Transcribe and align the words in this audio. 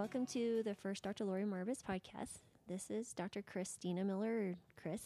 welcome 0.00 0.24
to 0.24 0.62
the 0.64 0.74
first 0.74 1.02
Dr. 1.02 1.26
Lori 1.26 1.44
Marvis 1.44 1.82
podcast. 1.86 2.38
This 2.66 2.88
is 2.88 3.12
Dr. 3.12 3.42
Christina 3.42 4.02
Miller, 4.02 4.56
Chris, 4.80 5.02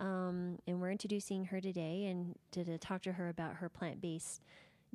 um, 0.00 0.58
and 0.66 0.80
we're 0.80 0.90
introducing 0.90 1.44
her 1.44 1.60
today 1.60 2.06
and 2.06 2.34
to, 2.50 2.64
to 2.64 2.76
talk 2.76 3.02
to 3.02 3.12
her 3.12 3.28
about 3.28 3.54
her 3.54 3.68
plant 3.68 4.00
based 4.00 4.42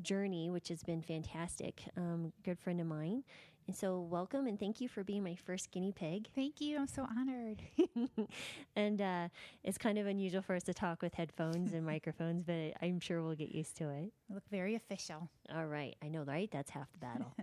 journey, 0.02 0.50
which 0.50 0.68
has 0.68 0.84
been 0.84 1.02
fantastic. 1.02 1.84
Um, 1.96 2.34
good 2.44 2.60
friend 2.60 2.82
of 2.82 2.88
mine. 2.88 3.24
And 3.70 3.78
so, 3.78 4.00
welcome 4.00 4.48
and 4.48 4.60
thank 4.60 4.82
you 4.82 4.90
for 4.90 5.04
being 5.04 5.24
my 5.24 5.36
first 5.36 5.70
guinea 5.70 5.92
pig. 5.92 6.28
Thank 6.36 6.60
you. 6.60 6.80
I'm 6.80 6.88
so 6.88 7.04
honored. 7.04 7.62
and 8.76 9.00
uh, 9.00 9.28
it's 9.64 9.78
kind 9.78 10.00
of 10.00 10.08
unusual 10.08 10.42
for 10.42 10.56
us 10.56 10.64
to 10.64 10.74
talk 10.74 11.04
with 11.04 11.14
headphones 11.14 11.74
and 11.74 11.86
microphones, 11.86 12.42
but 12.42 12.74
I'm 12.82 13.00
sure 13.00 13.22
we'll 13.22 13.36
get 13.36 13.54
used 13.54 13.78
to 13.78 13.90
it. 13.92 14.12
You 14.28 14.34
look 14.34 14.50
very 14.50 14.74
official. 14.74 15.30
All 15.54 15.68
right. 15.68 15.96
I 16.04 16.08
know, 16.08 16.24
right? 16.24 16.50
That's 16.52 16.72
half 16.72 16.88
the 16.94 16.98
battle. 16.98 17.36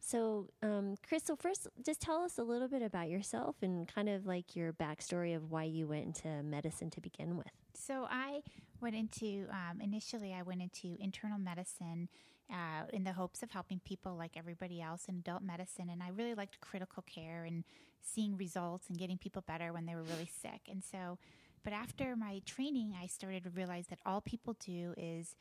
so, 0.00 0.48
um, 0.62 0.94
so 1.22 1.36
first, 1.36 1.68
just 1.84 2.00
tell 2.00 2.22
us 2.22 2.38
a 2.38 2.42
little 2.42 2.68
bit 2.68 2.80
about 2.80 3.10
yourself 3.10 3.56
and 3.60 3.86
kind 3.86 4.08
of 4.08 4.24
like 4.24 4.56
your 4.56 4.72
backstory 4.72 5.36
of 5.36 5.50
why 5.50 5.64
you 5.64 5.86
went 5.86 6.06
into 6.06 6.42
medicine 6.42 6.88
to 6.88 7.02
begin 7.02 7.36
with. 7.36 7.52
So, 7.74 8.06
I 8.10 8.40
went 8.80 8.96
into, 8.96 9.46
um, 9.50 9.82
initially, 9.82 10.32
I 10.32 10.40
went 10.40 10.62
into 10.62 10.96
internal 10.98 11.38
medicine 11.38 12.08
uh, 12.50 12.84
in 12.92 13.04
the 13.04 13.12
hopes 13.12 13.42
of 13.42 13.50
helping 13.50 13.80
people 13.80 14.16
like 14.16 14.36
everybody 14.36 14.80
else 14.80 15.06
in 15.08 15.16
adult 15.16 15.42
medicine. 15.42 15.88
And 15.90 16.02
I 16.02 16.08
really 16.08 16.34
liked 16.34 16.60
critical 16.60 17.02
care 17.02 17.44
and 17.44 17.64
seeing 18.00 18.36
results 18.36 18.88
and 18.88 18.98
getting 18.98 19.18
people 19.18 19.42
better 19.46 19.72
when 19.72 19.86
they 19.86 19.94
were 19.94 20.02
really 20.02 20.30
sick. 20.42 20.62
And 20.70 20.82
so, 20.84 21.18
but 21.62 21.72
after 21.72 22.14
my 22.16 22.42
training, 22.44 22.94
I 23.00 23.06
started 23.06 23.44
to 23.44 23.50
realize 23.50 23.86
that 23.86 23.98
all 24.04 24.20
people 24.20 24.54
do 24.64 24.94
is 24.96 25.34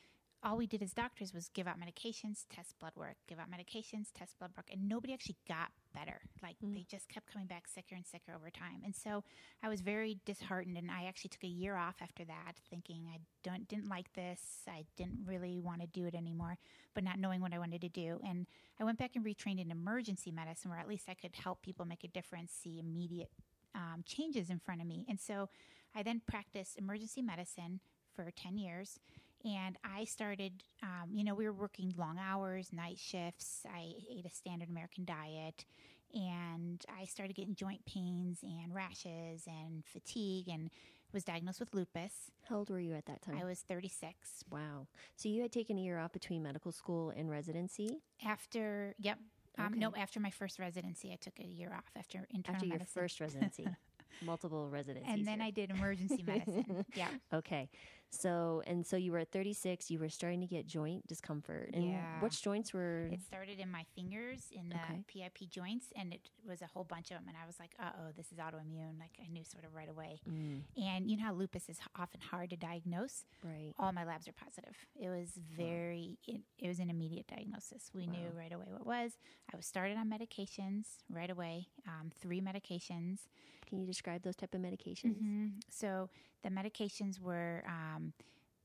all 0.43 0.57
we 0.57 0.67
did 0.67 0.83
as 0.83 0.93
doctors 0.93 1.33
was 1.33 1.49
give 1.49 1.67
out 1.67 1.79
medications, 1.79 2.45
test 2.49 2.77
blood 2.79 2.91
work, 2.95 3.15
give 3.27 3.39
out 3.39 3.49
medications, 3.49 4.07
test 4.13 4.37
blood 4.37 4.51
work, 4.57 4.67
and 4.71 4.89
nobody 4.89 5.13
actually 5.13 5.37
got 5.47 5.69
better. 5.95 6.19
Like 6.41 6.57
mm. 6.63 6.73
they 6.73 6.85
just 6.89 7.07
kept 7.07 7.31
coming 7.31 7.47
back 7.47 7.67
sicker 7.67 7.95
and 7.95 8.05
sicker 8.05 8.33
over 8.35 8.49
time. 8.49 8.81
And 8.83 8.93
so 8.93 9.23
I 9.63 9.69
was 9.69 9.81
very 9.81 10.19
disheartened 10.25 10.77
and 10.77 10.91
I 10.91 11.05
actually 11.05 11.29
took 11.29 11.43
a 11.45 11.47
year 11.47 11.77
off 11.77 11.95
after 12.01 12.25
that 12.25 12.53
thinking 12.69 13.05
I 13.13 13.19
don't 13.43 13.67
didn't 13.67 13.89
like 13.89 14.11
this. 14.13 14.41
I 14.67 14.83
didn't 14.97 15.19
really 15.25 15.61
want 15.61 15.81
to 15.81 15.87
do 15.87 16.05
it 16.05 16.15
anymore, 16.15 16.57
but 16.93 17.03
not 17.03 17.19
knowing 17.19 17.39
what 17.39 17.53
I 17.53 17.59
wanted 17.59 17.81
to 17.81 17.89
do. 17.89 18.19
And 18.27 18.45
I 18.79 18.83
went 18.83 18.99
back 18.99 19.15
and 19.15 19.25
retrained 19.25 19.61
in 19.61 19.71
emergency 19.71 20.31
medicine 20.31 20.69
where 20.71 20.79
at 20.79 20.89
least 20.89 21.05
I 21.07 21.13
could 21.13 21.35
help 21.35 21.61
people 21.61 21.85
make 21.85 22.03
a 22.03 22.09
difference, 22.09 22.51
see 22.51 22.79
immediate 22.79 23.29
um, 23.75 24.03
changes 24.05 24.49
in 24.49 24.59
front 24.59 24.81
of 24.81 24.87
me. 24.87 25.05
And 25.07 25.19
so 25.19 25.49
I 25.95 26.03
then 26.03 26.21
practiced 26.27 26.77
emergency 26.77 27.21
medicine 27.21 27.79
for 28.13 28.29
10 28.29 28.57
years 28.57 28.99
and 29.45 29.77
I 29.83 30.05
started, 30.05 30.63
um, 30.81 31.09
you 31.13 31.23
know, 31.23 31.35
we 31.35 31.45
were 31.45 31.53
working 31.53 31.93
long 31.97 32.17
hours, 32.19 32.71
night 32.71 32.97
shifts. 32.97 33.65
I 33.73 33.93
ate 34.09 34.25
a 34.25 34.29
standard 34.29 34.69
American 34.69 35.05
diet, 35.05 35.65
and 36.13 36.81
I 36.99 37.05
started 37.05 37.35
getting 37.35 37.55
joint 37.55 37.85
pains 37.85 38.39
and 38.43 38.73
rashes 38.73 39.43
and 39.47 39.83
fatigue, 39.85 40.47
and 40.47 40.69
was 41.13 41.23
diagnosed 41.23 41.59
with 41.59 41.73
lupus. 41.73 42.31
How 42.49 42.57
old 42.57 42.69
were 42.69 42.79
you 42.79 42.93
at 42.95 43.05
that 43.05 43.21
time? 43.21 43.37
I 43.39 43.45
was 43.45 43.59
36. 43.59 44.43
Wow. 44.49 44.87
So 45.15 45.29
you 45.29 45.41
had 45.41 45.51
taken 45.51 45.77
a 45.77 45.81
year 45.81 45.99
off 45.99 46.11
between 46.11 46.41
medical 46.41 46.71
school 46.71 47.11
and 47.15 47.29
residency? 47.29 47.99
After, 48.25 48.95
yep. 48.99 49.19
Um, 49.59 49.67
okay. 49.67 49.79
No, 49.79 49.93
after 49.95 50.19
my 50.19 50.31
first 50.31 50.57
residency, 50.57 51.11
I 51.11 51.17
took 51.21 51.39
a 51.39 51.45
year 51.45 51.71
off 51.75 51.83
after 51.95 52.25
internal 52.31 52.55
After 52.55 52.65
your 52.65 52.77
medicine. 52.79 53.01
first 53.01 53.19
residency. 53.19 53.67
multiple 54.25 54.69
residencies. 54.69 55.11
And 55.11 55.27
then 55.27 55.39
here. 55.39 55.47
I 55.47 55.51
did 55.51 55.69
emergency 55.71 56.23
medicine. 56.25 56.85
Yeah. 56.95 57.09
Okay. 57.33 57.69
So 58.13 58.61
and 58.67 58.85
so 58.85 58.95
you 58.95 59.11
were 59.11 59.19
at 59.19 59.31
36. 59.31 59.89
You 59.89 59.99
were 59.99 60.09
starting 60.09 60.39
to 60.41 60.47
get 60.47 60.67
joint 60.67 61.05
discomfort. 61.07 61.71
And 61.73 61.89
yeah. 61.89 62.19
which 62.19 62.41
joints 62.41 62.73
were? 62.73 63.07
It 63.11 63.21
started 63.21 63.59
in 63.59 63.71
my 63.71 63.85
fingers 63.95 64.49
in 64.51 64.69
the 64.69 64.75
okay. 64.75 65.03
PIP 65.07 65.49
joints, 65.49 65.87
and 65.95 66.13
it 66.13 66.29
was 66.47 66.61
a 66.61 66.67
whole 66.67 66.83
bunch 66.83 67.11
of 67.11 67.17
them. 67.17 67.25
And 67.27 67.37
I 67.41 67.45
was 67.45 67.59
like, 67.59 67.75
"Uh 67.79 67.91
oh, 67.99 68.11
this 68.15 68.31
is 68.31 68.37
autoimmune." 68.37 68.99
Like 68.99 69.17
I 69.21 69.27
knew 69.31 69.43
sort 69.43 69.65
of 69.65 69.73
right 69.73 69.89
away. 69.89 70.21
Mm. 70.29 70.61
And 70.77 71.09
you 71.09 71.17
know 71.17 71.23
how 71.23 71.33
lupus 71.33 71.69
is 71.69 71.79
often 71.99 72.21
hard 72.21 72.51
to 72.51 72.55
diagnose. 72.55 73.25
Right. 73.43 73.73
All 73.79 73.91
my 73.91 74.05
labs 74.05 74.27
are 74.27 74.33
positive. 74.33 74.75
It 74.99 75.09
was 75.09 75.31
very. 75.57 76.17
Wow. 76.27 76.35
It, 76.35 76.41
it, 76.65 76.67
was 76.67 76.79
an 76.79 76.89
immediate 76.89 77.27
diagnosis. 77.27 77.91
We 77.93 78.07
wow. 78.07 78.13
knew 78.13 78.27
right 78.37 78.51
away 78.51 78.65
what 78.69 78.81
it 78.81 78.87
was. 78.87 79.13
I 79.51 79.57
was 79.57 79.65
started 79.65 79.97
on 79.97 80.09
medications 80.09 80.85
right 81.09 81.29
away. 81.29 81.67
Um, 81.87 82.11
three 82.21 82.41
medications. 82.41 83.19
Can 83.67 83.79
you 83.79 83.87
describe 83.87 84.21
those 84.23 84.35
type 84.35 84.53
of 84.53 84.61
medications? 84.61 85.17
Mm-hmm. 85.17 85.47
So 85.69 86.09
the 86.43 86.49
medications 86.49 87.19
were 87.19 87.63
um, 87.67 88.13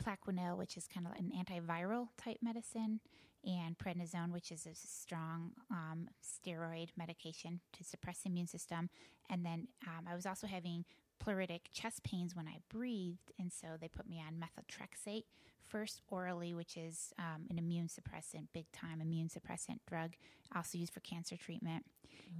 Plaquenil, 0.02 0.56
which 0.56 0.76
is 0.76 0.86
kind 0.86 1.06
of 1.06 1.12
an 1.12 1.32
antiviral 1.36 2.08
type 2.22 2.38
medicine, 2.42 3.00
and 3.44 3.78
prednisone, 3.78 4.32
which 4.32 4.50
is 4.50 4.66
a 4.66 4.74
strong 4.74 5.52
um, 5.70 6.08
steroid 6.22 6.88
medication 6.96 7.60
to 7.72 7.84
suppress 7.84 8.20
the 8.20 8.28
immune 8.28 8.46
system. 8.46 8.90
And 9.30 9.44
then 9.44 9.68
um, 9.86 10.06
I 10.10 10.14
was 10.14 10.26
also 10.26 10.46
having 10.46 10.84
pleuritic 11.24 11.60
chest 11.72 12.02
pains 12.02 12.34
when 12.34 12.48
I 12.48 12.58
breathed, 12.68 13.32
and 13.38 13.52
so 13.52 13.68
they 13.80 13.88
put 13.88 14.08
me 14.08 14.22
on 14.26 14.34
methotrexate 14.34 15.24
first 15.68 16.00
orally, 16.08 16.54
which 16.54 16.76
is 16.76 17.12
um, 17.18 17.44
an 17.50 17.58
immune 17.58 17.88
suppressant, 17.88 18.48
big 18.52 18.70
time 18.72 19.00
immune 19.00 19.28
suppressant 19.28 19.80
drug, 19.86 20.14
also 20.54 20.78
used 20.78 20.92
for 20.92 21.00
cancer 21.00 21.36
treatment. 21.36 21.84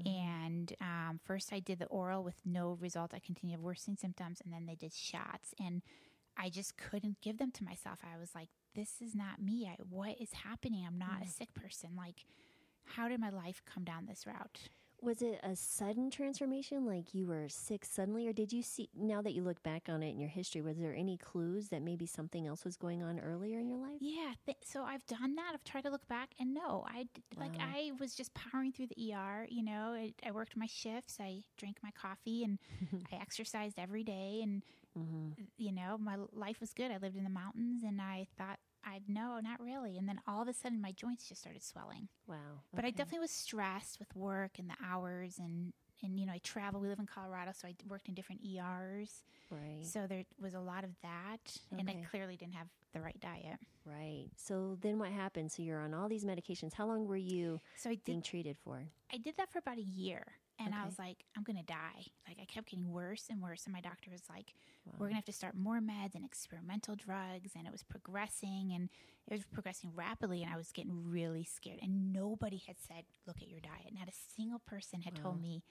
Mm-hmm. 0.03 0.09
And 0.09 0.72
um, 0.81 1.21
first 1.25 1.53
I 1.53 1.61
did 1.61 1.78
the 1.78 1.87
oral 1.87 2.25
with 2.25 2.41
no 2.44 2.78
result. 2.81 3.12
I 3.15 3.19
continued 3.19 3.61
worsening 3.61 3.97
symptoms, 3.97 4.41
and 4.43 4.53
then 4.53 4.67
they 4.67 4.75
did 4.75 4.94
shots, 4.94 5.55
and 5.61 5.83
I 6.37 6.49
just 6.49 6.77
couldn't 6.77 7.21
give 7.21 7.38
them 7.38 7.50
to 7.53 7.65
myself. 7.65 8.00
I 8.03 8.19
was 8.19 8.34
like, 8.34 8.49
this 8.75 9.03
is 9.03 9.15
not 9.15 9.43
me. 9.43 9.69
I, 9.71 9.77
what 9.88 10.21
is 10.21 10.33
happening? 10.33 10.84
I'm 10.87 10.99
not 10.99 11.15
mm-hmm. 11.15 11.25
a 11.25 11.28
sick 11.28 11.53
person. 11.55 11.91
Like, 11.97 12.25
how 12.84 13.09
did 13.09 13.21
my 13.21 13.31
life 13.31 13.62
come 13.67 13.84
down 13.84 14.06
this 14.06 14.27
route? 14.27 14.69
Was 15.01 15.23
it 15.23 15.39
a 15.45 15.55
sudden 15.55 16.11
transformation, 16.11 16.85
like 16.85 17.15
you 17.15 17.27
were 17.27 17.49
sick 17.49 17.85
suddenly, 17.85 18.27
or 18.27 18.33
did 18.33 18.53
you 18.53 18.63
see, 18.63 18.89
now 18.97 19.23
that 19.23 19.33
you 19.33 19.43
look 19.43 19.63
back 19.63 19.89
on 19.89 20.03
it 20.03 20.11
in 20.11 20.19
your 20.19 20.29
history, 20.29 20.61
was 20.61 20.77
there 20.79 20.95
any 20.95 21.17
clues 21.17 21.69
that 21.69 21.83
maybe 21.83 22.05
something 22.05 22.47
else 22.47 22.65
was 22.65 22.77
going 22.77 23.03
on 23.03 23.21
earlier 23.21 23.61
in 23.61 23.69
your 23.69 23.79
life? 23.79 23.99
Yeah. 24.01 24.33
Th- 24.45 24.59
so 24.65 24.83
I've 24.83 25.07
done 25.07 25.37
that. 25.37 25.53
I've 25.55 25.63
tried 25.63 25.85
to 25.85 25.91
look 25.91 26.07
back, 26.09 26.31
and 26.41 26.53
no, 26.53 26.85
I, 26.89 27.07
wow. 27.37 27.45
like, 27.47 27.55
I 27.61 27.93
was 28.01 28.15
just 28.15 28.35
powering 28.35 28.73
through 28.73 28.89
the 28.89 29.15
ER. 29.15 29.47
You 29.49 29.65
know, 29.65 29.95
I, 29.95 30.13
I 30.27 30.33
worked 30.33 30.57
my 30.57 30.67
shifts, 30.67 31.19
I 31.21 31.43
drank 31.57 31.77
my 31.83 31.91
coffee, 31.93 32.43
and 32.43 32.59
I 33.13 33.17
exercised 33.17 33.79
every 33.79 34.03
day. 34.03 34.41
And, 34.43 34.65
mm-hmm. 34.99 35.43
you 35.59 35.73
know, 35.73 35.97
my 35.99 36.17
life 36.33 36.61
was 36.61 36.75
good. 36.75 36.91
I 36.91 36.99
lived 36.99 37.17
in 37.17 37.25
the 37.25 37.31
mountains, 37.31 37.85
and 37.85 38.01
I 38.01 38.27
thought, 38.37 38.59
I 38.84 39.00
no, 39.09 39.41
not 39.43 39.61
really. 39.61 39.99
And 39.99 40.09
then 40.09 40.21
all 40.27 40.43
of 40.43 40.49
a 40.49 40.53
sudden, 40.53 40.81
my 40.81 40.93
joints 40.93 41.28
just 41.28 41.41
started 41.41 41.62
swelling. 41.62 42.09
Wow. 42.27 42.37
Okay. 42.37 42.77
But 42.77 42.84
I 42.84 42.91
definitely 42.91 43.21
was 43.21 43.31
stressed 43.31 43.99
with 43.99 44.15
work 44.15 44.59
and 44.59 44.69
the 44.69 44.77
hours 44.84 45.39
and 45.39 45.72
and 46.03 46.19
you 46.19 46.27
know 46.27 46.33
I 46.33 46.39
travel. 46.39 46.81
We 46.81 46.88
live 46.88 46.99
in 46.99 47.06
Colorado, 47.06 47.53
so 47.55 47.69
I 47.69 47.75
worked 47.88 48.09
in 48.09 48.15
different 48.15 48.43
ERs. 48.44 49.22
Right. 49.50 49.84
So 49.84 50.06
there 50.06 50.25
was 50.41 50.55
a 50.55 50.61
lot 50.61 50.84
of 50.84 50.91
that, 51.03 51.38
okay. 51.72 51.81
and 51.81 51.88
I 51.88 52.05
clearly 52.11 52.37
didn't 52.37 52.55
have 52.55 52.69
the 52.93 53.00
right 53.00 53.19
diet. 53.21 53.59
Right. 53.84 54.28
So 54.37 54.77
then 54.81 54.99
what 54.99 55.11
happened? 55.11 55.50
So 55.50 55.62
you're 55.62 55.81
on 55.81 55.94
all 55.94 56.09
these 56.09 56.25
medications. 56.25 56.75
How 56.75 56.87
long 56.87 57.06
were 57.06 57.17
you 57.17 57.61
so 57.77 57.91
I 57.91 57.94
did, 57.94 58.05
being 58.05 58.22
treated 58.22 58.56
for? 58.59 58.83
I 59.12 59.17
did 59.17 59.37
that 59.38 59.50
for 59.50 59.59
about 59.59 59.78
a 59.78 59.83
year. 59.83 60.25
And 60.59 60.69
okay. 60.69 60.79
I 60.83 60.87
was 60.87 60.99
like, 60.99 61.25
I'm 61.37 61.45
going 61.45 61.59
to 61.59 61.65
die. 61.65 62.07
Like, 62.27 62.39
I 62.43 62.45
kept 62.45 62.71
getting 62.71 62.91
worse 62.91 63.27
and 63.31 63.41
worse. 63.41 63.65
And 63.65 63.73
my 63.73 63.81
doctor 63.81 64.11
was 64.11 64.23
like, 64.29 64.55
wow. 64.85 64.95
we're 64.99 65.07
going 65.07 65.13
to 65.13 65.17
have 65.17 65.25
to 65.27 65.33
start 65.33 65.55
more 65.57 65.79
meds 65.79 66.15
and 66.15 66.25
experimental 66.25 66.97
drugs. 66.97 67.53
And 67.57 67.67
it 67.67 67.71
was 67.73 67.85
progressing 67.85 68.73
and 68.75 68.89
it 69.29 69.35
was 69.35 69.45
progressing 69.45 69.93
rapidly. 69.95 70.43
And 70.43 70.53
I 70.53 70.57
was 70.57 70.73
getting 70.73 71.11
really 71.11 71.45
scared. 71.45 71.79
And 71.81 72.13
nobody 72.13 72.61
had 72.67 72.77
said, 72.81 73.05
look 73.27 73.37
at 73.41 73.49
your 73.49 73.61
diet. 73.61 73.95
Not 73.97 74.09
a 74.09 74.35
single 74.37 74.61
person 74.67 75.03
had 75.03 75.17
wow. 75.19 75.25
told 75.25 75.41
me, 75.41 75.63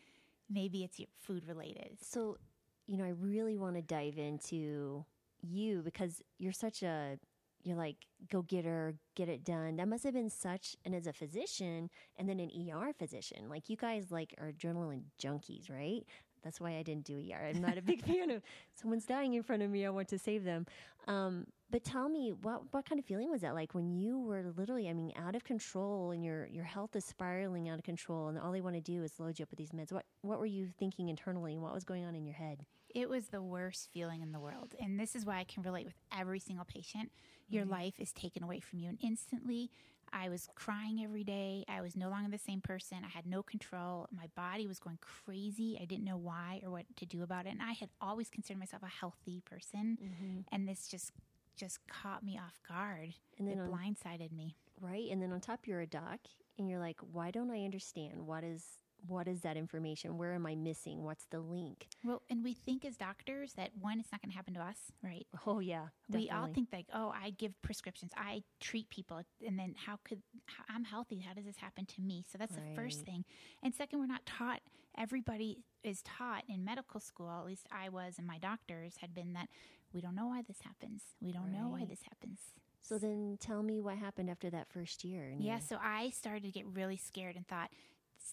maybe 0.50 0.84
it's 0.84 1.00
food 1.20 1.46
related. 1.48 1.98
So, 2.02 2.38
you 2.86 2.98
know, 2.98 3.04
I 3.04 3.14
really 3.20 3.58
want 3.58 3.76
to 3.76 3.82
dive 3.82 4.18
into 4.18 5.06
you 5.42 5.82
because 5.84 6.22
you're 6.38 6.54
such 6.54 6.82
a 6.82 7.20
you're 7.68 7.78
like 7.78 7.98
go 8.32 8.42
get 8.44 8.66
her 8.66 8.96
get 9.16 9.30
it 9.30 9.44
done. 9.44 9.76
That 9.76 9.88
must 9.88 10.04
have 10.06 10.14
been 10.14 10.30
such 10.30 10.76
and 10.86 10.96
as 10.96 11.08
a 11.08 11.14
physician 11.14 11.90
and 12.18 12.30
then 12.30 12.40
an 12.40 12.50
er 12.72 12.94
physician. 12.98 13.50
Like 13.50 13.70
you 13.70 13.76
guys 13.76 14.12
like 14.12 14.34
are 14.40 14.52
adrenaline 14.52 15.04
junkies 15.22 15.70
right? 15.70 16.06
That's 16.44 16.62
why 16.62 16.78
i 16.78 16.84
didn't 16.84 17.04
do 17.04 17.18
er 17.34 17.46
i'm 17.48 17.62
not 17.62 17.78
a 17.78 17.82
big 17.82 18.06
fan 18.06 18.30
of 18.30 18.42
someone's 18.74 19.06
dying 19.06 19.34
in 19.34 19.44
front 19.44 19.64
of 19.64 19.70
me 19.70 19.86
i 19.86 19.90
want 19.90 20.08
to 20.10 20.20
save 20.20 20.44
them. 20.44 20.66
Um, 21.08 21.48
but 21.70 21.84
tell 21.84 22.08
me 22.08 22.34
what 22.42 22.62
what 22.72 22.88
kind 22.88 23.00
of 23.00 23.06
feeling 23.06 23.30
was 23.30 23.42
that 23.42 23.54
like 23.54 23.74
when 23.74 23.92
you 23.92 24.20
were 24.20 24.54
literally 24.56 24.88
i 24.88 24.94
mean 24.94 25.12
out 25.18 25.36
of 25.36 25.44
control 25.44 26.12
and 26.12 26.24
your 26.24 26.48
your 26.48 26.64
health 26.64 26.96
is 26.96 27.04
spiraling 27.04 27.68
out 27.68 27.80
of 27.80 27.84
control 27.84 28.30
and 28.30 28.40
all 28.40 28.52
they 28.52 28.62
want 28.62 28.76
to 28.76 28.82
do 28.82 29.04
is 29.04 29.20
load 29.20 29.38
you 29.40 29.44
up 29.44 29.50
with 29.50 29.60
these 29.60 29.72
meds? 29.72 29.92
What 29.92 30.06
what 30.22 30.40
were 30.40 30.46
you 30.46 30.70
thinking 30.80 31.10
internally 31.10 31.54
and 31.54 31.62
what 31.62 31.74
was 31.74 31.84
going 31.84 32.06
on 32.06 32.16
in 32.16 32.26
your 32.26 32.36
head 32.36 32.66
it 32.98 33.08
was 33.08 33.28
the 33.28 33.42
worst 33.42 33.90
feeling 33.94 34.22
in 34.22 34.32
the 34.32 34.40
world 34.40 34.74
and 34.82 35.00
this 35.00 35.16
is 35.16 35.26
why 35.26 35.38
i 35.38 35.44
can 35.44 35.62
relate 35.64 35.86
with 35.86 36.00
every 36.18 36.40
single 36.40 36.66
patient 36.66 37.12
your 37.48 37.64
mm-hmm. 37.64 37.74
life 37.74 37.94
is 38.00 38.12
taken 38.12 38.44
away 38.44 38.60
from 38.60 38.80
you 38.80 38.90
and 38.90 38.98
instantly 39.02 39.70
I 40.14 40.30
was 40.30 40.48
crying 40.56 41.04
every 41.04 41.24
day. 41.24 41.66
I 41.68 41.82
was 41.82 41.98
no 41.98 42.10
longer 42.10 42.30
the 42.30 42.38
same 42.38 42.62
person. 42.62 43.00
I 43.04 43.10
had 43.10 43.26
no 43.26 43.44
control. 43.44 44.08
My 44.16 44.28
body 44.36 44.66
was 44.66 44.80
going 44.80 45.00
crazy. 45.02 45.78
I 45.82 45.86
didn't 45.86 46.06
know 46.06 46.18
why 46.18 46.62
or 46.64 46.72
what 46.72 46.86
to 46.98 47.06
do 47.06 47.24
about 47.24 47.46
it. 47.46 47.50
And 47.50 47.62
I 47.62 47.74
had 47.74 47.90
always 48.00 48.30
considered 48.30 48.60
myself 48.60 48.84
a 48.84 48.88
healthy 48.88 49.42
person. 49.46 49.98
Mm-hmm. 50.02 50.40
And 50.52 50.68
this 50.68 50.88
just 50.88 51.12
just 51.58 51.80
caught 51.88 52.24
me 52.24 52.38
off 52.38 52.60
guard. 52.68 53.14
And 53.38 53.48
then 53.48 53.58
it 53.58 53.62
on, 53.62 53.70
blindsided 53.70 54.32
me. 54.32 54.56
Right. 54.80 55.10
And 55.12 55.22
then 55.22 55.32
on 55.34 55.42
top, 55.42 55.68
you're 55.68 55.82
a 55.82 55.88
doc, 55.88 56.20
and 56.58 56.70
you're 56.70 56.80
like, 56.80 57.00
why 57.12 57.32
don't 57.32 57.52
I 57.52 57.66
understand 57.66 58.26
what 58.26 58.44
is 58.44 58.64
what 59.08 59.28
is 59.28 59.42
that 59.42 59.58
information? 59.58 60.18
Where 60.18 60.34
am 60.34 60.46
I 60.46 60.56
missing? 60.56 61.04
What's 61.04 61.26
the 61.26 61.40
link? 61.40 61.88
Well, 62.04 62.22
and 62.30 62.44
we 62.44 62.54
think 62.54 62.86
as 62.86 62.98
doctors 62.98 63.54
that 63.54 63.72
one, 63.80 64.00
it's 64.00 64.12
not 64.12 64.22
going 64.22 64.32
to 64.32 64.36
happen 64.36 64.54
to 64.56 64.62
us, 64.62 64.78
right? 65.04 65.26
Oh 65.46 65.60
yeah, 65.60 65.88
We 66.10 66.30
all 66.30 66.48
think 66.54 66.70
like, 66.72 66.88
oh, 66.94 67.14
I 67.16 67.32
give 67.32 67.60
prescriptions, 67.62 68.12
I 68.18 68.44
treat 68.60 68.90
people, 68.90 69.22
and 69.46 69.58
then 69.58 69.76
how 69.86 70.00
could 70.04 70.22
I'm 70.70 70.84
healthy? 70.84 71.20
How 71.20 71.34
does 71.34 71.46
this 71.46 71.58
happen 71.58 71.86
to 71.86 72.02
me? 72.02 72.24
So 72.32 72.38
that's 72.38 72.56
the 72.56 72.76
first 72.76 73.02
thing. 73.06 73.26
And 73.64 73.74
second, 73.74 74.00
we're 74.00 74.08
not 74.08 74.26
taught. 74.26 74.62
Everybody 74.98 75.60
is 75.84 76.02
taught 76.02 76.44
in 76.50 76.66
medical 76.66 77.00
school. 77.00 77.30
At 77.30 77.46
least 77.46 77.68
I 77.72 77.90
was, 77.90 78.16
and 78.18 78.26
my 78.26 78.40
doctors 78.40 78.96
had 79.00 79.14
been 79.14 79.34
that 79.34 79.48
we 79.94 80.02
don't 80.02 80.16
know 80.16 80.28
why 80.28 80.42
this 80.42 80.58
happens. 80.62 81.02
We 81.22 81.32
don't 81.32 81.52
know 81.52 81.70
why 81.70 81.86
this 81.86 82.02
happens. 82.04 82.40
So 82.82 82.98
then 82.98 83.38
tell 83.40 83.64
me 83.64 83.82
what 83.82 83.98
happened 83.98 84.30
after 84.30 84.50
that 84.50 84.70
first 84.70 85.04
year. 85.04 85.34
Yeah, 85.38 85.60
so 85.60 85.78
I 85.82 86.10
started 86.12 86.44
to 86.44 86.52
get 86.52 86.66
really 86.66 86.98
scared 86.98 87.36
and 87.36 87.48
thought, 87.48 87.70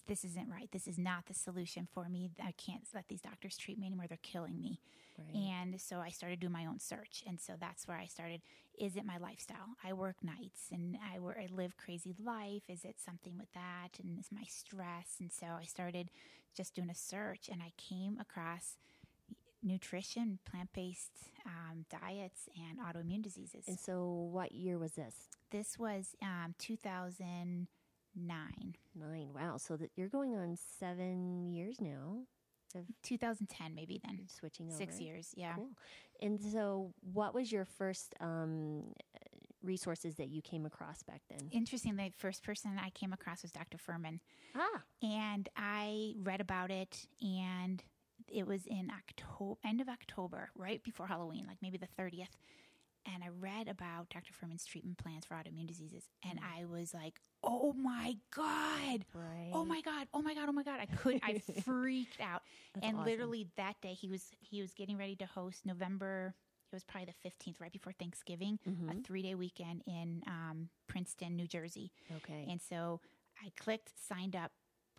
"This- 0.07 0.25
isn't 0.25 0.49
right. 0.49 0.71
This 0.71 0.87
is 0.87 0.97
not 0.97 1.25
the 1.25 1.33
solution 1.33 1.87
for 1.93 2.09
me. 2.09 2.31
I 2.41 2.51
can't 2.53 2.83
let 2.93 3.07
these 3.07 3.21
doctors 3.21 3.57
treat 3.57 3.77
me 3.77 3.85
anymore. 3.87 4.07
They're 4.07 4.17
killing 4.21 4.59
me. 4.59 4.79
Right. 5.17 5.35
And 5.35 5.79
so 5.79 5.99
I 5.99 6.09
started 6.09 6.39
doing 6.39 6.51
my 6.51 6.65
own 6.65 6.79
search. 6.79 7.23
And 7.27 7.39
so 7.39 7.53
that's 7.59 7.87
where 7.87 7.97
I 7.97 8.05
started. 8.05 8.41
Is 8.77 8.95
it 8.97 9.05
my 9.05 9.17
lifestyle? 9.17 9.77
I 9.83 9.93
work 9.93 10.17
nights 10.23 10.67
and 10.71 10.97
I, 11.13 11.19
work, 11.19 11.37
I 11.39 11.47
live 11.53 11.77
crazy 11.77 12.13
life. 12.21 12.63
Is 12.67 12.83
it 12.83 12.99
something 12.99 13.37
with 13.37 13.51
that? 13.53 13.97
And 14.01 14.19
is 14.19 14.31
my 14.31 14.43
stress? 14.47 15.15
And 15.19 15.31
so 15.31 15.47
I 15.47 15.63
started 15.65 16.09
just 16.53 16.75
doing 16.75 16.89
a 16.89 16.95
search 16.95 17.47
and 17.49 17.61
I 17.61 17.71
came 17.77 18.17
across 18.19 18.77
nutrition, 19.63 20.39
plant 20.49 20.69
based 20.73 21.31
um, 21.45 21.85
diets, 21.89 22.49
and 22.55 22.79
autoimmune 22.79 23.21
diseases. 23.21 23.67
And 23.67 23.79
so, 23.79 24.03
what 24.05 24.51
year 24.51 24.77
was 24.77 24.93
this? 24.93 25.15
this 25.51 25.79
was 25.79 26.15
um, 26.21 26.53
2009. 26.59 27.67
Nine. 28.15 28.75
Nine. 28.95 29.29
Wow. 29.33 29.57
So 29.57 29.75
that 29.77 29.91
you're 29.95 30.09
going 30.09 30.35
on 30.35 30.57
seven 30.79 31.51
years 31.51 31.81
now 31.81 32.19
of 32.75 32.85
2010, 33.03 33.73
maybe 33.73 33.99
then. 34.05 34.19
switching 34.27 34.67
over. 34.67 34.77
Six 34.77 34.99
years, 34.99 35.33
yeah. 35.35 35.55
Cool. 35.55 35.69
And 36.21 36.39
so, 36.39 36.93
what 37.13 37.33
was 37.33 37.51
your 37.51 37.65
first 37.65 38.13
um, 38.19 38.83
resources 39.63 40.15
that 40.15 40.27
you 40.29 40.41
came 40.41 40.65
across 40.65 41.03
back 41.03 41.21
then? 41.29 41.49
Interesting, 41.51 41.95
the 41.95 42.11
first 42.17 42.43
person 42.43 42.79
I 42.81 42.89
came 42.91 43.13
across 43.13 43.41
was 43.41 43.51
Dr. 43.51 43.77
Fuhrman. 43.77 44.19
Ah, 44.55 44.81
and 45.01 45.49
I 45.55 46.15
read 46.23 46.41
about 46.41 46.71
it, 46.71 47.07
and 47.21 47.83
it 48.27 48.47
was 48.47 48.65
in 48.65 48.89
October, 48.91 49.59
end 49.65 49.81
of 49.81 49.89
October, 49.89 50.49
right 50.55 50.81
before 50.83 51.07
Halloween, 51.07 51.45
like 51.47 51.57
maybe 51.61 51.77
the 51.77 51.87
thirtieth. 51.97 52.37
And 53.13 53.23
I 53.23 53.27
read 53.39 53.67
about 53.67 54.09
Dr. 54.09 54.33
Fuhrman's 54.33 54.65
treatment 54.65 54.97
plans 54.97 55.25
for 55.25 55.35
autoimmune 55.35 55.67
diseases, 55.67 56.03
and 56.27 56.39
I 56.39 56.65
was 56.65 56.93
like, 56.93 57.19
"Oh 57.43 57.71
my 57.73 58.17
god! 58.31 59.05
right. 59.13 59.51
Oh 59.53 59.63
my 59.63 59.81
god! 59.81 60.07
Oh 60.13 60.21
my 60.21 60.33
god! 60.33 60.49
Oh 60.49 60.51
my 60.51 60.63
god!" 60.63 60.79
I 60.81 60.85
could, 60.87 61.19
I 61.23 61.39
freaked 61.63 62.19
out, 62.19 62.41
That's 62.73 62.85
and 62.87 62.97
awesome. 62.97 63.05
literally 63.05 63.47
that 63.57 63.79
day 63.81 63.93
he 63.93 64.09
was 64.09 64.31
he 64.39 64.59
was 64.61 64.73
getting 64.73 64.97
ready 64.97 65.15
to 65.17 65.25
host 65.25 65.65
November. 65.65 66.33
It 66.71 66.75
was 66.75 66.83
probably 66.83 67.05
the 67.05 67.13
fifteenth, 67.21 67.61
right 67.61 67.71
before 67.71 67.93
Thanksgiving, 67.93 68.57
a 68.65 68.69
Mhm. 68.69 69.05
three 69.05 69.21
day 69.21 69.35
weekend 69.35 69.83
in 69.85 70.23
um, 70.27 70.69
Princeton, 70.87 71.35
New 71.35 71.47
Jersey. 71.47 71.91
Okay. 72.17 72.47
And 72.49 72.59
so 72.59 73.01
I 73.43 73.51
clicked, 73.59 73.91
signed 73.99 74.35
up, 74.35 74.51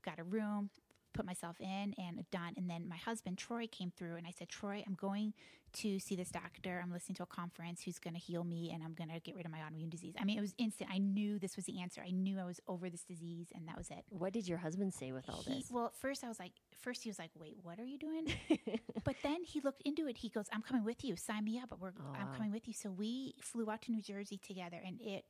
got 0.04 0.18
a 0.20 0.24
room, 0.24 0.70
put 1.16 1.26
myself 1.26 1.56
in, 1.60 1.94
and 1.98 2.24
done. 2.30 2.54
And 2.56 2.68
then 2.70 2.88
my 2.88 2.96
husband, 2.96 3.38
Troy, 3.38 3.66
came 3.70 3.90
through, 3.96 4.16
and 4.16 4.26
I 4.26 4.30
said, 4.36 4.48
Troy, 4.48 4.84
I'm 4.86 4.94
going 4.94 5.32
to 5.74 5.98
see 5.98 6.16
this 6.16 6.30
doctor. 6.30 6.80
I'm 6.82 6.90
listening 6.92 7.16
to 7.16 7.22
a 7.24 7.26
conference 7.26 7.82
who's 7.82 7.98
going 7.98 8.14
to 8.14 8.20
heal 8.20 8.44
me, 8.44 8.70
and 8.72 8.82
I'm 8.82 8.94
going 8.94 9.10
to 9.10 9.20
get 9.20 9.34
rid 9.36 9.44
of 9.44 9.52
my 9.52 9.58
autoimmune 9.58 9.90
disease. 9.90 10.14
I 10.18 10.24
mean, 10.24 10.38
it 10.38 10.40
was 10.40 10.54
instant. 10.58 10.90
I 10.92 10.98
knew 10.98 11.38
this 11.38 11.56
was 11.56 11.66
the 11.66 11.80
answer. 11.80 12.02
I 12.06 12.10
knew 12.10 12.38
I 12.38 12.44
was 12.44 12.60
over 12.68 12.88
this 12.88 13.02
disease, 13.02 13.48
and 13.54 13.66
that 13.68 13.76
was 13.76 13.90
it. 13.90 14.04
what 14.08 14.32
did 14.32 14.48
your 14.48 14.58
husband 14.58 14.94
say 14.94 15.12
with 15.12 15.28
all 15.28 15.42
He- 15.46 15.54
this? 15.54 15.70
well, 15.70 15.92
first 16.00 16.24
I 16.24 16.28
was 16.28 16.38
like, 16.38 16.52
first 16.80 17.02
he 17.02 17.10
was 17.10 17.18
like, 17.18 17.30
wait, 17.38 17.56
what 17.62 17.78
are 17.78 17.84
you 17.84 17.98
doing? 17.98 18.32
but 19.04 19.16
then 19.22 19.42
he 19.44 19.60
looked 19.60 19.82
into 19.84 20.06
it. 20.08 20.16
He 20.18 20.28
goes, 20.30 20.46
I'm 20.52 20.62
coming 20.62 20.84
with 20.84 21.04
you. 21.04 21.16
Sign 21.16 21.44
me 21.44 21.58
up. 21.62 21.74
We're, 21.78 21.92
Oh, 21.98 22.12
I'm 22.18 22.28
wow. 22.28 22.32
coming 22.36 22.52
with 22.52 22.66
you. 22.68 22.74
So 22.74 22.90
we 22.90 23.34
flew 23.42 23.70
out 23.70 23.82
to 23.82 23.92
New 23.92 24.02
Jersey 24.02 24.38
together, 24.38 24.80
and 24.84 24.98
it 25.00 25.24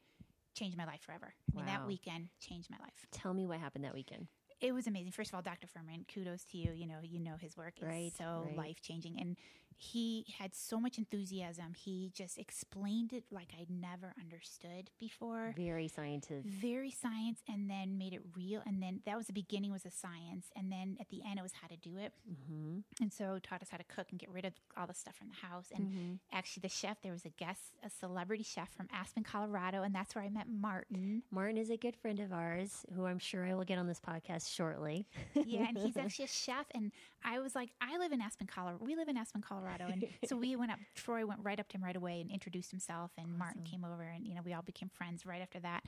changed 0.54 0.76
my 0.76 0.84
life 0.86 1.00
forever. 1.02 1.34
I 1.52 1.56
mean, 1.56 1.66
that 1.66 1.86
weekend 1.86 2.28
changed 2.40 2.70
my 2.70 2.78
life 2.80 3.04
Tell 3.10 3.34
me 3.34 3.46
what 3.46 3.58
happened 3.58 3.84
that 3.84 3.92
weekend. 3.94 4.26
It 4.60 4.72
was 4.72 4.86
amazing. 4.86 5.12
First 5.12 5.30
of 5.30 5.34
all, 5.36 5.42
Dr. 5.42 5.66
Fuhrman, 5.66 6.06
kudos 6.12 6.44
to 6.46 6.58
you. 6.58 6.72
You 6.72 6.86
know, 6.86 6.98
you 7.02 7.20
know 7.20 7.36
his 7.38 7.56
work 7.56 7.74
is 7.80 7.86
Right, 7.88 8.12
so 8.16 8.44
right. 8.46 8.56
life 8.56 8.80
changing, 8.80 9.20
and 9.20 9.36
he 9.78 10.24
had 10.38 10.54
so 10.54 10.80
much 10.80 10.98
enthusiasm. 10.98 11.74
He 11.76 12.10
just 12.14 12.38
explained 12.38 13.12
it 13.12 13.24
like 13.30 13.48
I'd 13.58 13.70
never 13.70 14.14
understood 14.20 14.90
before. 14.98 15.52
Very 15.56 15.88
scientific. 15.88 16.44
Very 16.46 16.90
science, 16.90 17.40
and 17.48 17.68
then 17.70 17.98
made 17.98 18.12
it 18.14 18.22
real. 18.36 18.62
And 18.66 18.82
then 18.82 19.00
that 19.06 19.16
was 19.16 19.26
the 19.26 19.32
beginning 19.32 19.72
was 19.72 19.82
the 19.82 19.90
science, 19.90 20.46
and 20.56 20.70
then 20.72 20.96
at 21.00 21.08
the 21.10 21.20
end 21.28 21.38
it 21.38 21.42
was 21.42 21.52
how 21.60 21.68
to 21.68 21.76
do 21.76 21.96
it. 21.96 22.12
Mm-hmm. 22.30 22.78
And 23.02 23.12
so 23.12 23.38
taught 23.42 23.62
us 23.62 23.68
how 23.70 23.76
to 23.76 23.84
cook 23.84 24.06
and 24.10 24.18
get 24.18 24.30
rid 24.30 24.44
of 24.44 24.52
all 24.76 24.86
the 24.86 24.94
stuff 24.94 25.16
from 25.16 25.28
the 25.28 25.46
house. 25.46 25.66
And 25.74 25.86
Mm-hmm. 25.86 26.12
actually, 26.32 26.62
the 26.62 26.68
chef 26.68 27.00
there 27.02 27.12
was 27.12 27.24
a 27.24 27.28
guest, 27.30 27.60
a 27.84 27.90
celebrity 27.90 28.42
chef 28.42 28.68
from 28.76 28.88
Aspen, 28.92 29.22
Colorado, 29.22 29.82
and 29.82 29.94
that's 29.94 30.14
where 30.14 30.24
I 30.24 30.28
met 30.28 30.46
Martin. 30.48 31.22
Martin 31.30 31.56
is 31.58 31.70
a 31.70 31.76
good 31.76 31.94
friend 31.96 32.18
of 32.18 32.32
ours 32.32 32.84
who 32.94 33.06
I'm 33.06 33.18
sure 33.20 33.44
I 33.46 33.54
will 33.54 33.64
get 33.64 33.78
on 33.78 33.86
this 33.86 34.00
podcast 34.00 34.52
shortly. 34.52 35.06
yeah, 35.34 35.68
and 35.68 35.78
he's 35.78 35.96
actually 35.96 36.24
a 36.24 36.28
chef. 36.28 36.66
And 36.74 36.90
I 37.24 37.38
was 37.40 37.54
like, 37.54 37.70
I 37.80 37.98
live 37.98 38.10
in 38.12 38.20
Aspen, 38.20 38.46
Colorado. 38.46 38.78
We 38.84 38.96
live 38.96 39.08
in 39.08 39.16
Aspen, 39.16 39.42
Colorado, 39.42 39.65
and 39.70 40.04
so 40.28 40.36
we 40.36 40.56
went 40.56 40.70
up. 40.72 40.78
Troy 40.94 41.24
went 41.26 41.40
right 41.42 41.58
up 41.60 41.68
to 41.68 41.76
him 41.76 41.84
right 41.84 41.96
away 41.96 42.20
and 42.20 42.30
introduced 42.30 42.70
himself, 42.70 43.10
and 43.18 43.36
Martin 43.38 43.62
came 43.62 43.84
over, 43.84 44.02
and 44.02 44.26
you 44.26 44.34
know, 44.34 44.42
we 44.44 44.52
all 44.52 44.62
became 44.62 44.88
friends 44.88 45.26
right 45.26 45.42
after 45.42 45.60
that. 45.60 45.84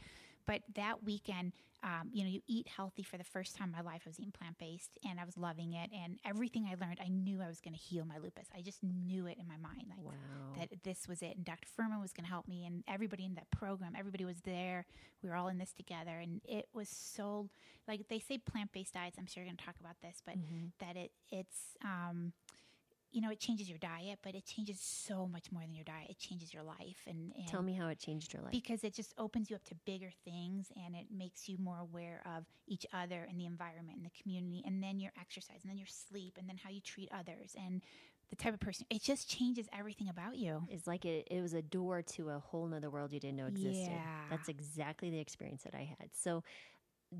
But 0.47 0.63
that 0.77 1.05
weekend, 1.05 1.53
um, 1.83 2.09
you 2.11 2.25
know, 2.25 2.31
you 2.31 2.41
eat 2.49 2.69
healthy 2.69 3.03
for 3.03 3.19
the 3.19 3.25
first 3.25 3.55
time 3.55 3.69
in 3.69 3.73
my 3.73 3.83
life. 3.83 4.03
I 4.07 4.09
was 4.09 4.19
eating 4.19 4.33
plant 4.33 4.57
based, 4.59 4.97
and 5.07 5.21
I 5.21 5.25
was 5.27 5.37
loving 5.37 5.75
it. 5.75 5.91
And 5.93 6.19
everything 6.25 6.65
I 6.65 6.75
learned, 6.83 7.01
I 7.05 7.09
knew 7.09 7.43
I 7.43 7.49
was 7.49 7.61
going 7.61 7.75
to 7.75 7.79
heal 7.81 8.07
my 8.07 8.17
lupus. 8.17 8.47
I 8.57 8.63
just 8.63 8.83
knew 8.83 9.27
it 9.27 9.37
in 9.39 9.47
my 9.47 9.59
mind, 9.59 9.85
like 9.91 9.99
Wow. 10.03 10.13
that 10.59 10.71
this 10.85 11.07
was 11.07 11.21
it. 11.21 11.37
And 11.37 11.45
Dr. 11.45 11.69
Fuhrman 11.79 12.01
was 12.01 12.15
going 12.15 12.25
to 12.25 12.31
help 12.31 12.49
me, 12.49 12.65
and 12.65 12.83
everybody 12.89 13.27
in 13.27 13.35
that 13.35 13.51
program, 13.51 13.93
everybody 13.97 14.25
was 14.25 14.41
there. 14.41 14.87
We 15.23 15.29
were 15.29 15.37
all 15.37 15.49
in 15.49 15.59
this 15.59 15.75
together, 15.75 16.19
and 16.19 16.41
it 16.49 16.67
was 16.73 16.89
so 16.89 17.51
like 17.87 18.09
they 18.09 18.19
say 18.19 18.39
plant 18.39 18.73
based 18.73 18.95
diets. 18.95 19.17
I'm 19.19 19.27
sure 19.27 19.43
you're 19.43 19.51
going 19.51 19.59
to 19.59 19.65
talk 19.67 19.77
about 19.81 19.97
this, 20.01 20.23
but 20.25 20.37
Mhm. 20.39 20.73
that 20.79 20.97
it 20.97 21.13
it's 21.31 21.77
um, 21.85 22.33
you 23.11 23.21
know 23.21 23.31
it 23.31 23.41
changes 23.41 23.69
your 23.69 23.79
diet, 23.79 24.19
but 24.23 24.35
it 24.35 24.45
changes 24.45 24.81
so 24.81 25.27
much 25.27 25.51
more 25.53 25.63
than 25.63 25.75
your 25.75 25.85
diet. 25.85 26.11
It 26.11 26.19
changes 26.19 26.53
your 26.53 26.62
life, 26.62 27.03
and, 27.07 27.33
and 27.37 27.47
Tell 27.47 27.62
me 27.62 27.75
how 27.75 27.88
it 27.88 27.99
changed 27.99 28.33
your 28.33 28.43
life. 28.43 28.53
because 28.53 28.85
it 28.85 28.95
just 28.95 29.15
opens 29.19 29.50
you 29.50 29.57
up 29.57 29.65
to 29.65 29.75
bigger 29.87 30.11
things 30.25 30.69
and 30.85 30.95
it 30.95 31.07
makes 31.11 31.49
you 31.49 31.57
more 31.59 31.79
aware 31.79 32.23
of 32.27 32.45
each 32.67 32.87
other 32.93 33.27
and 33.29 33.38
the 33.41 33.47
environment 33.47 33.97
and 33.97 34.05
the 34.07 34.23
community 34.23 34.62
and 34.67 34.83
then 34.83 34.99
your 35.00 35.12
exercise 35.21 35.59
and 35.62 35.71
then 35.71 35.79
your 35.79 35.87
sleep 35.87 36.37
and 36.38 36.49
then 36.49 36.57
how 36.62 36.71
you 36.71 36.81
treat 36.81 37.09
others 37.12 37.55
and 37.57 37.83
the 38.31 38.37
type 38.37 38.53
of 38.53 38.61
person 38.61 38.85
it 38.91 39.03
just 39.03 39.29
changes 39.29 39.67
everything 39.73 40.09
about 40.09 40.37
you 40.37 40.62
it's 40.69 40.87
like 40.87 41.05
it, 41.07 41.27
it 41.31 41.41
was 41.41 41.55
a 41.55 41.62
door 41.62 42.03
to 42.03 42.29
a 42.31 42.38
whole 42.38 42.67
nother 42.67 42.91
world 42.91 43.12
you 43.12 43.21
didn't 43.21 43.37
know 43.37 43.47
existed. 43.47 43.88
Yeah. 43.93 44.00
That's 44.31 44.49
exactly 44.49 45.11
the 45.11 45.19
experience 45.19 45.62
that 45.62 45.75
I 45.75 45.95
had. 45.99 46.11
So 46.12 46.43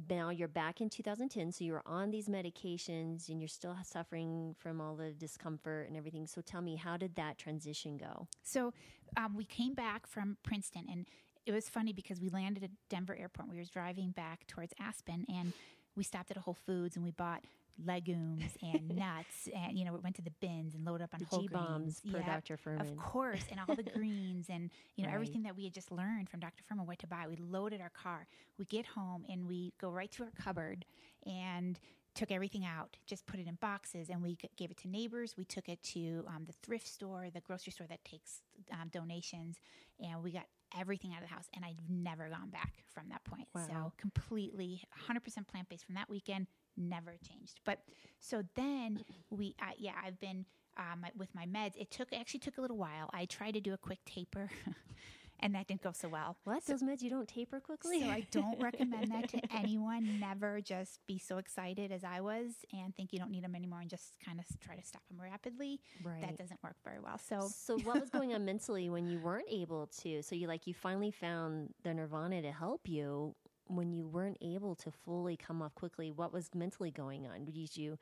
now 0.09 0.31
you're 0.31 0.49
back 0.49 0.81
in 0.81 0.91
2010. 0.91 1.53
So 1.53 1.65
you're 1.65 1.83
on 1.87 2.11
these 2.11 2.29
medications 2.29 3.29
and 3.29 3.41
you're 3.41 3.49
still 3.49 3.77
suffering 3.85 4.55
from 4.59 4.81
all 4.81 4.95
the 4.95 5.13
discomfort 5.13 5.89
and 5.89 5.97
everything. 5.97 6.27
So 6.27 6.41
tell 6.41 6.61
me, 6.61 6.77
how 6.77 6.97
did 6.97 7.15
that 7.17 7.39
transition 7.39 7.97
go? 7.97 8.29
So 8.43 8.73
um, 9.17 9.35
we 9.37 9.45
came 9.45 9.75
back 9.75 10.07
from 10.07 10.37
Princeton, 10.43 10.87
and 10.91 11.07
it 11.47 11.53
was 11.53 11.69
funny 11.69 11.93
because 11.93 12.21
we 12.21 12.29
landed 12.29 12.65
at 12.65 12.71
Denver 12.91 13.17
Airport. 13.19 13.49
We 13.49 13.57
were 13.57 13.65
driving 13.65 14.11
back 14.11 14.47
towards 14.47 14.75
Aspen, 14.79 15.25
and 15.29 15.53
we 15.97 16.05
stopped 16.05 16.31
at 16.31 16.37
a 16.37 16.41
Whole 16.41 16.59
Foods, 16.67 16.97
and 16.97 17.05
we 17.05 17.11
bought 17.11 17.43
legumes 17.85 18.57
and 18.63 18.89
nuts, 18.97 19.49
and 19.55 19.79
you 19.79 19.85
know, 19.85 19.93
we 19.93 19.99
went 20.01 20.17
to 20.17 20.23
the 20.23 20.33
bins 20.41 20.75
and 20.75 20.85
loaded 20.85 21.05
up 21.05 21.11
on 21.15 21.21
The 21.21 21.27
whole 21.27 21.41
G-BOMBS 21.43 22.11
per 22.11 22.19
Yeah, 22.19 22.35
Dr. 22.35 22.57
Fuhrman. 22.57 22.81
Of 22.81 22.97
course, 22.97 23.43
and 23.51 23.61
all 23.61 23.75
the 23.75 23.83
greens 23.95 24.47
and 24.49 24.71
you 24.97 25.05
know 25.05 25.09
Right. 25.09 25.15
everything 25.15 25.43
that 25.45 25.57
we 25.57 25.65
had 25.65 25.73
just 25.73 25.91
learned 25.93 26.29
from 26.29 26.41
Dr. 26.41 26.63
Fuhrman 26.65 26.87
what 26.87 26.99
to 27.01 27.07
buy. 27.07 27.27
We 27.29 27.37
loaded 27.37 27.81
our 27.81 27.91
car. 27.91 28.27
We 28.59 28.65
get 28.65 28.87
home 28.87 29.25
and 29.29 29.47
we 29.47 29.73
go 29.81 29.91
right 29.91 30.11
to 30.13 30.25
our 30.25 30.31
cupboard 30.43 30.85
and 31.27 31.79
took 32.15 32.33
everything 32.33 32.65
out, 32.65 32.97
just 33.07 33.27
put 33.27 33.39
it 33.39 33.47
in 33.47 33.55
boxes, 33.57 34.09
and 34.09 34.21
we 34.21 34.37
gave 34.57 34.71
it 34.73 34.77
to 34.79 34.89
neighbors. 34.89 35.37
We 35.37 35.45
took 35.45 35.69
it 35.69 35.81
to 35.85 36.25
um, 36.27 36.45
the 36.47 36.53
thrift 36.65 36.89
store, 36.89 37.29
the 37.33 37.41
grocery 37.41 37.71
store 37.71 37.87
that 37.89 38.05
takes 38.05 38.43
um, 38.73 38.89
donations, 38.91 39.57
and 40.01 40.23
we 40.23 40.33
got 40.33 40.47
everything 40.77 41.13
out 41.13 41.23
of 41.23 41.29
the 41.29 41.35
house. 41.35 41.47
And 41.55 41.65
I've 41.65 41.79
never 41.89 42.29
gone 42.29 42.51
back 42.51 42.73
from 42.93 43.05
that 43.11 43.23
point. 43.25 43.47
Wow. 43.55 43.67
So 43.69 43.93
completely 43.99 44.83
100% 45.09 45.47
plant 45.47 45.69
based 45.69 45.85
from 45.87 45.95
that 45.95 46.11
weekend. 46.11 46.49
Never 46.79 47.17
changed. 47.29 47.61
But 47.65 47.81
so 48.21 48.43
then 48.55 49.05
we, 49.31 49.57
uh, 49.61 49.73
yeah, 49.79 49.93
I've 50.05 50.21
been 50.21 50.45
um, 50.77 51.05
with 51.17 51.35
my 51.35 51.45
meds. 51.45 51.73
It 51.77 51.91
took 51.91 52.13
actually 52.13 52.41
took 52.41 52.59
a 52.59 52.61
little 52.61 52.77
while. 52.77 53.11
I 53.13 53.25
tried 53.25 53.55
to 53.55 53.61
do 53.61 53.75
a 53.75 53.77
quick 53.77 53.99
taper, 54.07 54.49
and 55.41 55.55
that 55.57 55.67
didn't 55.67 55.83
go 55.83 55.91
so 55.93 56.09
well. 56.09 56.37
What? 56.45 56.65
Those 56.67 56.83
meds 56.85 57.03
you 57.03 57.11
don't 57.11 57.27
taper 57.29 57.59
quickly? 57.59 58.03
So 58.03 58.07
I 58.07 58.27
don't 58.31 58.61
recommend 58.63 59.11
that 59.11 59.29
to 59.31 59.41
anyone. 59.53 60.21
Never 60.21 60.61
just 60.61 61.01
be 61.09 61.19
so 61.19 61.39
excited 61.39 61.91
as 61.91 62.05
I 62.05 62.21
was 62.21 62.53
and 62.73 62.95
think 62.95 63.13
you 63.13 63.19
don't 63.19 63.33
need 63.33 63.43
them 63.43 63.57
anymore 63.57 63.81
and 63.81 63.91
just 63.91 64.15
kind 64.25 64.39
of 64.39 64.47
try 64.61 64.77
to 64.77 64.85
stop 64.85 65.03
them 65.09 65.21
rapidly. 65.21 65.81
right. 66.05 66.21
That 66.21 66.37
doesn't 66.37 66.63
work 66.63 66.77
very 66.85 67.01
well. 67.01 67.19
So 67.19 67.49
So 67.53 67.77
what 67.81 68.01
was 68.01 68.11
going 68.11 68.35
on 68.35 68.45
mentally 68.45 68.89
when 68.89 69.09
you 69.09 69.19
weren't 69.19 69.49
able 69.51 69.89
to? 70.03 70.23
So 70.23 70.37
you 70.37 70.47
like 70.47 70.69
you 70.69 70.75
finally 70.75 71.11
found 71.11 71.75
the 71.83 71.93
nirvana 71.93 72.43
to 72.43 72.53
help 72.53 72.89
you. 72.89 73.35
When 73.69 73.93
you 73.93 74.07
weren't 74.07 74.39
able 74.41 74.75
to 74.77 74.91
fully 74.91 75.37
come 75.37 75.63
off 75.63 75.75
quickly, 75.75 76.11
what 76.11 76.33
was 76.33 76.51
mentally 76.55 76.91
going 76.91 77.27
on? 77.27 77.45
Did 77.45 77.77
you, 77.77 77.99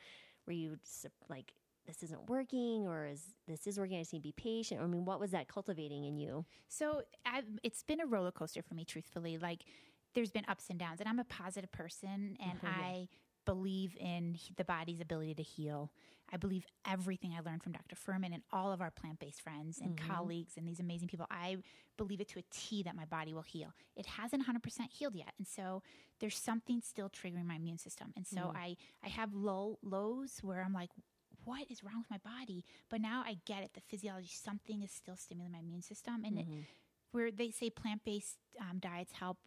were 0.47 0.53
you 0.53 0.79
like, 1.29 1.53
this 1.87 2.03
isn't 2.03 2.29
working 2.29 2.87
or 2.87 3.07
is 3.07 3.35
this 3.47 3.67
is 3.67 3.79
working? 3.79 3.97
I 3.97 4.01
just 4.01 4.13
need 4.13 4.21
to 4.21 4.23
be 4.25 4.33
patient. 4.33 4.81
I 4.81 4.87
mean, 4.87 5.05
what 5.05 5.21
was 5.21 5.31
that 5.31 5.47
cultivating 5.49 6.05
in 6.05 6.17
you? 6.17 6.45
So 6.69 7.03
I've, 7.25 7.45
it's 7.63 7.83
been 7.85 8.01
a 8.01 8.07
roller 8.07 8.33
coaster 8.33 8.63
for 8.63 8.75
me, 8.75 8.85
truthfully. 8.85 9.39
Like 9.39 9.65
there's 10.15 10.33
been 10.33 10.45
ups 10.49 10.67
and 10.71 10.79
downs, 10.79 11.01
and 11.01 11.09
I'm 11.09 11.19
a 11.19 11.25
positive 11.25 11.71
person, 11.71 12.37
and 12.41 12.59
Mhm, 12.59 12.63
yeah. 12.63 12.85
I 12.85 13.09
believe 13.47 13.97
in 13.99 14.39
the 14.57 14.65
body's 14.65 15.01
ability 15.01 15.35
to 15.37 15.43
heal. 15.43 15.91
I 16.33 16.37
believe 16.37 16.67
everything 16.87 17.33
I 17.35 17.41
learned 17.41 17.63
from 17.63 17.73
Dr. 17.73 17.95
Fuhrman 17.95 18.35
and 18.35 18.43
all 18.53 18.73
of 18.73 18.81
our 18.81 18.91
plant 18.91 19.21
based 19.21 19.41
friends 19.41 19.79
and 19.81 19.97
Mhm. 19.97 20.07
colleagues 20.09 20.57
and 20.57 20.67
these 20.69 20.81
amazing 20.81 21.09
people. 21.09 21.27
I 21.31 21.63
believe 21.97 22.21
it 22.21 22.29
to 22.29 22.41
a 22.41 22.43
T 22.51 22.83
that 22.83 22.97
my 22.97 23.05
body 23.05 23.33
will 23.33 23.43
heal. 23.43 23.73
It 23.95 24.07
hasn't 24.07 24.43
100% 24.43 24.91
healed 24.93 25.15
yet. 25.15 25.33
And 25.39 25.47
so 25.47 25.83
there's 26.19 26.37
something 26.37 26.81
still 26.83 27.09
triggering 27.09 27.47
my 27.47 27.55
immune 27.55 27.79
system. 27.79 28.13
And 28.17 28.27
so 28.27 28.41
Mhm. 28.41 28.57
I, 28.57 28.77
I 29.05 29.09
have 29.09 29.33
low 29.35 29.79
lows 29.83 30.43
where 30.43 30.63
I'm 30.65 30.73
like, 30.73 30.91
what 31.45 31.71
is 31.71 31.85
wrong 31.85 31.99
with 31.99 32.11
my 32.11 32.19
body? 32.19 32.65
But 32.89 33.01
now 33.01 33.23
I 33.25 33.35
get 33.45 33.63
it. 33.63 33.75
The 33.75 33.81
physiology, 33.81 34.27
something 34.29 34.83
is 34.83 34.91
still 34.91 35.17
stimulating 35.17 35.53
my 35.53 35.61
immune 35.61 35.83
system. 35.83 36.25
And 36.25 36.41
it, 36.41 36.49
Mhm. 36.49 36.65
where 37.13 37.31
they 37.31 37.53
say 37.53 37.71
plant 37.71 38.03
based 38.03 38.39
um, 38.59 38.81
diets 38.81 39.13
help. 39.13 39.39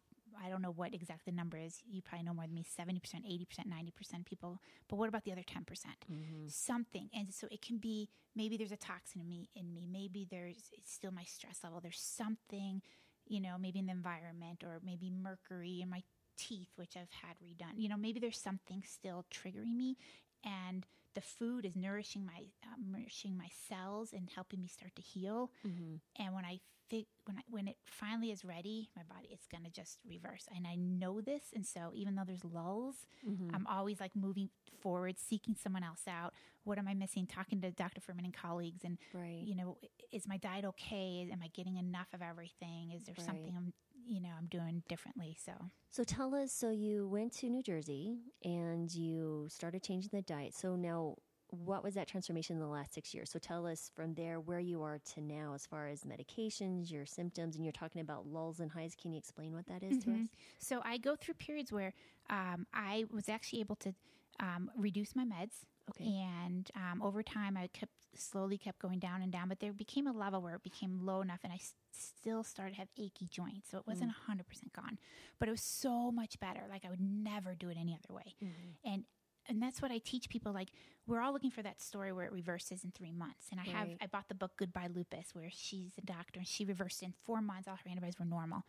I 0.42 0.48
don't 0.48 0.62
know 0.62 0.70
what 0.72 0.94
exactly 0.94 1.30
the 1.30 1.36
number 1.36 1.58
is. 1.58 1.82
You 1.86 2.02
probably 2.02 2.24
know 2.24 2.34
more 2.34 2.46
than 2.46 2.54
me 2.54 2.64
70%, 2.64 3.24
80%, 3.26 3.66
90% 3.68 4.24
people. 4.24 4.60
But 4.88 4.96
what 4.96 5.08
about 5.08 5.24
the 5.24 5.32
other 5.32 5.42
10%? 5.42 5.64
Mhm. 6.10 6.50
Something. 6.50 7.10
And 7.12 7.32
so 7.32 7.46
it 7.50 7.62
can 7.62 7.78
be 7.78 8.08
maybe 8.34 8.56
there's 8.56 8.72
a 8.72 8.76
toxin 8.76 9.20
in 9.20 9.28
me, 9.28 9.48
in 9.54 9.72
me. 9.72 9.86
Maybe 9.86 10.24
there's 10.24 10.70
it's 10.72 10.92
still 10.92 11.12
my 11.12 11.24
stress 11.24 11.62
level. 11.62 11.80
There's 11.80 12.00
something, 12.00 12.82
you 13.26 13.40
know, 13.40 13.58
maybe 13.58 13.78
in 13.78 13.86
the 13.86 13.92
environment 13.92 14.64
or 14.64 14.80
maybe 14.82 15.10
mercury 15.10 15.80
in 15.82 15.90
my 15.90 16.02
teeth, 16.36 16.70
which 16.76 16.96
I've 16.96 17.10
had 17.10 17.36
redone. 17.38 17.76
You 17.76 17.88
know, 17.88 17.96
maybe 17.96 18.18
there's 18.20 18.40
something 18.40 18.82
still 18.86 19.26
triggering 19.30 19.76
me. 19.76 19.96
And 20.44 20.86
the 21.14 21.20
food 21.20 21.64
is 21.64 21.74
nourishing 21.76 22.24
my 22.24 22.44
uh, 22.64 22.76
nourishing 22.78 23.36
my 23.36 23.48
cells 23.68 24.12
and 24.12 24.28
helping 24.34 24.60
me 24.60 24.68
start 24.68 24.94
to 24.96 25.02
heal 25.02 25.50
Mhm. 25.66 26.00
and 26.16 26.34
when 26.34 26.44
I 26.44 26.60
fig- 26.88 27.06
when 27.24 27.38
I, 27.38 27.42
when 27.48 27.68
it 27.68 27.78
finally 27.84 28.32
is 28.32 28.44
ready, 28.44 28.90
my 28.96 29.02
body 29.04 29.28
it's 29.30 29.46
gonna 29.46 29.70
just 29.70 29.98
reverse, 30.04 30.48
and 30.54 30.66
I 30.66 30.74
know 30.74 31.20
this, 31.20 31.52
and 31.54 31.64
so 31.66 31.92
even 31.94 32.14
though 32.16 32.24
there's 32.24 32.44
lulls, 32.44 33.06
Mhm. 33.24 33.54
I'm 33.54 33.66
always 33.68 34.00
like 34.00 34.16
moving 34.16 34.50
forward, 34.80 35.18
seeking 35.18 35.54
someone 35.54 35.84
else 35.84 36.08
out. 36.08 36.34
What 36.64 36.78
am 36.78 36.88
I 36.88 36.94
missing? 36.94 37.26
Talking 37.26 37.60
to 37.60 37.70
Dr. 37.70 38.00
Fuhrman 38.00 38.24
and 38.24 38.34
colleagues, 38.34 38.82
and 38.84 38.98
right. 39.12 39.42
you 39.46 39.54
know, 39.54 39.78
is 40.10 40.26
my 40.26 40.36
diet 40.38 40.64
okay? 40.64 41.28
Am 41.30 41.42
I 41.42 41.48
getting 41.48 41.76
enough 41.76 42.12
of 42.12 42.22
everything? 42.22 42.90
Is 42.90 43.04
there 43.04 43.14
Right. 43.18 43.26
something 43.26 43.56
I'm 43.56 43.72
you 44.06 44.20
know 44.20 44.30
I'm 44.38 44.46
doing 44.46 44.82
differently? 44.88 45.36
So 45.44 45.52
So 45.90 46.04
tell 46.04 46.34
us. 46.34 46.52
So 46.52 46.70
you 46.70 47.06
went 47.08 47.32
to 47.38 47.48
New 47.48 47.62
Jersey 47.62 48.18
and 48.44 48.92
you 48.94 49.46
started 49.50 49.82
changing 49.82 50.10
the 50.12 50.22
diet. 50.22 50.54
So 50.54 50.76
now, 50.76 51.16
what 51.48 51.82
was 51.82 51.94
that 51.94 52.06
transformation 52.06 52.56
in 52.56 52.60
the 52.60 52.68
last 52.68 52.94
six 52.94 53.12
years? 53.12 53.30
So 53.30 53.38
tell 53.38 53.66
us 53.66 53.90
from 53.94 54.14
there 54.14 54.38
where 54.40 54.60
you 54.60 54.82
are 54.82 54.98
to 55.14 55.20
now, 55.20 55.52
as 55.54 55.66
far 55.66 55.88
as 55.88 56.02
medications, 56.04 56.90
your 56.92 57.06
symptoms, 57.06 57.56
and 57.56 57.64
you're 57.64 57.72
talking 57.72 58.00
about 58.00 58.26
lulls 58.26 58.60
and 58.60 58.70
highs. 58.70 58.94
Can 58.94 59.12
you 59.12 59.18
explain 59.18 59.52
what 59.52 59.66
that 59.66 59.82
is 59.82 59.98
to 59.98 60.10
Mhm. 60.10 60.14
us? 60.14 60.28
So 60.60 60.80
I 60.84 60.96
go 60.98 61.16
through 61.16 61.34
periods 61.34 61.72
where 61.72 61.92
um, 62.28 62.66
I 62.72 63.04
was 63.10 63.28
actually 63.28 63.60
able 63.60 63.76
to 63.76 63.94
um, 64.38 64.70
reduce 64.76 65.16
my 65.16 65.24
meds. 65.24 65.64
Okay. 65.90 66.04
And 66.06 66.70
um, 66.74 67.02
over 67.02 67.22
time, 67.22 67.56
I 67.56 67.68
kept 67.68 67.92
slowly 68.16 68.58
kept 68.58 68.80
going 68.80 68.98
down 68.98 69.22
and 69.22 69.30
down, 69.30 69.48
but 69.48 69.60
there 69.60 69.72
became 69.72 70.06
a 70.08 70.12
level 70.12 70.42
where 70.42 70.54
it 70.56 70.62
became 70.64 71.04
low 71.06 71.20
enough, 71.20 71.40
and 71.44 71.52
I 71.52 71.56
s- 71.56 71.74
still 71.92 72.42
started 72.42 72.72
to 72.72 72.78
have 72.78 72.88
achy 72.98 73.28
joints. 73.30 73.70
So 73.70 73.78
it 73.78 73.86
wasn't 73.86 74.10
hundred 74.10 74.48
percent 74.48 74.72
gone, 74.72 74.98
but 75.38 75.48
it 75.48 75.52
was 75.52 75.62
so 75.62 76.10
much 76.10 76.38
better. 76.40 76.62
Like 76.68 76.84
I 76.84 76.90
would 76.90 77.00
never 77.00 77.54
do 77.54 77.68
it 77.68 77.76
any 77.78 77.94
other 77.94 78.12
way. 78.14 78.34
Mhm. 78.42 78.74
And 78.84 79.04
and 79.48 79.62
that's 79.62 79.80
what 79.80 79.90
I 79.90 79.98
teach 79.98 80.28
people. 80.28 80.52
Like 80.52 80.70
we're 81.06 81.20
all 81.20 81.32
looking 81.32 81.50
for 81.50 81.62
that 81.62 81.80
story 81.80 82.12
where 82.12 82.26
it 82.26 82.32
reverses 82.32 82.84
in 82.84 82.90
three 82.92 83.10
months. 83.12 83.46
And 83.50 83.58
I 83.60 83.64
have 83.64 83.88
Right. 83.88 83.98
I 84.00 84.06
bought 84.06 84.28
the 84.28 84.34
book 84.34 84.52
Goodbye 84.56 84.88
Lupus, 84.88 85.34
where 85.34 85.50
she's 85.50 85.92
a 85.98 86.02
doctor 86.02 86.38
and 86.40 86.46
she 86.48 86.64
reversed 86.64 87.02
in 87.02 87.12
four 87.24 87.40
months. 87.40 87.66
All 87.68 87.76
her 87.76 87.88
antibodies 87.88 88.18
were 88.18 88.26
normal. 88.26 88.64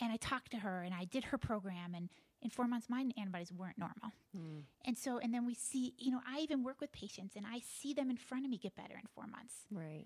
And 0.00 0.12
I 0.12 0.16
talked 0.16 0.50
to 0.50 0.58
her 0.58 0.82
and 0.82 0.92
I 0.92 1.04
did 1.04 1.24
her 1.24 1.38
program, 1.38 1.94
and 1.94 2.10
in 2.44 2.50
four 2.50 2.68
months, 2.68 2.88
my 2.88 3.06
antibodies 3.18 3.50
weren't 3.52 3.78
normal. 3.78 4.12
Mm. 4.36 4.62
And 4.84 4.96
so, 4.98 5.18
and 5.18 5.32
then 5.32 5.46
we 5.46 5.54
see, 5.54 5.94
you 5.98 6.10
know, 6.12 6.20
I 6.28 6.40
even 6.40 6.62
work 6.62 6.80
with 6.80 6.92
patients 6.92 7.34
and 7.36 7.46
I 7.46 7.60
see 7.60 7.94
them 7.94 8.10
in 8.10 8.16
front 8.18 8.44
of 8.44 8.50
me 8.50 8.58
get 8.58 8.76
better 8.76 8.94
in 8.94 9.06
four 9.14 9.26
months 9.26 9.54
Right. 9.70 10.04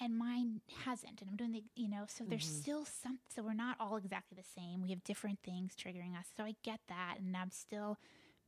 and 0.00 0.16
mine 0.16 0.60
hasn't. 0.84 1.20
And 1.20 1.28
I'm 1.30 1.36
doing 1.36 1.50
the, 1.52 1.64
you 1.74 1.88
know, 1.88 2.04
so 2.06 2.24
there's 2.24 2.46
Mhm. 2.48 2.62
still 2.62 2.84
some, 2.84 3.18
so 3.28 3.42
we're 3.42 3.54
not 3.54 3.76
all 3.80 3.96
exactly 3.96 4.36
the 4.36 4.44
same. 4.48 4.82
We 4.82 4.90
have 4.90 5.02
different 5.02 5.40
things 5.42 5.74
triggering 5.74 6.16
us. 6.16 6.28
So 6.36 6.44
I 6.44 6.54
get 6.62 6.80
that. 6.86 7.16
And 7.18 7.36
I'm 7.36 7.50
still 7.50 7.98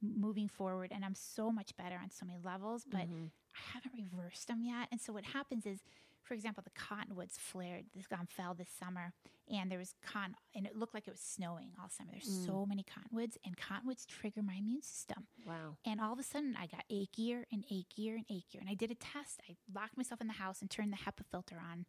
moving 0.00 0.49
forward 0.49 0.92
and 0.92 1.04
I'm 1.04 1.14
so 1.16 1.50
much 1.50 1.76
better 1.76 1.96
on 1.96 2.11
so 2.11 2.25
many 2.26 2.38
levels, 2.38 2.84
but 2.84 3.08
Mhm. 3.08 3.30
I 3.56 3.61
haven't 3.75 3.92
reversed 3.94 4.46
them 4.49 4.62
yet. 4.62 4.88
And 4.92 5.00
so 5.00 5.12
what 5.12 5.25
happens 5.25 5.66
is, 5.66 5.82
for 6.22 6.34
example, 6.34 6.62
the 6.62 6.70
cottonwoods 6.80 7.36
flared, 7.38 7.86
this 7.94 8.06
um, 8.12 8.26
fell 8.26 8.54
this 8.54 8.68
summer, 8.70 9.12
and 9.52 9.70
there 9.70 9.78
was 9.78 9.94
cotton, 10.04 10.34
and 10.54 10.66
it 10.66 10.76
looked 10.76 10.94
like 10.94 11.06
it 11.08 11.10
was 11.10 11.20
snowing 11.20 11.72
all 11.80 11.88
summer. 11.88 12.10
There's 12.12 12.24
Mm. 12.28 12.46
so 12.46 12.66
many 12.66 12.82
cottonwoods, 12.84 13.36
and 13.44 13.56
cottonwoods 13.56 14.06
trigger 14.06 14.42
my 14.42 14.54
immune 14.54 14.82
system. 14.82 15.26
wow. 15.46 15.76
And 15.84 16.00
all 16.00 16.12
of 16.12 16.18
a 16.18 16.22
sudden, 16.22 16.56
I 16.58 16.66
got 16.66 16.84
achier 16.90 17.44
and 17.52 17.64
achier 17.66 18.14
and 18.16 18.26
achier. 18.28 18.60
And 18.60 18.68
I 18.70 18.74
did 18.74 18.90
a 18.90 18.94
test. 18.94 19.40
I 19.48 19.56
locked 19.74 19.96
myself 19.96 20.20
in 20.20 20.26
the 20.28 20.34
house 20.34 20.60
and 20.60 20.70
turned 20.70 20.92
the 20.92 20.96
HEPA 20.98 21.24
filter 21.30 21.56
on, 21.58 21.86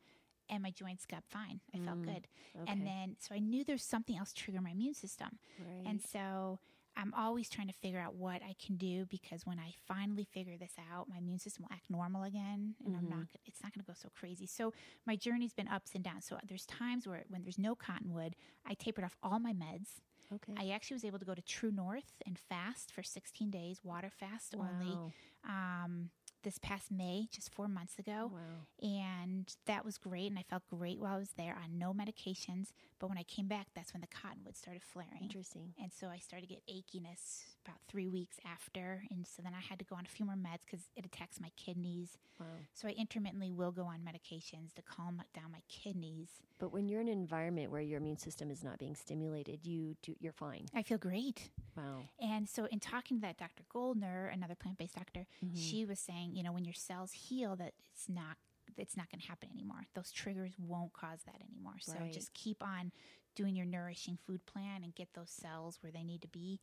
and 0.50 0.62
my 0.64 0.72
joints 0.72 1.06
got 1.06 1.24
fine. 1.30 1.62
I 1.74 1.78
felt 1.78 2.00
Mm, 2.00 2.06
good. 2.06 2.28
Okay. 2.56 2.72
And 2.72 2.86
then, 2.86 3.16
so 3.20 3.34
I 3.36 3.40
knew 3.40 3.64
there's 3.64 3.84
something 3.84 4.18
else 4.18 4.34
triggering 4.34 4.64
my 4.64 4.72
immune 4.72 4.94
system. 4.96 5.40
right. 5.60 5.86
And 5.86 6.02
so 6.02 6.60
I'm 6.96 7.14
always 7.14 7.50
trying 7.50 7.68
to 7.68 7.74
figure 7.74 8.00
out 8.00 8.16
what 8.16 8.42
I 8.44 8.54
can 8.64 8.78
do 8.78 9.06
because 9.08 9.46
when 9.46 9.60
I 9.60 9.74
finally 9.88 10.26
figure 10.32 10.58
this 10.58 10.74
out, 10.94 11.10
my 11.10 11.18
immune 11.18 11.40
system 11.40 11.64
will 11.64 11.74
act 11.74 11.90
normal 11.90 12.24
again, 12.24 12.76
and 12.86 12.96
I'm 12.96 13.06
Mhm. 13.06 13.10
not. 13.10 13.28
It's 13.46 13.62
not 13.64 13.74
going 13.74 13.84
to 13.84 13.88
go 13.88 13.94
so 13.96 14.10
crazy. 14.10 14.46
So 14.46 14.74
my 15.06 15.16
journey's 15.16 15.54
been 15.54 15.68
ups 15.68 15.96
and 15.96 16.04
downs. 16.04 16.26
So 16.26 16.38
there's 16.44 16.66
times 16.66 17.08
where 17.08 17.24
when 17.30 17.44
there's 17.44 17.58
no 17.58 17.76
cottonwood, 17.76 18.36
I 18.66 18.74
tapered 18.76 19.04
off 19.04 19.18
all 19.24 19.40
my 19.40 19.54
meds. 19.54 20.02
okay. 20.32 20.54
I 20.58 20.70
actually 20.70 20.96
was 20.96 21.06
able 21.06 21.20
to 21.20 21.26
go 21.26 21.36
to 21.36 21.42
True 21.42 21.72
North 21.72 22.22
and 22.26 22.38
fast 22.40 22.92
for 22.92 23.04
16 23.04 23.50
days, 23.52 23.84
water 23.84 24.10
fast 24.10 24.56
only, 24.56 24.88
wow. 24.88 25.12
um, 25.46 26.10
this 26.44 26.58
past 26.60 26.92
May, 26.92 27.28
just 27.32 27.54
four 27.54 27.68
months 27.68 27.98
ago. 27.98 28.32
Wow. 28.34 28.68
And 28.82 29.54
that 29.66 29.86
was 29.86 29.98
great. 29.98 30.30
And 30.30 30.40
I 30.40 30.44
felt 30.44 30.64
great 30.70 31.00
while 31.00 31.16
I 31.16 31.20
was 31.20 31.34
there 31.38 31.58
on 31.62 31.78
no 31.78 31.94
medications. 31.94 32.72
But 33.00 33.10
when 33.10 33.18
I 33.18 33.24
came 33.24 33.48
back, 33.48 33.68
that's 33.76 33.94
when 33.94 34.02
the 34.02 34.08
cottonwood 34.08 34.58
started 34.58 34.84
flaring. 34.84 35.22
Interesting. 35.22 35.74
And 35.82 35.92
so 35.92 36.08
I 36.08 36.20
started 36.20 36.48
to 36.50 36.56
get 36.56 36.68
achiness 36.68 37.44
about 37.66 37.78
three 37.88 38.08
weeks 38.08 38.38
after. 38.46 39.04
And 39.12 39.26
so 39.26 39.42
then 39.42 39.54
I 39.54 39.62
had 39.62 39.80
to 39.80 39.86
go 39.86 39.96
on 39.96 40.06
a 40.06 40.10
few 40.10 40.26
more 40.26 40.36
meds 40.36 40.62
because 40.66 40.86
it 40.96 41.06
attacks 41.06 41.40
my 41.40 41.52
kidneys. 41.56 42.18
Wow. 42.40 42.46
So 42.74 42.88
I 42.88 42.92
intermittently 42.92 43.52
will 43.52 43.72
go 43.72 43.84
on 43.84 44.00
medications 44.00 44.74
to 44.76 44.82
calm 44.82 45.22
down 45.34 45.52
my 45.52 45.62
kidneys. 45.70 46.30
But 46.60 46.72
when 46.74 46.88
you're 46.88 47.02
in 47.02 47.08
an 47.08 47.14
environment 47.14 47.72
where 47.72 47.82
your 47.82 48.00
immune 48.00 48.18
system 48.18 48.52
is 48.52 48.64
not 48.64 48.80
being 48.80 48.96
stimulated, 48.96 49.66
you 49.66 49.96
do, 50.02 50.16
you're 50.20 50.34
fine. 50.34 50.66
I 50.74 50.84
feel 50.84 50.98
great. 50.98 51.50
Wow. 51.78 52.02
And 52.20 52.48
so, 52.48 52.66
in 52.66 52.80
talking 52.80 53.18
to 53.18 53.22
that 53.22 53.38
Dr. 53.38 53.64
Goldner, 53.70 54.28
another 54.28 54.56
plant 54.56 54.78
based 54.78 54.96
doctor, 54.96 55.26
Mhm. 55.44 55.52
she 55.58 55.86
was 55.86 56.00
saying, 56.00 56.36
you 56.36 56.44
know, 56.44 56.52
when 56.52 56.66
your 56.66 56.74
cells 56.74 57.12
heal, 57.14 57.56
that 57.58 57.74
it's 57.92 58.10
not 58.10 58.38
it's 58.76 58.98
not 58.98 59.08
going 59.12 59.20
to 59.22 59.28
happen 59.28 59.50
anymore. 59.52 59.86
Those 59.94 60.12
triggers 60.12 60.54
won't 60.58 60.94
cause 60.94 61.20
that 61.26 61.40
anymore. 61.48 61.76
So 61.80 61.94
Right. 61.94 62.12
just 62.12 62.34
keep 62.34 62.64
on 62.64 62.92
doing 63.36 63.56
your 63.56 63.68
nourishing 63.68 64.18
food 64.18 64.44
plan 64.48 64.84
and 64.84 64.96
get 64.96 65.14
those 65.14 65.30
cells 65.30 65.78
where 65.84 65.92
they 65.92 66.04
need 66.04 66.22
to 66.24 66.28
be. 66.28 66.60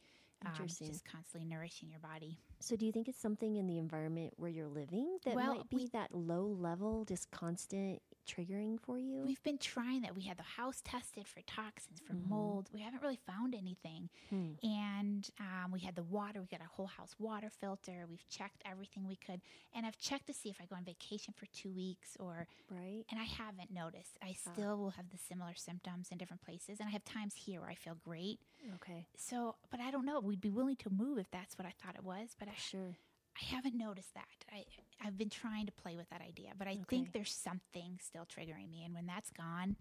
Um, 0.46 0.66
just 0.66 1.04
constantly 1.04 1.46
nourishing 1.48 1.90
your 1.90 1.98
body. 2.00 2.38
So, 2.60 2.74
do 2.76 2.86
you 2.86 2.92
think 2.92 3.08
it's 3.08 3.20
something 3.20 3.56
in 3.56 3.66
the 3.66 3.78
environment 3.78 4.32
where 4.36 4.50
you're 4.50 4.68
living 4.68 5.18
that 5.24 5.34
Well, 5.34 5.54
might 5.56 5.68
be 5.68 5.76
we- 5.76 5.86
that 5.92 6.14
low 6.14 6.46
level, 6.46 7.04
just 7.04 7.30
constant 7.30 8.00
triggering 8.34 8.78
for 8.80 8.98
you? 8.98 9.22
We've 9.26 9.42
been 9.42 9.58
trying 9.58 10.02
that. 10.02 10.14
We 10.14 10.22
had 10.22 10.36
the 10.38 10.42
house 10.60 10.80
tested 10.84 11.26
for 11.26 11.40
toxins, 11.42 12.00
for 12.00 12.14
Mhm. 12.14 12.28
mold. 12.28 12.70
We 12.72 12.80
haven't 12.80 13.02
really 13.02 13.18
found 13.26 13.54
anything. 13.54 14.08
Hmm. 14.28 14.52
And 14.62 15.28
um, 15.40 15.70
we 15.72 15.80
had 15.80 15.94
the 15.96 16.02
water. 16.02 16.40
We 16.40 16.46
got 16.46 16.60
a 16.60 16.68
whole 16.76 16.86
house 16.86 17.14
water 17.18 17.50
filter. 17.50 18.06
We've 18.08 18.26
checked 18.28 18.62
everything 18.64 19.06
we 19.06 19.16
could. 19.16 19.40
And 19.74 19.84
I've 19.86 19.98
checked 19.98 20.26
to 20.28 20.32
see 20.32 20.48
if 20.50 20.60
I 20.60 20.66
go 20.66 20.76
on 20.76 20.84
vacation 20.84 21.34
for 21.36 21.46
two 21.46 21.72
weeks 21.72 22.16
or 22.20 22.46
Right. 22.70 23.04
And 23.10 23.18
I 23.20 23.24
haven't 23.24 23.70
noticed. 23.72 24.16
I 24.22 24.32
still 24.32 24.76
will 24.78 24.90
have 24.90 25.10
the 25.10 25.18
similar 25.18 25.54
symptoms 25.54 26.08
in 26.10 26.18
different 26.18 26.42
places. 26.42 26.78
And 26.80 26.88
I 26.88 26.92
have 26.92 27.04
times 27.04 27.34
here 27.34 27.60
where 27.60 27.70
I 27.70 27.74
feel 27.74 27.96
great. 27.96 28.38
Okay. 28.76 29.06
So, 29.16 29.56
but 29.70 29.80
I 29.80 29.90
don't 29.90 30.04
know. 30.04 30.20
We'd 30.20 30.40
be 30.40 30.50
willing 30.50 30.76
to 30.76 30.90
move 30.90 31.18
if 31.18 31.30
that's 31.30 31.58
what 31.58 31.66
I 31.66 31.72
thought 31.82 31.96
it 31.96 32.04
was. 32.04 32.36
But 32.38 32.48
I, 32.48 32.54
Sure. 32.56 32.96
I 33.40 33.44
haven't 33.54 33.76
noticed 33.76 34.14
that. 34.14 34.26
I, 34.52 34.64
I've 35.04 35.16
been 35.18 35.30
trying 35.30 35.66
to 35.66 35.72
play 35.72 35.96
with 35.96 36.08
that 36.10 36.20
idea. 36.20 36.50
But 36.58 36.68
I 36.68 36.78
Okay. 36.82 36.86
think 36.88 37.12
there's 37.12 37.32
something 37.32 37.98
still 38.02 38.26
triggering 38.26 38.70
me. 38.70 38.84
And 38.84 38.94
when 38.94 39.06
that's 39.06 39.30
gone, 39.30 39.76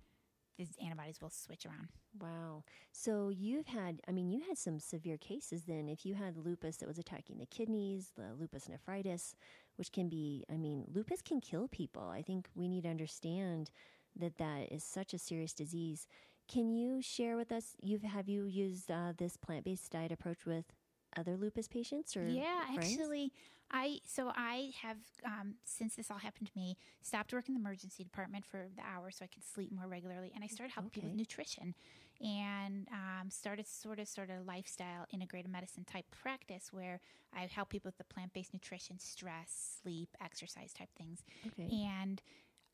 these 0.57 0.75
antibodies 0.83 1.21
will 1.21 1.29
switch 1.29 1.65
around. 1.65 1.89
Wow. 2.19 2.63
So 2.91 3.29
you've 3.29 3.67
had, 3.67 4.01
I 4.07 4.11
mean, 4.11 4.29
you 4.29 4.41
had 4.47 4.57
some 4.57 4.79
severe 4.79 5.17
cases 5.17 5.63
then. 5.65 5.87
If 5.87 6.05
you 6.05 6.15
had 6.15 6.37
lupus 6.37 6.77
that 6.77 6.87
was 6.87 6.97
attacking 6.97 7.37
the 7.37 7.45
kidneys, 7.45 8.11
the 8.15 8.33
lupus 8.37 8.67
nephritis, 8.67 9.35
which 9.75 9.91
can 9.91 10.09
be, 10.09 10.43
I 10.51 10.57
mean, 10.57 10.85
lupus 10.91 11.21
can 11.21 11.39
kill 11.39 11.67
people. 11.67 12.09
I 12.09 12.21
think 12.23 12.49
we 12.55 12.67
need 12.67 12.83
to 12.83 12.89
understand 12.89 13.69
that 14.15 14.37
that 14.39 14.71
is 14.71 14.83
such 14.83 15.13
a 15.13 15.19
serious 15.19 15.53
disease. 15.53 16.07
can 16.47 16.73
you 16.73 17.01
share 17.01 17.37
with 17.37 17.51
us? 17.51 17.75
You've 17.81 18.01
have 18.03 18.27
you 18.27 18.45
used 18.45 18.89
uh, 18.91 19.13
this 19.17 19.37
plant 19.37 19.65
based 19.65 19.91
diet 19.91 20.11
approach 20.11 20.45
with 20.45 20.65
other 21.17 21.35
lupus 21.37 21.67
patients 21.67 22.15
or 22.15 22.27
yeah 22.27 22.65
friends? 22.73 22.97
actually 22.97 23.31
i 23.71 23.99
so 24.05 24.31
i 24.35 24.71
have 24.81 24.97
um, 25.25 25.55
since 25.63 25.95
this 25.95 26.09
all 26.09 26.17
happened 26.17 26.47
to 26.47 26.53
me 26.55 26.75
stopped 27.01 27.33
working 27.33 27.55
in 27.55 27.61
the 27.61 27.67
emergency 27.67 28.03
department 28.03 28.45
for 28.45 28.67
the 28.75 28.81
hour 28.81 29.11
so 29.11 29.23
i 29.23 29.27
can 29.27 29.41
sleep 29.43 29.71
more 29.71 29.87
regularly 29.87 30.31
and 30.35 30.43
i 30.43 30.47
started 30.47 30.73
helping 30.73 30.89
people 30.89 31.09
with 31.09 31.17
nutrition 31.17 31.73
and 32.21 32.87
um, 32.91 33.29
started 33.29 33.65
sort 33.65 33.97
of 33.97 34.07
sort 34.07 34.29
of 34.29 34.45
lifestyle 34.45 35.05
integrated 35.13 35.51
medicine 35.51 35.85
type 35.85 36.05
practice 36.11 36.69
where 36.71 36.99
i 37.35 37.45
help 37.45 37.69
people 37.69 37.87
with 37.87 37.97
the 37.97 38.03
plant-based 38.13 38.53
nutrition 38.53 38.97
stress 38.99 39.77
sleep 39.81 40.09
exercise 40.23 40.73
type 40.73 40.89
things. 40.97 41.23
Okay, 41.47 41.69
and 41.71 42.21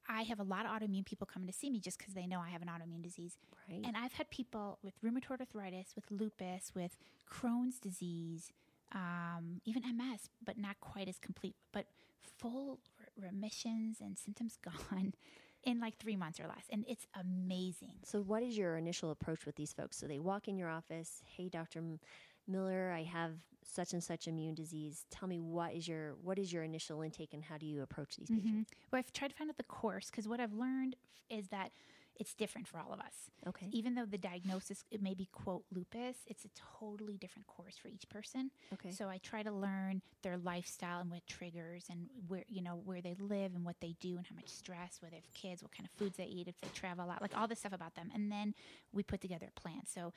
I 0.07 0.23
have 0.23 0.39
a 0.39 0.43
lot 0.43 0.65
of 0.65 0.71
autoimmune 0.71 1.05
people 1.05 1.25
coming 1.25 1.47
to 1.47 1.53
see 1.53 1.69
me 1.69 1.79
just 1.79 1.97
because 1.97 2.13
they 2.13 2.27
know 2.27 2.39
I 2.39 2.49
have 2.49 2.61
an 2.61 2.67
autoimmune 2.67 3.01
disease. 3.01 3.37
right. 3.69 3.81
And 3.85 3.95
I've 3.97 4.13
had 4.13 4.29
people 4.29 4.79
with 4.83 4.93
rheumatoid 5.03 5.39
arthritis, 5.39 5.93
with 5.95 6.05
lupus, 6.11 6.71
with 6.75 6.97
Crohn's 7.31 7.79
disease, 7.79 8.51
um, 8.93 9.61
even 9.65 9.81
MS, 9.97 10.29
but 10.43 10.57
not 10.57 10.79
quite 10.79 11.07
as 11.07 11.17
complete, 11.17 11.55
but 11.71 11.85
full 12.37 12.79
re- 13.17 13.27
remissions 13.29 13.97
and 13.99 14.17
symptoms 14.17 14.57
gone 14.91 15.13
in 15.63 15.79
like 15.79 15.97
three 15.97 16.15
months 16.15 16.39
or 16.39 16.47
less. 16.47 16.65
And 16.69 16.85
it's 16.87 17.07
amazing. 17.19 17.95
So, 18.03 18.21
what 18.21 18.43
is 18.43 18.57
your 18.57 18.77
initial 18.77 19.09
approach 19.11 19.45
with 19.45 19.55
these 19.55 19.73
folks? 19.73 19.97
So, 19.97 20.05
they 20.07 20.19
walk 20.19 20.47
in 20.47 20.57
your 20.57 20.69
office, 20.69 21.23
hey, 21.35 21.49
Dr. 21.49 21.79
M- 21.79 21.99
Miller, 22.47 22.91
I 22.91 23.03
have 23.03 23.31
such 23.63 23.93
and 23.93 24.03
such 24.03 24.27
immune 24.27 24.55
disease. 24.55 25.05
Tell 25.09 25.27
me 25.27 25.39
what 25.39 25.73
is 25.73 25.87
your 25.87 26.15
what 26.21 26.37
is 26.37 26.53
your 26.53 26.63
initial 26.63 27.01
intake 27.01 27.33
and 27.33 27.43
how 27.43 27.57
do 27.57 27.65
you 27.65 27.81
approach 27.81 28.15
these 28.15 28.29
patients? 28.29 28.69
Mhm. 28.71 28.77
Well, 28.91 28.99
I've 28.99 29.11
tried 29.13 29.29
to 29.29 29.35
find 29.35 29.49
out 29.49 29.57
the 29.57 29.63
course 29.63 30.09
because 30.09 30.27
what 30.27 30.39
I've 30.39 30.53
learned 30.53 30.95
is 31.29 31.47
that 31.49 31.71
it's 32.17 32.33
different 32.33 32.65
for 32.65 32.79
all 32.79 32.93
of 32.93 32.99
us. 33.01 33.29
Okay, 33.45 33.67
Even 33.73 33.93
though 33.95 34.05
the 34.05 34.17
diagnosis 34.17 34.85
it 34.89 35.01
may 35.01 35.13
be 35.13 35.25
quote 35.25 35.65
lupus, 35.69 36.15
it's 36.27 36.45
a 36.45 36.49
totally 36.79 37.17
different 37.17 37.45
course 37.47 37.75
for 37.75 37.89
each 37.89 38.07
person. 38.07 38.51
okay, 38.73 38.89
So 38.91 39.09
I 39.09 39.17
try 39.17 39.43
to 39.43 39.51
learn 39.51 40.01
their 40.21 40.37
lifestyle 40.37 41.01
and 41.01 41.11
what 41.11 41.27
triggers 41.27 41.87
and 41.89 42.09
where 42.27 42.45
you 42.47 42.61
know 42.61 42.77
where 42.77 43.01
they 43.01 43.15
live 43.15 43.53
and 43.53 43.65
what 43.65 43.81
they 43.81 43.95
do 43.99 44.15
and 44.17 44.25
how 44.25 44.35
much 44.35 44.47
stress, 44.47 45.01
whether 45.01 45.11
they 45.11 45.17
have 45.17 45.33
kids, 45.33 45.61
what 45.61 45.73
kind 45.73 45.85
of 45.85 45.91
foods 45.91 46.15
they 46.15 46.25
eat, 46.25 46.47
if 46.47 46.57
they 46.61 46.69
travel 46.69 47.03
a 47.03 47.07
lot, 47.07 47.21
like 47.21 47.35
all 47.35 47.47
this 47.49 47.59
stuff 47.59 47.73
about 47.73 47.95
them. 47.95 48.09
And 48.13 48.31
then 48.31 48.53
we 48.93 49.03
put 49.03 49.19
together 49.19 49.47
a 49.49 49.59
plan. 49.59 49.81
So 49.85 50.13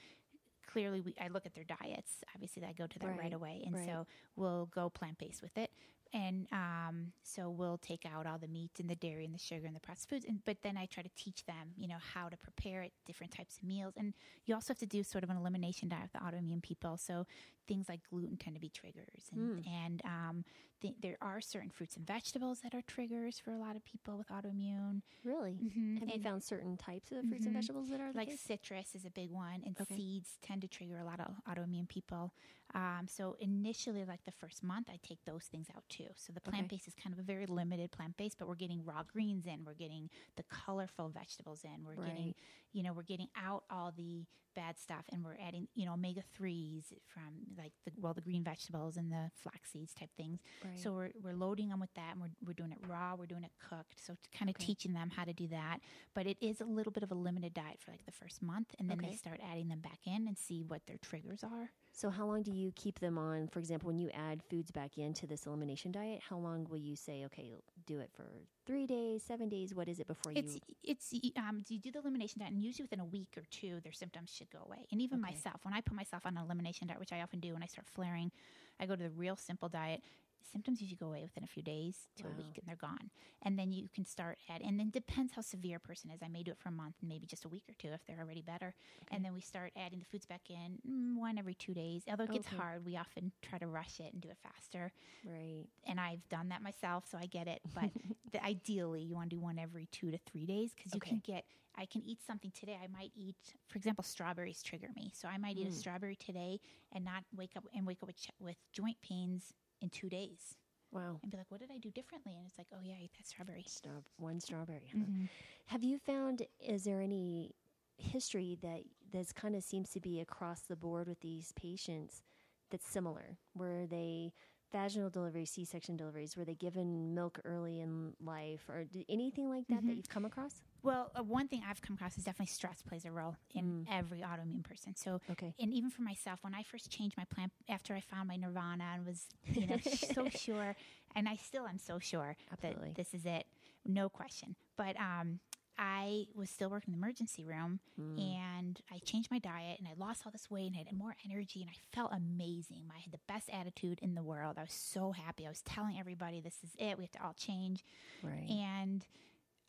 clearly 0.71 1.01
we 1.01 1.15
I 1.21 1.29
look 1.29 1.47
at 1.47 1.55
their 1.55 1.65
diets. 1.65 2.13
Obviously 2.35 2.65
I 2.65 2.73
go 2.73 2.87
to 2.87 2.99
that 3.01 3.07
right, 3.07 3.19
Right, 3.19 3.33
away. 3.33 3.63
And 3.67 3.75
right. 3.75 3.87
so 3.87 4.07
we'll 4.37 4.67
go 4.67 4.89
plant 4.91 5.19
based 5.19 5.43
with 5.43 5.57
it. 5.57 5.71
And 6.15 6.47
um, 6.53 7.13
so 7.23 7.51
we'll 7.51 7.77
take 7.77 8.07
out 8.07 8.27
all 8.27 8.39
the 8.39 8.49
meat 8.49 8.71
and 8.79 8.89
the 8.89 8.95
dairy 8.95 9.27
and 9.27 9.35
the 9.35 9.39
sugar 9.39 9.67
and 9.67 9.77
the 9.77 9.81
processed 9.81 10.09
foods. 10.09 10.25
And 10.27 10.43
but 10.45 10.59
then 10.63 10.77
I 10.79 10.87
try 10.87 11.03
to 11.03 11.11
teach 11.17 11.45
them, 11.45 11.73
you 11.77 11.87
know, 11.89 11.99
how 12.15 12.29
to 12.29 12.37
prepare 12.37 12.83
it, 12.83 12.93
different 13.07 13.33
types 13.33 13.59
of 13.59 13.65
meals. 13.65 13.95
And 13.97 14.15
you 14.47 14.55
also 14.55 14.69
have 14.73 14.79
to 14.79 14.87
do 14.87 15.03
sort 15.03 15.23
of 15.25 15.31
an 15.31 15.37
elimination 15.37 15.89
diet 15.89 16.05
with 16.05 16.13
the 16.13 16.19
autoimmune 16.21 16.63
people. 16.63 16.97
So 16.97 17.27
things 17.69 17.89
like 17.89 18.01
gluten 18.11 18.37
tend 18.37 18.57
to 18.57 18.61
be 18.61 18.71
triggers, 18.71 19.31
and 19.33 19.53
and 19.67 20.03
um, 20.05 20.45
th- 20.81 20.97
there 21.01 21.19
are 21.21 21.41
certain 21.41 21.71
fruits 21.71 21.97
and 21.97 22.07
vegetables 22.07 22.61
that 22.61 22.75
are 22.75 22.83
triggers 22.83 23.39
for 23.39 23.53
a 23.53 23.59
lot 23.59 23.77
of 23.77 23.85
people 23.85 24.17
with 24.19 24.29
autoimmune. 24.29 25.03
really. 25.25 25.63
Mhm. 25.63 26.01
Have 26.01 26.09
you 26.09 26.19
found 26.19 26.45
certain 26.45 26.77
types 26.77 27.11
of 27.13 27.27
fruits 27.27 27.47
and 27.47 27.53
Mhm. 27.53 27.55
vegetables 27.55 27.89
that 27.91 28.01
are 28.01 28.13
like 28.13 28.31
case? 28.31 28.41
citrus 28.41 28.95
is 28.95 29.05
a 29.05 29.11
big 29.11 29.31
one, 29.31 29.63
and 29.65 29.77
Okay. 29.81 29.95
seeds 29.97 30.39
tend 30.43 30.63
to 30.63 30.69
trigger 30.69 30.99
a 30.99 31.05
lot 31.05 31.21
of 31.21 31.35
autoimmune 31.49 31.89
people. 31.89 32.33
Um, 32.75 33.07
so 33.09 33.37
initially, 33.41 34.05
like 34.05 34.25
the 34.25 34.31
first 34.33 34.63
month, 34.63 34.89
I 34.89 34.99
take 35.03 35.25
those 35.25 35.47
things 35.47 35.69
out 35.75 35.85
too. 35.89 36.09
So 36.15 36.33
the 36.33 36.41
Okay. 36.49 36.51
plant 36.51 36.69
based 36.69 36.87
is 36.87 36.95
kind 36.95 37.13
of 37.13 37.19
a 37.19 37.23
very 37.23 37.47
limited 37.47 37.91
plant 37.91 38.17
based, 38.17 38.39
but 38.39 38.47
we're 38.47 38.55
getting 38.55 38.85
raw 38.85 39.03
greens 39.03 39.47
in, 39.47 39.65
we're 39.65 39.75
getting 39.75 40.09
the 40.37 40.45
colorful 40.45 41.09
vegetables 41.09 41.65
in, 41.65 41.85
we're 41.85 41.97
getting, 41.97 42.33
Right. 42.33 42.37
You 42.73 42.83
know, 42.83 42.93
we're 42.93 43.03
getting 43.03 43.29
out 43.37 43.65
all 43.71 43.93
the 43.97 44.25
bad 44.55 44.79
stuff, 44.79 45.05
and 45.13 45.25
we're 45.25 45.37
adding, 45.47 45.69
you 45.75 45.87
know, 45.87 45.93
omega 45.93 46.23
threes 46.35 46.93
from 47.07 47.23
like 47.57 47.73
the 47.85 47.93
well 48.01 48.13
the 48.15 48.21
green 48.21 48.43
vegetables 48.43 48.97
and 48.97 49.13
the 49.13 49.31
flax 49.41 49.71
seeds 49.71 49.95
type 49.95 50.11
things. 50.17 50.41
Right. 50.65 50.73
So 50.83 50.93
we're, 50.93 51.11
we're 51.23 51.35
loading 51.35 51.69
them 51.69 51.79
with 51.81 51.93
that 51.95 52.13
and 52.13 52.21
we're, 52.21 52.31
we're 52.45 52.55
doing 52.55 52.73
it 52.73 52.79
raw, 52.89 53.15
we're 53.17 53.27
doing 53.27 53.45
it 53.45 53.53
cooked. 53.69 54.05
So 54.05 54.17
kind 54.37 54.49
of 54.51 54.57
Okay. 54.57 54.67
teaching 54.67 54.93
them 54.95 55.11
how 55.11 55.25
to 55.25 55.33
do 55.33 55.47
that. 55.49 55.79
But 56.15 56.27
it 56.27 56.39
is 56.41 56.61
a 56.61 56.65
little 56.65 56.91
bit 56.93 57.03
of 57.05 57.13
a 57.13 57.15
limited 57.15 57.55
diet 57.55 57.79
for 57.81 57.93
like 57.93 58.05
the 58.05 58.13
first 58.13 58.43
month. 58.43 58.75
And 58.79 58.89
then 58.91 58.99
Okay. 58.99 59.11
they 59.11 59.17
start 59.17 59.41
adding 59.49 59.69
them 59.69 59.81
back 59.81 60.01
in 60.07 60.27
and 60.27 60.37
see 60.37 60.63
what 60.67 60.83
their 60.87 60.99
triggers 60.99 61.45
are. 61.45 61.71
So, 61.99 62.11
how 62.11 62.27
long 62.27 62.45
do 62.45 62.53
you 62.53 62.71
keep 62.77 63.01
them 63.01 63.19
on? 63.19 63.49
For 63.49 63.59
example, 63.59 63.89
when 63.89 63.99
you 63.99 64.09
add 64.15 64.41
foods 64.49 64.71
back 64.71 64.99
into 64.99 65.27
this 65.27 65.47
elimination 65.47 65.91
diet, 65.91 66.21
how 66.29 66.39
long 66.39 66.65
will 66.71 66.79
you 66.79 66.95
say, 66.95 67.25
okay, 67.25 67.51
do 67.87 67.99
it 67.99 68.09
for 68.15 68.25
three 68.67 68.87
days, 68.87 69.25
seven 69.25 69.49
days? 69.49 69.75
What 69.75 69.89
is 69.89 69.99
it 69.99 70.07
before 70.07 70.31
It's, 70.33 70.55
you? 70.55 70.61
it's, 70.85 71.13
um, 71.37 71.65
you 71.69 71.81
do 71.81 71.91
the 71.91 71.99
elimination 71.99 72.39
diet 72.39 72.53
and 72.53 72.63
usually 72.63 72.85
within 72.85 73.01
a 73.01 73.05
week 73.05 73.35
or 73.37 73.43
two, 73.51 73.81
their 73.83 73.93
symptoms 73.93 74.31
should 74.31 74.49
go 74.51 74.61
away. 74.65 74.87
And 74.93 75.03
even 75.03 75.19
Okay. 75.19 75.35
myself, 75.35 75.65
when 75.65 75.75
I 75.75 75.81
put 75.81 75.97
myself 75.97 76.25
on 76.25 76.37
an 76.37 76.45
elimination 76.45 76.87
diet, 76.87 77.01
which 77.01 77.13
I 77.13 77.23
often 77.23 77.41
do 77.41 77.53
when 77.55 77.65
I 77.65 77.67
start 77.67 77.89
flaring, 77.93 78.31
I 78.79 78.87
go 78.87 78.95
to 78.95 79.03
the 79.03 79.11
real 79.11 79.35
simple 79.35 79.69
diet. 79.69 80.03
Symptoms 80.43 80.81
usually 80.81 80.97
go 80.97 81.07
away 81.07 81.23
within 81.23 81.45
a 81.45 81.49
few 81.49 81.63
days 81.63 82.09
to 82.17 82.29
a 82.29 82.31
week 82.33 82.59
and 82.59 82.67
they're 82.67 82.77
gone. 82.77 83.11
And 83.43 83.59
then 83.59 83.73
you 83.73 83.89
can 83.95 84.05
start 84.05 84.39
at, 84.49 84.63
and 84.63 84.79
then 84.79 84.91
depends 84.91 85.33
how 85.35 85.43
severe 85.43 85.77
a 85.77 85.81
person 85.81 86.11
is. 86.11 86.21
I 86.23 86.29
may 86.29 86.43
do 86.43 86.53
it 86.53 86.59
for 86.59 86.69
a 86.69 86.73
month 86.73 86.95
maybe 87.03 87.27
just 87.27 87.45
a 87.45 87.49
week 87.49 87.65
or 87.69 87.75
two 87.79 87.89
if 87.93 88.01
they're 88.07 88.21
already 88.21 88.43
better. 88.43 88.75
And 89.11 89.25
then 89.25 89.35
we 89.35 89.41
start 89.41 89.73
adding 89.77 89.99
the 89.99 90.05
foods 90.07 90.27
back 90.27 90.43
in 90.51 90.79
mm, 90.89 91.19
one 91.19 91.39
every 91.39 91.55
two 91.55 91.75
days. 91.75 92.03
Although 92.09 92.25
it 92.25 92.31
gets 92.33 92.47
Okay. 92.47 92.57
hard, 92.57 92.85
we 92.85 92.97
often 92.97 93.33
try 93.43 93.59
to 93.59 93.67
rush 93.67 94.01
it 94.01 94.13
and 94.13 94.23
do 94.23 94.29
it 94.29 94.39
faster. 94.43 94.93
Right. 95.25 95.67
And 95.87 96.01
I've 96.01 96.27
done 96.29 96.49
that 96.51 96.63
myself, 96.63 97.05
so 97.11 97.19
I 97.19 97.27
get 97.27 97.47
it. 97.49 97.61
But 97.75 97.91
the, 98.33 98.45
ideally, 98.45 99.03
you 99.03 99.15
want 99.15 99.31
to 99.31 99.37
do 99.37 99.41
one 99.41 99.59
every 99.59 99.87
two 99.91 100.11
to 100.11 100.19
three 100.31 100.47
days 100.47 100.73
because 100.77 100.95
you 100.95 101.01
Okay. 101.01 101.11
can 101.11 101.21
get. 101.25 101.45
I 101.77 101.87
can 101.87 102.03
eat 102.05 102.19
something 102.27 102.51
today. 102.53 102.77
I 102.83 102.89
might 102.89 103.13
eat, 103.17 103.37
for 103.69 103.77
example, 103.79 104.03
strawberries 104.05 104.63
trigger 104.63 104.89
me. 104.97 105.13
So 105.15 105.29
I 105.29 105.39
might 105.39 105.57
eat 105.57 105.67
a 105.69 105.71
Mm. 105.71 105.73
strawberry 105.73 106.17
today 106.17 106.61
and 106.93 107.05
not 107.05 107.25
wake 107.35 107.53
up 107.57 107.65
and 107.75 107.87
wake 107.87 107.99
up 108.03 108.09
with, 108.09 108.17
with 108.41 108.57
joint 108.73 108.97
pains 109.01 109.55
in 109.81 109.91
two 109.91 110.09
days 110.09 110.57
Wow. 110.91 111.19
and 111.23 111.31
be 111.31 111.37
like, 111.37 111.51
what 111.51 111.61
did 111.61 111.71
I 111.71 111.79
do 111.79 111.91
differently? 111.91 112.35
And 112.37 112.47
it's 112.47 112.59
like, 112.59 112.69
oh 112.73 112.81
yeah, 112.83 112.95
I 112.95 113.05
ate 113.05 113.13
that 113.19 113.27
strawberry. 113.27 113.65
Straw- 113.67 113.93
one 114.17 114.41
strawberry. 114.41 114.89
Huh? 114.93 114.99
Mhm. 115.01 115.29
Have 115.67 115.85
you 115.85 115.99
found? 115.99 116.47
Is 116.61 116.85
there 116.85 117.01
any 117.01 117.55
history 117.99 118.57
that 118.63 118.81
this 119.13 119.33
kind 119.33 119.55
of 119.57 119.63
seems 119.65 119.91
to 119.91 120.01
be 120.01 120.21
across 120.21 120.63
the 120.63 120.77
board 120.77 121.09
with 121.09 121.21
these 121.21 121.53
patients 121.53 122.23
that's 122.71 122.87
similar, 122.89 123.39
where 123.55 123.87
they 123.87 124.33
vaginal 124.73 125.11
deliveries, 125.11 125.51
C-section 125.51 125.97
deliveries, 125.97 126.37
were 126.37 126.45
they 126.45 126.55
given 126.55 127.15
milk 127.15 127.41
early 127.45 127.81
in 127.81 128.15
life, 128.21 128.69
or 128.69 128.85
anything 129.09 129.49
like 129.49 129.67
that 129.69 129.83
that 129.87 129.93
Mhm. 129.93 129.97
you've 129.97 130.09
come 130.09 130.25
across? 130.25 130.63
Well, 130.83 131.11
uh, 131.19 131.23
one 131.25 131.49
thing 131.49 131.63
I've 131.67 131.81
come 131.83 131.95
across 131.95 132.17
is 132.19 132.25
definitely 132.25 132.47
stress 132.53 132.83
plays 132.83 133.05
a 133.05 133.11
role 133.11 133.37
in 133.55 133.65
Mm. 133.65 133.89
every 133.91 134.21
autoimmune 134.21 134.63
person. 134.63 134.95
So 134.95 135.21
Okay. 135.31 135.55
and 135.59 135.73
even 135.73 135.91
for 135.91 136.03
myself, 136.03 136.45
when 136.45 136.55
I 136.55 136.63
first 136.63 136.91
changed 136.91 137.17
my 137.17 137.25
plan 137.25 137.51
after 137.69 137.95
I 137.95 138.01
found 138.01 138.29
my 138.29 138.37
nirvana 138.37 138.85
and 138.95 139.05
was, 139.05 139.27
you 139.55 139.67
know, 139.67 139.79
so 139.83 140.29
sure, 140.31 140.77
and 141.17 141.29
I 141.29 141.37
still 141.37 141.67
am 141.67 141.79
so 141.79 141.99
sure 141.99 142.37
Absolutely. 142.53 142.89
that 142.89 142.95
this 142.95 143.13
is 143.15 143.27
it, 143.27 143.47
no 143.85 144.09
question. 144.09 144.55
But 144.77 144.97
um, 145.01 145.41
I 145.79 146.27
was 146.35 146.51
still 146.51 146.71
working 146.71 146.93
in 146.93 147.01
the 147.01 147.05
emergency 147.07 147.45
room, 147.45 147.81
Mm. 147.99 148.21
and 148.21 148.81
I 148.91 148.99
changed 148.99 149.31
my 149.31 149.39
diet, 149.39 149.79
and 149.79 149.87
I 149.87 149.93
lost 149.97 150.23
all 150.27 150.33
this 150.33 150.51
weight, 150.51 150.67
and 150.67 150.75
I 150.75 150.79
had 150.81 150.93
more 150.93 151.15
energy, 151.25 151.61
and 151.61 151.71
I 151.71 151.77
felt 151.95 152.13
amazing. 152.13 152.91
I 152.95 152.99
had 152.99 153.13
the 153.13 153.21
best 153.29 153.49
attitude 153.51 153.99
in 154.03 154.15
the 154.15 154.23
world. 154.23 154.59
I 154.59 154.63
was 154.63 154.73
so 154.73 155.13
happy. 155.13 155.47
I 155.47 155.49
was 155.49 155.63
telling 155.63 155.99
everybody, 155.99 156.41
"This 156.41 156.63
is 156.65 156.75
it. 156.79 156.99
We 156.99 157.05
have 157.05 157.13
to 157.13 157.23
all 157.25 157.35
change," 157.35 157.85
Right. 158.23 158.49
and 158.51 159.07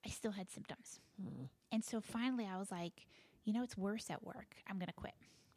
I 0.05 0.09
still 0.09 0.31
had 0.31 0.49
symptoms. 0.49 0.99
Mm. 1.21 1.49
And 1.71 1.83
so 1.85 2.01
finally, 2.01 2.45
I 2.47 2.57
was 2.57 2.71
like, 2.71 3.05
you 3.43 3.53
know, 3.53 3.63
it's 3.63 3.77
worse 3.77 4.09
at 4.09 4.23
work. 4.23 4.55
I'm 4.67 4.77
going 4.79 4.87
to 4.87 4.93
quit. 4.93 5.13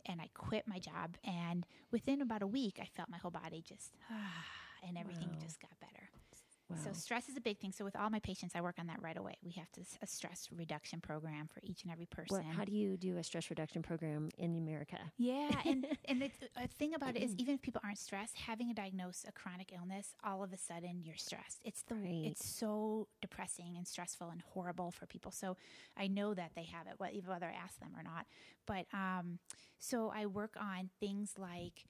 And 0.06 0.20
I 0.20 0.28
quit 0.34 0.66
my 0.66 0.78
job. 0.80 1.16
And 1.22 1.64
within 1.92 2.20
about 2.20 2.42
a 2.42 2.46
week, 2.46 2.78
I 2.82 2.86
felt 2.86 3.08
my 3.08 3.18
whole 3.18 3.30
body 3.30 3.62
just, 3.62 3.96
and 4.82 4.98
everything 4.98 5.30
Wow. 5.30 5.38
just 5.40 5.60
got 5.60 5.78
better. 5.78 6.01
Wow. 6.72 6.78
So 6.85 6.92
stress 6.92 7.28
is 7.28 7.37
a 7.37 7.40
big 7.40 7.58
thing. 7.58 7.72
So 7.72 7.85
with 7.85 7.96
all 7.96 8.11
my 8.11 8.20
patients, 8.20 8.54
I 8.54 8.61
work 8.61 8.76
on 8.78 8.87
that 8.88 9.00
right 9.02 9.16
away. 9.16 9.37
We 9.44 9.52
have 9.52 9.70
to 9.72 9.80
a 10.02 10.06
stress 10.06 10.48
reduction 10.54 11.00
program 11.00 11.48
for 11.52 11.61
each 11.62 11.82
and 11.82 11.92
every 11.92 12.06
person. 12.06 12.37
What, 12.37 12.56
how 12.56 12.64
do 12.64 12.72
you 12.72 12.96
do 12.96 13.16
a 13.18 13.22
stress 13.24 13.50
reduction 13.50 13.82
program 13.82 14.30
in 14.38 14.56
America? 14.56 14.98
Yeah, 15.18 15.50
and 15.64 15.87
and 16.06 16.22
the 16.22 16.30
a 16.56 16.68
thing 16.68 16.94
about 16.94 17.16
it 17.16 17.22
is, 17.22 17.35
even 17.38 17.54
if 17.54 17.62
people 17.62 17.80
aren't 17.85 17.98
stressed, 17.98 18.37
having 18.37 18.70
a 18.70 18.74
diagnosis, 18.74 19.24
a 19.28 19.32
chronic 19.32 19.72
illness, 19.74 20.14
all 20.24 20.42
of 20.42 20.52
a 20.52 20.58
sudden 20.58 21.00
you're 21.02 21.16
stressed. 21.16 21.61
It's 21.64 21.82
the 21.82 21.94
Right. 21.94 22.22
it's 22.24 22.44
so 22.44 23.08
depressing 23.20 23.74
and 23.76 23.87
stressful 23.87 24.30
and 24.30 24.42
horrible 24.52 24.90
for 24.90 25.06
people. 25.06 25.30
So 25.30 25.56
I 25.96 26.06
know 26.08 26.35
that 26.35 26.52
they 26.54 26.64
have 26.64 26.87
it, 26.87 26.94
whether 26.98 27.46
I 27.46 27.52
ask 27.52 27.78
them 27.80 27.92
or 27.96 28.02
not. 28.02 28.26
But 28.66 28.87
um, 28.92 29.38
so 29.78 30.12
I 30.14 30.26
work 30.26 30.56
on 30.61 30.90
things 31.00 31.35
like 31.38 31.85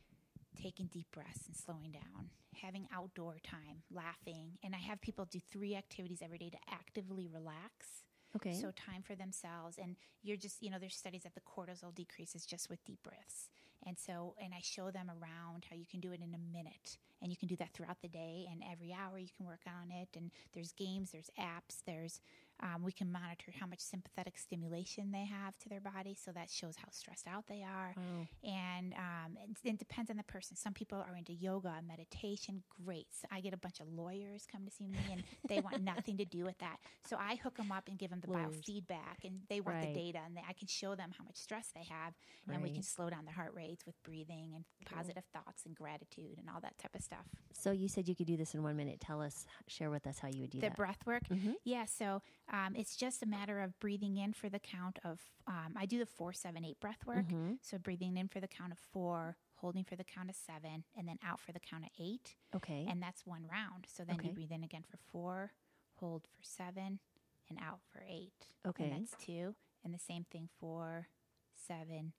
taking 0.61 0.87
deep 0.87 1.07
breaths 1.13 1.47
and 1.47 1.57
slowing 1.57 1.91
down, 1.91 2.31
having 2.61 2.87
outdoor 2.95 3.37
time, 3.43 3.83
laughing, 3.91 4.59
and 4.65 4.75
I 4.75 4.79
have 4.79 5.01
people 5.01 5.25
do 5.25 5.41
three 5.51 5.75
activities 5.77 6.21
every 6.23 6.39
day 6.39 6.51
to 6.51 6.59
actively 6.71 7.29
relax. 7.33 8.05
Okay. 8.35 8.55
So 8.55 8.71
time 8.71 9.03
for 9.03 9.15
themselves, 9.15 9.77
and 9.79 9.97
you're 10.23 10.39
just 10.39 10.63
you 10.63 10.71
know 10.71 10.79
there's 10.79 10.97
studies 10.97 11.23
that 11.25 11.35
the 11.35 11.41
cortisol 11.41 11.95
decreases 11.95 12.47
just 12.47 12.71
with 12.71 12.83
deep 12.85 13.03
breaths, 13.03 13.51
and 13.87 13.99
so 13.99 14.35
and 14.43 14.55
I 14.55 14.61
show 14.63 14.91
them 14.91 15.11
around 15.11 15.67
how 15.69 15.77
you 15.77 15.85
can 15.87 16.01
do 16.01 16.13
it 16.13 16.21
in 16.21 16.35
a 16.35 16.57
minute, 16.57 16.97
and 17.21 17.31
you 17.31 17.37
can 17.37 17.49
do 17.49 17.57
that 17.57 17.75
throughout 17.75 18.01
the 18.01 18.09
day, 18.09 18.47
and 18.51 18.63
every 18.71 18.93
hour 18.93 19.19
you 19.19 19.29
can 19.37 19.45
work 19.45 19.61
on 19.67 19.91
it, 19.91 20.09
and 20.17 20.31
there's 20.55 20.73
games, 20.73 21.11
there's 21.11 21.31
apps, 21.39 21.83
there's 21.87 22.21
Um, 22.63 22.83
we 22.85 22.93
can 22.93 23.11
monitor 23.11 23.53
how 23.59 23.67
much 23.67 23.81
sympathetic 23.81 24.39
stimulation 24.39 25.11
they 25.11 25.25
have 25.25 25.59
to 25.59 25.69
their 25.69 25.81
body, 25.81 26.15
so 26.15 26.31
that 26.33 26.49
shows 26.49 26.77
how 26.77 26.89
stressed 26.93 27.27
out 27.27 27.45
they 27.49 27.63
are. 27.65 27.93
Wow. 27.97 28.27
And 28.45 28.95
um, 28.95 29.37
it, 29.65 29.69
it 29.69 29.79
depends 29.79 30.11
on 30.11 30.17
the 30.17 30.23
person. 30.23 30.57
Some 30.57 30.73
people 30.73 30.99
are 30.99 31.17
into 31.17 31.33
yoga, 31.33 31.75
and 31.77 31.89
meditation. 31.89 32.63
Great. 32.85 33.09
So 33.11 33.27
I 33.33 33.41
get 33.41 33.53
a 33.53 33.57
bunch 33.57 33.81
of 33.81 33.89
lawyers 33.89 34.47
come 34.51 34.65
to 34.65 34.71
see 34.71 34.87
me, 34.87 34.99
and 35.11 35.25
they 35.49 35.61
want 35.61 35.83
nothing 35.83 36.17
to 36.19 36.25
do 36.25 36.45
with 36.45 36.59
that. 36.59 36.77
So 37.09 37.17
I 37.19 37.35
hook 37.37 37.57
them 37.57 37.73
up 37.73 37.89
and 37.89 37.99
give 37.99 38.11
them 38.11 38.21
the 38.25 38.31
Lawyers. 38.31 38.57
biofeedback, 38.61 39.25
and 39.25 39.41
they 39.49 39.61
want 39.61 39.79
Right. 39.79 39.93
the 39.95 40.01
data, 40.01 40.19
and 40.25 40.37
they, 40.37 40.43
I 40.49 40.53
can 40.53 40.69
show 40.69 40.95
them 40.95 41.11
how 41.19 41.25
much 41.25 41.37
stress 41.37 41.71
they 41.75 41.85
have, 41.89 42.13
and 42.53 42.63
we 42.63 42.71
can 42.71 42.83
slow 42.83 43.09
down 43.11 43.25
their 43.25 43.35
heart 43.35 43.55
rates 43.55 43.85
with 43.87 44.01
breathing 44.05 44.53
and 44.55 44.65
Cool. 44.87 44.99
positive 44.99 45.25
thoughts 45.33 45.65
and 45.67 45.75
gratitude 45.75 46.39
and 46.39 46.49
all 46.53 46.61
that 46.61 46.77
type 46.79 46.95
of 46.95 47.03
stuff. 47.03 47.25
So 47.53 47.71
you 47.73 47.89
said 47.89 48.07
you 48.09 48.15
could 48.15 48.27
do 48.27 48.37
this 48.37 48.55
in 48.55 48.63
one 48.63 48.77
minute. 48.77 49.01
Tell 49.01 49.21
us, 49.23 49.47
share 49.69 49.91
with 49.91 50.07
us 50.07 50.19
how 50.19 50.29
you 50.29 50.43
would 50.43 50.51
do 50.51 50.59
the 50.61 50.69
that. 50.69 50.77
breath 50.77 50.99
work. 51.07 51.23
Mhm. 51.31 51.55
Yeah, 51.65 51.87
so 51.87 52.21
um, 52.53 52.75
it's 52.77 52.95
just 52.97 53.23
a 53.23 53.27
matter 53.27 53.61
of 53.61 53.79
breathing 53.81 54.17
in 54.19 54.33
for 54.33 54.49
the 54.49 54.59
count 54.59 54.99
of, 55.05 55.21
um, 55.47 55.75
I 55.77 55.87
do 55.87 55.99
the 55.99 56.07
four, 56.07 56.33
seven, 56.33 56.65
eight 56.65 56.79
breath 56.81 57.05
work. 57.07 57.27
Mhm. 57.27 57.59
So 57.63 57.79
breathing 57.79 58.17
in 58.17 58.29
for 58.29 58.41
the 58.41 58.49
count 58.49 58.73
of 58.73 58.79
four, 58.79 59.37
holding 59.57 59.85
for 59.85 59.97
the 59.97 60.05
count 60.05 60.29
of 60.29 60.37
seven, 60.37 60.85
and 60.95 61.09
then 61.09 61.19
out 61.23 61.41
for 61.41 61.53
the 61.53 61.61
count 61.61 61.85
of 61.85 61.91
eight. 61.99 62.37
Okay. 62.55 62.85
And 62.89 63.03
that's 63.03 63.25
one 63.25 63.47
round. 63.47 63.87
So 63.89 64.05
then 64.05 64.17
Okay. 64.17 64.29
you 64.29 64.35
breathe 64.35 64.53
in 64.53 64.63
again 64.63 64.83
for 64.83 64.99
four, 64.99 65.53
hold 65.97 66.27
for 66.29 66.43
seven, 66.43 67.01
and 67.49 67.59
out 67.59 67.81
for 67.83 68.03
eight. 68.07 68.47
Okay. 68.67 68.91
And 68.91 69.07
that's 69.09 69.17
two. 69.25 69.55
And 69.85 69.93
the 69.95 69.99
same 69.99 70.25
thing 70.25 70.49
for 70.61 71.09
seven, 71.55 72.13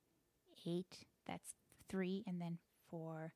eight. 0.66 1.06
That's 1.26 1.54
three, 1.88 2.24
and 2.26 2.42
then 2.42 2.60
four, 2.90 3.34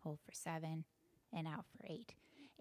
hold 0.00 0.20
for 0.20 0.32
seven, 0.32 0.84
and 1.32 1.46
out 1.48 1.64
for 1.66 1.84
eight. 1.86 2.14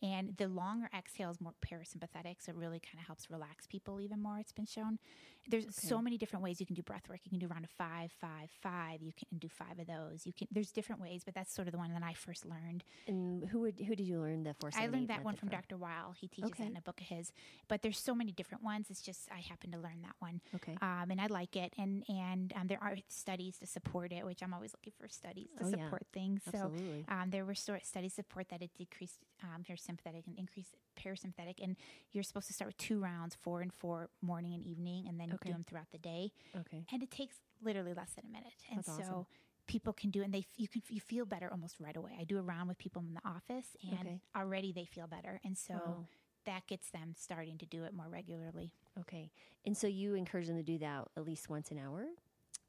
And 0.04 0.36
the 0.38 0.50
longer 0.50 0.90
exhale 0.96 1.32
is 1.32 1.40
more 1.40 1.54
parasympathetic, 1.66 2.36
so 2.42 2.52
it 2.52 2.58
really 2.58 2.82
kind 2.82 3.00
of 3.00 3.08
helps 3.08 3.32
relax 3.32 3.66
people 3.66 4.02
even 4.02 4.22
more. 4.22 4.38
It's 4.38 4.52
been 4.52 4.66
shown. 4.66 5.00
There's 5.48 5.66
so 5.76 6.02
many 6.02 6.18
different 6.18 6.44
ways 6.44 6.60
you 6.60 6.66
can 6.66 6.76
do 6.76 6.82
breath 6.84 7.10
work. 7.10 7.20
You 7.26 7.30
can 7.30 7.40
do 7.40 7.48
round 7.48 7.66
of 7.66 7.70
five, 7.72 8.12
five, 8.22 8.50
five. 8.62 9.02
You 9.02 9.12
can 9.12 9.38
do 9.38 9.50
five 9.50 9.78
of 9.80 9.88
those. 9.88 10.26
You 10.26 10.34
can. 10.34 10.48
There's 10.52 10.72
different 10.72 11.02
ways, 11.02 11.24
but 11.26 11.34
that's 11.34 11.54
sort 11.54 11.68
of 11.68 11.72
the 11.74 11.78
one 11.78 11.92
that 11.94 12.04
I 12.04 12.14
first 12.14 12.46
learned. 12.46 12.84
and 13.08 13.44
who 13.50 13.60
would 13.60 13.80
who 13.80 13.96
did 13.96 14.04
you 14.08 14.20
learn 14.20 14.44
the 14.44 14.54
four? 14.54 14.70
I 14.76 14.88
learned 14.88 15.10
that 15.10 15.24
one 15.24 15.36
from 15.36 15.50
Dr. 15.50 15.76
Weil. 15.78 16.14
He 16.18 16.28
teaches 16.28 16.52
Okay. 16.52 16.64
that 16.64 16.72
in 16.72 16.78
a 16.78 16.82
book 16.82 17.02
of 17.02 17.08
his. 17.08 17.32
But 17.68 17.82
there's 17.82 18.00
so 18.00 18.16
many 18.16 18.32
different 18.32 18.64
ones. 18.64 18.88
It's 18.90 19.02
just 19.02 19.28
I 19.32 19.40
happen 19.42 19.72
to 19.72 19.78
learn 19.78 20.02
that 20.04 20.16
one, 20.20 20.40
Okay. 20.56 20.78
um, 20.82 21.12
and 21.12 21.20
I 21.20 21.28
like 21.28 21.56
it. 21.56 21.74
And 21.78 22.04
and 22.08 22.54
um, 22.56 22.68
there 22.68 22.82
are 22.82 22.96
studies 23.10 23.58
to 23.60 23.66
support 23.68 24.12
it, 24.14 24.26
which 24.26 24.42
I'm 24.42 24.54
always 24.54 24.74
looking 24.74 24.94
for 24.98 25.08
studies 25.10 25.50
to 25.58 25.66
Oh, 25.66 25.68
yeah. 25.68 25.84
support 25.86 26.04
things. 26.14 26.42
So 26.52 26.72
um, 27.10 27.30
there 27.32 27.44
were 27.46 27.56
sort 27.56 27.86
studies 27.86 28.14
support 28.14 28.48
that 28.50 28.62
it 28.62 28.72
decreased 28.78 29.20
um, 29.44 29.64
your 29.68 29.76
sympathetic 29.78 30.24
and 30.28 30.38
increased 30.40 30.76
parasympathetic, 30.98 31.62
and 31.62 31.76
you're 32.14 32.24
supposed 32.24 32.48
to 32.48 32.54
start 32.54 32.70
with 32.70 32.78
two 32.78 33.00
rounds, 33.00 33.36
four 33.36 33.62
and 33.62 33.74
four, 33.74 34.10
morning 34.22 34.54
and 34.54 34.64
evening, 34.66 35.06
and 35.08 35.20
then 35.20 35.30
Okay. 35.36 35.50
do 35.50 35.54
them 35.54 35.64
throughout 35.68 35.92
the 35.92 35.98
day. 35.98 36.32
okay. 36.60 36.86
And 36.92 37.02
it 37.04 37.12
takes 37.12 37.38
literally 37.62 37.94
less 37.94 38.12
than 38.16 38.26
a 38.26 38.32
minute, 38.32 38.54
and 38.70 38.78
That's 38.78 38.88
so. 38.88 39.02
awesome. 39.02 39.26
People 39.66 39.94
can 39.94 40.10
do, 40.12 40.22
it 40.22 40.26
and 40.26 40.34
they 40.34 40.46
you 40.58 40.68
can 40.68 40.82
you 40.90 41.00
feel 41.00 41.26
better 41.26 41.50
almost 41.50 41.80
right 41.80 41.96
away. 41.96 42.12
I 42.20 42.26
do 42.26 42.38
a 42.38 42.42
round 42.42 42.68
with 42.68 42.78
people 42.78 43.02
in 43.08 43.14
the 43.14 43.22
office, 43.26 43.78
and 43.82 44.00
Okay. 44.02 44.20
already 44.36 44.74
they 44.74 44.84
feel 44.86 45.08
better, 45.08 45.40
and 45.46 45.58
so 45.58 45.74
Wow. 45.76 46.06
that 46.46 46.68
gets 46.68 46.90
them 46.92 47.14
starting 47.18 47.58
to 47.60 47.66
do 47.66 47.86
it 47.86 47.94
more 47.94 48.10
regularly. 48.10 48.74
Okay. 49.00 49.32
And 49.66 49.78
so 49.78 49.88
you 49.88 50.16
encourage 50.16 50.48
them 50.48 50.58
to 50.58 50.64
do 50.64 50.78
that 50.80 51.08
at 51.16 51.24
least 51.24 51.50
once 51.50 51.72
an 51.72 51.78
hour. 51.80 52.06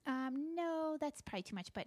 Um, 0.07 0.55
no, 0.55 0.97
that's 1.01 1.21
probably 1.21 1.43
too 1.43 1.57
much, 1.57 1.73
but 1.75 1.87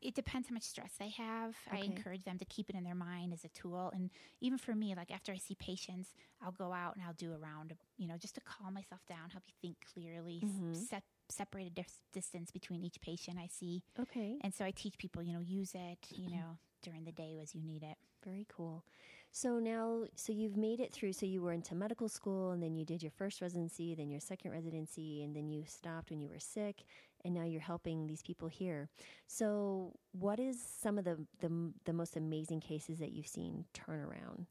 it 0.00 0.14
depends 0.14 0.48
how 0.48 0.54
much 0.54 0.62
stress 0.62 0.92
they 0.98 1.10
have. 1.10 1.54
I 1.70 1.78
encourage 1.78 2.24
them 2.24 2.38
to 2.38 2.44
keep 2.44 2.68
it 2.70 2.76
in 2.76 2.84
their 2.84 2.94
mind 2.94 3.32
as 3.32 3.44
a 3.44 3.48
tool. 3.48 3.90
And 3.94 4.10
even 4.40 4.58
for 4.58 4.74
me, 4.74 4.94
like 4.94 5.10
after 5.10 5.32
I 5.32 5.36
see 5.38 5.54
patients, 5.54 6.14
I'll 6.42 6.52
go 6.52 6.72
out 6.72 6.96
and 6.96 7.04
I'll 7.04 7.14
do 7.14 7.32
a 7.32 7.38
round, 7.38 7.74
you 7.96 8.06
know, 8.06 8.16
just 8.16 8.34
to 8.36 8.40
calm 8.42 8.74
myself 8.74 9.00
down, 9.08 9.30
help 9.30 9.44
you 9.46 9.54
think 9.60 9.76
clearly, 9.92 10.40
Mhm. 10.44 10.74
set, 10.76 11.04
separate 11.28 11.66
a 11.66 11.70
dis- 11.70 12.00
distance 12.12 12.50
between 12.50 12.82
each 12.84 13.00
patient 13.00 13.38
I 13.38 13.46
see. 13.46 13.82
Okay. 13.98 14.38
And 14.42 14.52
so 14.54 14.64
I 14.64 14.70
teach 14.70 14.98
people, 14.98 15.22
you 15.22 15.32
know, 15.32 15.40
use 15.40 15.74
it, 15.74 16.06
you 16.10 16.30
know, 16.30 16.58
during 16.82 17.04
the 17.04 17.12
day 17.12 17.40
as 17.42 17.54
you 17.54 17.62
need 17.62 17.82
it. 17.82 17.96
Very 18.24 18.46
cool. 18.48 18.84
So 19.32 19.58
now, 19.58 20.06
so 20.14 20.32
you've 20.32 20.56
made 20.56 20.80
it 20.80 20.92
through. 20.92 21.12
So 21.12 21.24
you 21.24 21.40
were 21.40 21.52
into 21.52 21.74
medical 21.74 22.08
school, 22.08 22.50
and 22.50 22.62
then 22.62 22.74
you 22.74 22.84
did 22.84 23.02
your 23.02 23.12
first 23.12 23.40
residency, 23.40 23.94
then 23.94 24.10
your 24.10 24.20
second 24.20 24.50
residency, 24.50 25.22
and 25.22 25.34
then 25.36 25.48
you 25.48 25.64
stopped 25.66 26.10
when 26.10 26.20
you 26.20 26.28
were 26.28 26.40
sick, 26.40 26.82
and 27.24 27.34
now 27.34 27.44
you're 27.44 27.60
helping 27.60 28.06
these 28.06 28.22
people 28.22 28.48
here. 28.48 28.88
So, 29.26 29.94
what 30.12 30.38
is 30.38 30.60
some 30.60 30.98
of 30.98 31.04
the 31.04 31.18
the, 31.40 31.72
the 31.84 31.92
most 31.92 32.16
amazing 32.16 32.60
cases 32.60 32.98
that 32.98 33.12
you've 33.12 33.26
seen 33.26 33.64
turn 33.72 34.00
around? 34.00 34.46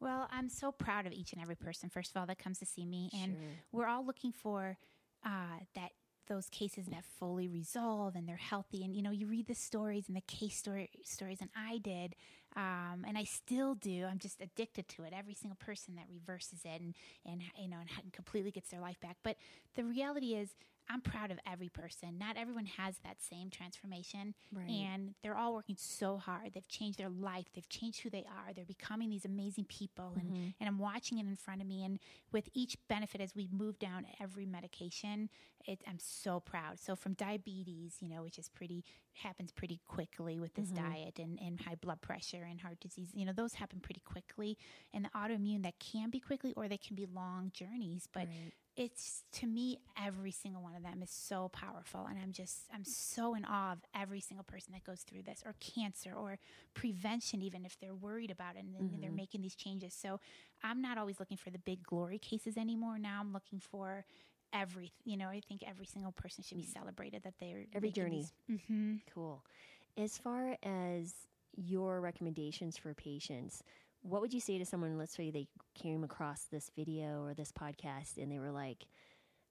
Well, 0.00 0.28
I'm 0.30 0.48
so 0.48 0.72
proud 0.72 1.06
of 1.06 1.12
each 1.12 1.32
and 1.34 1.42
every 1.42 1.56
person, 1.56 1.90
first 1.90 2.10
of 2.10 2.16
all, 2.18 2.26
that 2.26 2.38
comes 2.38 2.58
to 2.60 2.66
see 2.66 2.86
me. 2.86 3.10
And 3.12 3.32
Sure. 3.36 3.48
we're 3.72 3.86
all 3.86 4.04
looking 4.04 4.32
for 4.32 4.78
uh, 5.24 5.58
that 5.74 5.90
those 6.26 6.48
cases 6.48 6.86
that 6.86 7.04
fully 7.18 7.48
resolve 7.48 8.14
and 8.14 8.26
they're 8.26 8.36
healthy. 8.36 8.84
And 8.84 8.94
you 8.94 9.02
know, 9.02 9.10
you 9.10 9.26
read 9.26 9.46
the 9.46 9.54
stories 9.54 10.04
and 10.08 10.16
the 10.16 10.22
case 10.22 10.56
story 10.56 10.88
stories, 11.04 11.38
and 11.40 11.50
I 11.56 11.78
did, 11.78 12.14
um, 12.56 13.04
and 13.06 13.16
I 13.16 13.24
still 13.24 13.74
do. 13.74 14.04
I'm 14.04 14.18
just 14.18 14.40
addicted 14.40 14.88
to 14.88 15.04
it. 15.04 15.12
Every 15.16 15.34
single 15.34 15.56
person 15.56 15.94
that 15.96 16.06
reverses 16.12 16.60
it 16.64 16.80
and 16.80 16.94
and 17.24 17.42
you 17.58 17.68
know 17.68 17.78
and 18.02 18.12
completely 18.12 18.50
gets 18.50 18.70
their 18.70 18.80
life 18.80 19.00
back. 19.00 19.16
But 19.22 19.36
the 19.74 19.84
reality 19.84 20.34
is. 20.34 20.54
I'm 20.92 21.02
proud 21.02 21.30
of 21.30 21.38
every 21.46 21.68
person. 21.68 22.18
Not 22.18 22.36
everyone 22.36 22.66
has 22.66 22.96
that 23.04 23.22
same 23.22 23.48
transformation. 23.48 24.34
Right. 24.52 24.68
And 24.68 25.14
they're 25.22 25.36
all 25.36 25.54
working 25.54 25.76
so 25.78 26.16
hard. 26.16 26.50
They've 26.52 26.66
changed 26.66 26.98
their 26.98 27.08
life. 27.08 27.46
They've 27.54 27.68
changed 27.68 28.00
who 28.00 28.10
they 28.10 28.24
are. 28.26 28.52
They're 28.52 28.64
becoming 28.64 29.08
these 29.08 29.24
amazing 29.24 29.66
people. 29.66 30.14
And, 30.18 30.32
Mhm. 30.32 30.54
and 30.58 30.68
I'm 30.68 30.80
watching 30.80 31.18
it 31.18 31.26
in 31.26 31.36
front 31.36 31.60
of 31.60 31.68
me. 31.68 31.84
And 31.84 32.00
with 32.32 32.48
each 32.54 32.76
benefit, 32.88 33.20
as 33.20 33.36
we 33.36 33.46
move 33.52 33.78
down 33.78 34.04
every 34.18 34.46
medication, 34.46 35.30
it, 35.64 35.80
I'm 35.86 36.00
so 36.00 36.40
proud. 36.40 36.80
So 36.80 36.96
from 36.96 37.12
diabetes, 37.12 37.98
you 38.00 38.08
know, 38.08 38.24
which 38.24 38.36
is 38.38 38.48
pretty, 38.48 38.84
happens 39.12 39.52
pretty 39.52 39.80
quickly 39.86 40.40
with 40.40 40.54
this 40.54 40.72
Mhm. 40.72 40.76
diet 40.76 41.18
and, 41.20 41.38
and 41.40 41.60
high 41.60 41.76
blood 41.76 42.00
pressure 42.00 42.39
and 42.44 42.60
heart 42.60 42.80
disease, 42.80 43.10
you 43.14 43.24
know, 43.24 43.32
those 43.32 43.54
happen 43.54 43.80
pretty 43.80 44.00
quickly. 44.04 44.56
And 44.92 45.04
the 45.04 45.10
autoimmune, 45.10 45.62
that 45.64 45.78
can 45.78 46.10
be 46.10 46.20
quickly 46.20 46.52
or 46.56 46.68
they 46.68 46.78
can 46.78 46.96
be 46.96 47.06
long 47.06 47.50
journeys. 47.54 48.08
But 48.12 48.28
Right. 48.28 48.52
it's 48.76 49.24
to 49.32 49.46
me 49.46 49.78
every 50.02 50.30
single 50.30 50.62
one 50.62 50.74
of 50.76 50.82
them 50.82 51.02
is 51.02 51.10
so 51.10 51.48
powerful 51.48 52.06
and 52.08 52.18
i'm 52.22 52.32
just 52.32 52.60
i'm 52.72 52.84
so 52.84 53.34
in 53.34 53.44
awe 53.44 53.72
of 53.72 53.78
every 53.94 54.20
single 54.20 54.44
person 54.44 54.72
that 54.72 54.84
goes 54.84 55.00
through 55.00 55.22
this 55.22 55.42
or 55.44 55.54
cancer 55.60 56.12
or 56.14 56.38
prevention 56.74 57.42
even 57.42 57.64
if 57.66 57.78
they're 57.80 57.94
worried 57.94 58.30
about 58.30 58.56
it 58.56 58.60
and, 58.64 58.74
then 58.92 59.00
they're 59.00 59.10
making 59.10 59.42
these 59.42 59.54
changes 59.56 59.92
so 59.92 60.20
i'm 60.62 60.80
not 60.80 60.96
always 60.98 61.18
looking 61.18 61.36
for 61.36 61.50
the 61.50 61.58
big 61.58 61.82
glory 61.82 62.18
cases 62.18 62.56
anymore 62.56 62.98
now 62.98 63.18
i'm 63.20 63.32
looking 63.32 63.58
for 63.60 64.04
every 64.52 64.92
you 65.04 65.16
know 65.16 65.28
i 65.28 65.40
think 65.48 65.62
every 65.66 65.86
single 65.86 66.12
person 66.12 66.42
should 66.42 66.56
be 66.56 66.64
celebrated 66.64 67.22
that 67.24 67.34
they're 67.40 67.64
Every 67.74 67.90
journey. 67.90 68.26
hmm 68.48 68.94
Cool. 69.12 69.42
As 69.96 70.16
far 70.18 70.56
as 70.62 71.14
your 71.56 72.00
recommendations 72.00 72.76
for 72.76 72.94
patients, 72.94 73.62
what 74.02 74.20
would 74.20 74.32
you 74.32 74.40
say 74.40 74.58
to 74.58 74.64
someone, 74.64 74.96
let's 74.96 75.14
say 75.14 75.30
they 75.30 75.48
came 75.74 76.04
across 76.04 76.44
this 76.44 76.70
video 76.74 77.22
or 77.22 77.34
this 77.34 77.52
podcast 77.52 78.16
and 78.16 78.32
they 78.32 78.38
were 78.38 78.50
like, 78.50 78.86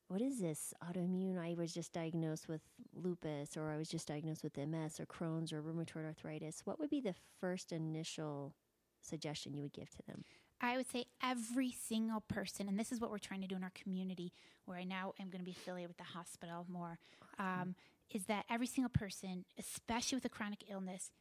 what 0.07 0.21
is 0.21 0.39
this 0.39 0.73
autoimmune? 0.83 1.37
I 1.39 1.53
was 1.55 1.71
just 1.71 1.93
diagnosed 1.93 2.47
with 2.49 2.61
lupus 2.95 3.55
or 3.55 3.69
I 3.69 3.77
was 3.77 3.89
just 3.89 4.07
diagnosed 4.07 4.43
with 4.43 4.57
MS 4.57 4.99
or 4.99 5.05
Crohn's 5.05 5.53
or 5.53 5.61
rheumatoid 5.61 6.05
arthritis. 6.05 6.61
What 6.65 6.79
would 6.79 6.89
be 6.89 6.99
the 6.99 7.13
first 7.39 7.71
initial 7.71 8.55
suggestion 9.01 9.53
you 9.53 9.61
would 9.61 9.73
give 9.73 9.91
to 9.91 10.03
them? 10.07 10.23
I 10.61 10.77
would 10.77 10.89
say 10.89 11.05
every 11.23 11.71
single 11.71 12.21
person, 12.21 12.67
and 12.67 12.77
this 12.77 12.91
is 12.91 12.99
what 12.99 13.11
we're 13.11 13.19
trying 13.19 13.41
to 13.41 13.47
do 13.47 13.55
in 13.55 13.63
our 13.63 13.71
community, 13.75 14.33
where 14.65 14.77
I 14.77 14.83
now 14.83 15.13
am 15.19 15.29
going 15.29 15.39
to 15.39 15.45
be 15.45 15.51
affiliated 15.51 15.89
with 15.89 15.97
the 15.97 16.17
hospital 16.17 16.65
more, 16.67 16.99
um, 17.37 17.75
is 18.11 18.25
that 18.25 18.45
every 18.49 18.67
single 18.67 18.89
person, 18.89 19.45
especially 19.57 20.17
with 20.17 20.25
a 20.25 20.29
chronic 20.29 20.65
illness, 20.69 21.11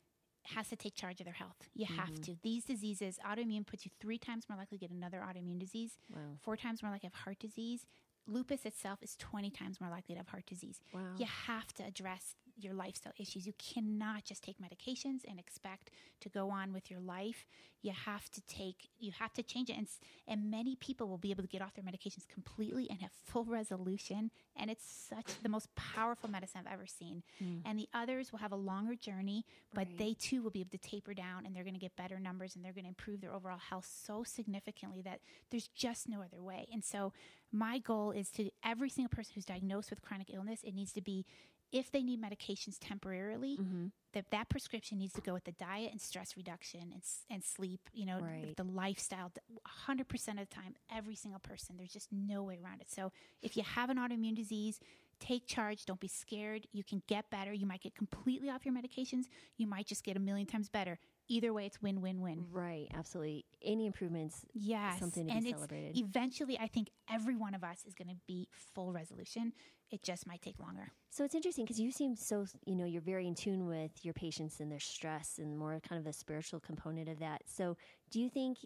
has 0.54 0.68
to 0.68 0.76
take 0.76 0.94
charge 0.94 1.20
of 1.20 1.24
their 1.24 1.34
health. 1.34 1.68
You 1.74 1.87
have 1.87 2.11
Mhm. 2.11 2.22
to. 2.24 2.37
These 2.42 2.64
diseases, 2.64 3.18
autoimmune 3.24 3.66
puts 3.66 3.84
you 3.84 3.90
three 4.00 4.18
times 4.18 4.48
more 4.48 4.56
likely 4.58 4.78
to 4.78 4.80
get 4.80 4.90
another 4.90 5.20
autoimmune 5.20 5.58
disease, 5.58 5.98
Wow. 6.08 6.37
four 6.40 6.56
times 6.56 6.82
more 6.82 6.90
likely 6.90 7.08
to 7.11 7.14
have 7.16 7.22
heart 7.24 7.38
disease. 7.38 7.87
Lupus 8.26 8.64
itself 8.64 8.98
is 9.02 9.16
20 9.16 9.50
times 9.50 9.81
more 9.81 9.90
likely 9.90 10.14
to 10.14 10.18
have 10.18 10.28
heart 10.28 10.46
disease. 10.46 10.81
Wow. 10.92 11.00
You 11.16 11.26
have 11.46 11.72
to 11.74 11.85
address 11.85 12.35
your 12.61 12.74
lifestyle 12.74 13.12
issues. 13.18 13.46
You 13.46 13.52
cannot 13.57 14.24
just 14.24 14.42
take 14.42 14.57
medications 14.59 15.20
and 15.28 15.38
expect 15.38 15.90
to 16.20 16.28
go 16.28 16.50
on 16.50 16.72
with 16.72 16.90
your 16.90 16.98
life. 16.98 17.46
You 17.83 17.92
have 17.92 18.28
to 18.31 18.40
take, 18.42 18.88
you 18.98 19.12
have 19.12 19.33
to 19.35 19.44
change 19.44 19.70
it. 19.70 19.76
And, 19.76 19.87
and 20.26 20.50
many 20.50 20.74
people 20.74 21.09
will 21.09 21.18
be 21.18 21.31
able 21.31 21.44
to 21.44 21.48
get 21.48 21.62
off 21.62 21.74
their 21.74 21.85
medications 21.85 22.26
completely 22.26 22.88
and 22.90 23.00
have 23.00 23.12
full 23.24 23.44
resolution. 23.44 24.33
And 24.57 24.70
it's 24.72 24.85
such 25.09 25.40
the 25.40 25.48
most 25.48 25.72
powerful 25.76 26.28
medicine 26.28 26.62
I've 26.66 26.72
ever 26.72 26.87
seen. 26.88 27.22
Mm. 27.40 27.61
And 27.64 27.78
the 27.78 27.88
others 27.94 28.33
will 28.33 28.40
have 28.40 28.50
a 28.50 28.57
longer 28.57 28.96
journey, 28.96 29.46
but 29.72 29.87
Right. 29.87 29.98
they 29.98 30.14
too 30.14 30.42
will 30.42 30.50
be 30.50 30.61
able 30.61 30.70
to 30.70 30.78
taper 30.78 31.14
down 31.14 31.46
and 31.46 31.54
they're 31.54 31.62
going 31.62 31.74
to 31.74 31.81
get 31.81 31.94
better 31.94 32.18
numbers 32.18 32.57
and 32.57 32.64
they're 32.64 32.72
going 32.72 32.85
to 32.85 32.88
improve 32.88 33.20
their 33.20 33.33
overall 33.33 33.59
health 33.59 33.88
so 34.04 34.24
significantly 34.24 35.00
that 35.02 35.20
there's 35.50 35.68
just 35.68 36.09
no 36.09 36.20
other 36.22 36.42
way. 36.42 36.66
And 36.72 36.85
so 36.85 37.12
my 37.52 37.78
goal 37.78 38.11
is 38.12 38.30
to 38.32 38.50
every 38.64 38.88
single 38.90 39.08
person 39.11 39.32
who's 39.34 39.44
diagnosed 39.44 39.90
with 39.90 40.02
chronic 40.02 40.28
illness, 40.32 40.61
it 40.62 40.74
needs 40.74 40.92
to 40.92 41.00
be 41.00 41.24
if 41.70 41.90
they 41.90 42.02
need 42.02 42.20
medications 42.20 42.78
temporarily, 42.80 43.58
Mm-hmm. 43.58 43.87
that 44.14 44.30
that 44.30 44.48
prescription 44.48 44.98
needs 44.98 45.12
to 45.12 45.20
go 45.20 45.34
with 45.34 45.44
the 45.44 45.52
diet 45.52 45.90
and 45.92 46.00
stress 46.00 46.34
reduction 46.37 46.80
and, 46.94 47.02
and 47.30 47.44
sleep, 47.44 47.80
you 47.92 48.06
know, 48.06 48.18
Right. 48.20 48.54
the 48.56 48.64
lifestyle. 48.64 49.30
th- 49.34 49.61
100% 49.87 50.28
of 50.40 50.48
the 50.48 50.54
time, 50.54 50.74
every 50.94 51.14
single 51.14 51.40
person, 51.40 51.76
there's 51.76 51.92
just 51.92 52.08
no 52.11 52.42
way 52.42 52.58
around 52.62 52.80
it. 52.80 52.90
So 52.90 53.12
if 53.42 53.54
you 53.56 53.62
have 53.64 53.90
an 53.90 53.98
autoimmune 53.98 54.34
disease, 54.34 54.80
take 55.20 55.46
charge. 55.46 55.85
Don't 55.85 56.00
be 56.00 56.09
scared. 56.09 56.66
You 56.72 56.85
can 56.85 57.02
get 57.07 57.28
better. 57.31 57.52
You 57.52 57.66
might 57.66 57.81
get 57.83 57.94
completely 57.94 58.50
off 58.50 58.64
your 58.64 58.74
medications. 58.74 59.24
You 59.57 59.66
might 59.66 59.87
just 59.87 60.04
get 60.04 60.16
a 60.16 60.20
million 60.20 60.46
times 60.46 60.68
better. 60.68 60.98
Either 61.28 61.52
way, 61.52 61.66
it's 61.66 61.83
win, 61.83 62.00
win, 62.00 62.20
win. 62.22 62.46
Right, 62.50 62.88
absolutely. 62.94 63.44
Any 63.62 63.87
improvements, 63.87 64.46
Yes. 64.54 64.98
something 64.98 65.26
to 65.26 65.33
and 65.33 65.44
be 65.44 65.50
celebrated. 65.52 65.98
eventually, 65.98 66.59
I 66.59 66.68
think 66.68 66.88
every 67.11 67.37
one 67.37 67.54
of 67.54 67.62
us 67.62 67.85
is 67.87 67.94
going 67.94 68.09
to 68.09 68.16
be 68.26 68.48
full 68.52 68.92
resolution. 68.92 69.52
It 69.90 70.02
just 70.02 70.26
might 70.26 70.40
take 70.42 70.59
longer. 70.59 70.92
So 71.11 71.24
it's 71.24 71.35
interesting 71.35 71.64
because 71.64 71.81
you 71.81 71.90
seem 71.90 72.16
so, 72.16 72.46
you 72.66 72.74
know, 72.76 72.85
you're 72.87 73.02
very 73.02 73.26
in 73.26 73.35
tune 73.35 73.66
with 73.66 73.90
your 74.04 74.14
patients 74.14 74.61
and 74.61 74.70
their 74.72 74.81
stress 74.81 75.38
and 75.38 75.57
more 75.59 75.81
kind 75.87 76.00
of 76.00 76.07
a 76.07 76.12
spiritual 76.12 76.61
component 76.61 77.09
of 77.09 77.18
that. 77.18 77.42
So 77.46 77.76
do 78.11 78.20
you 78.20 78.28
think 78.31 78.59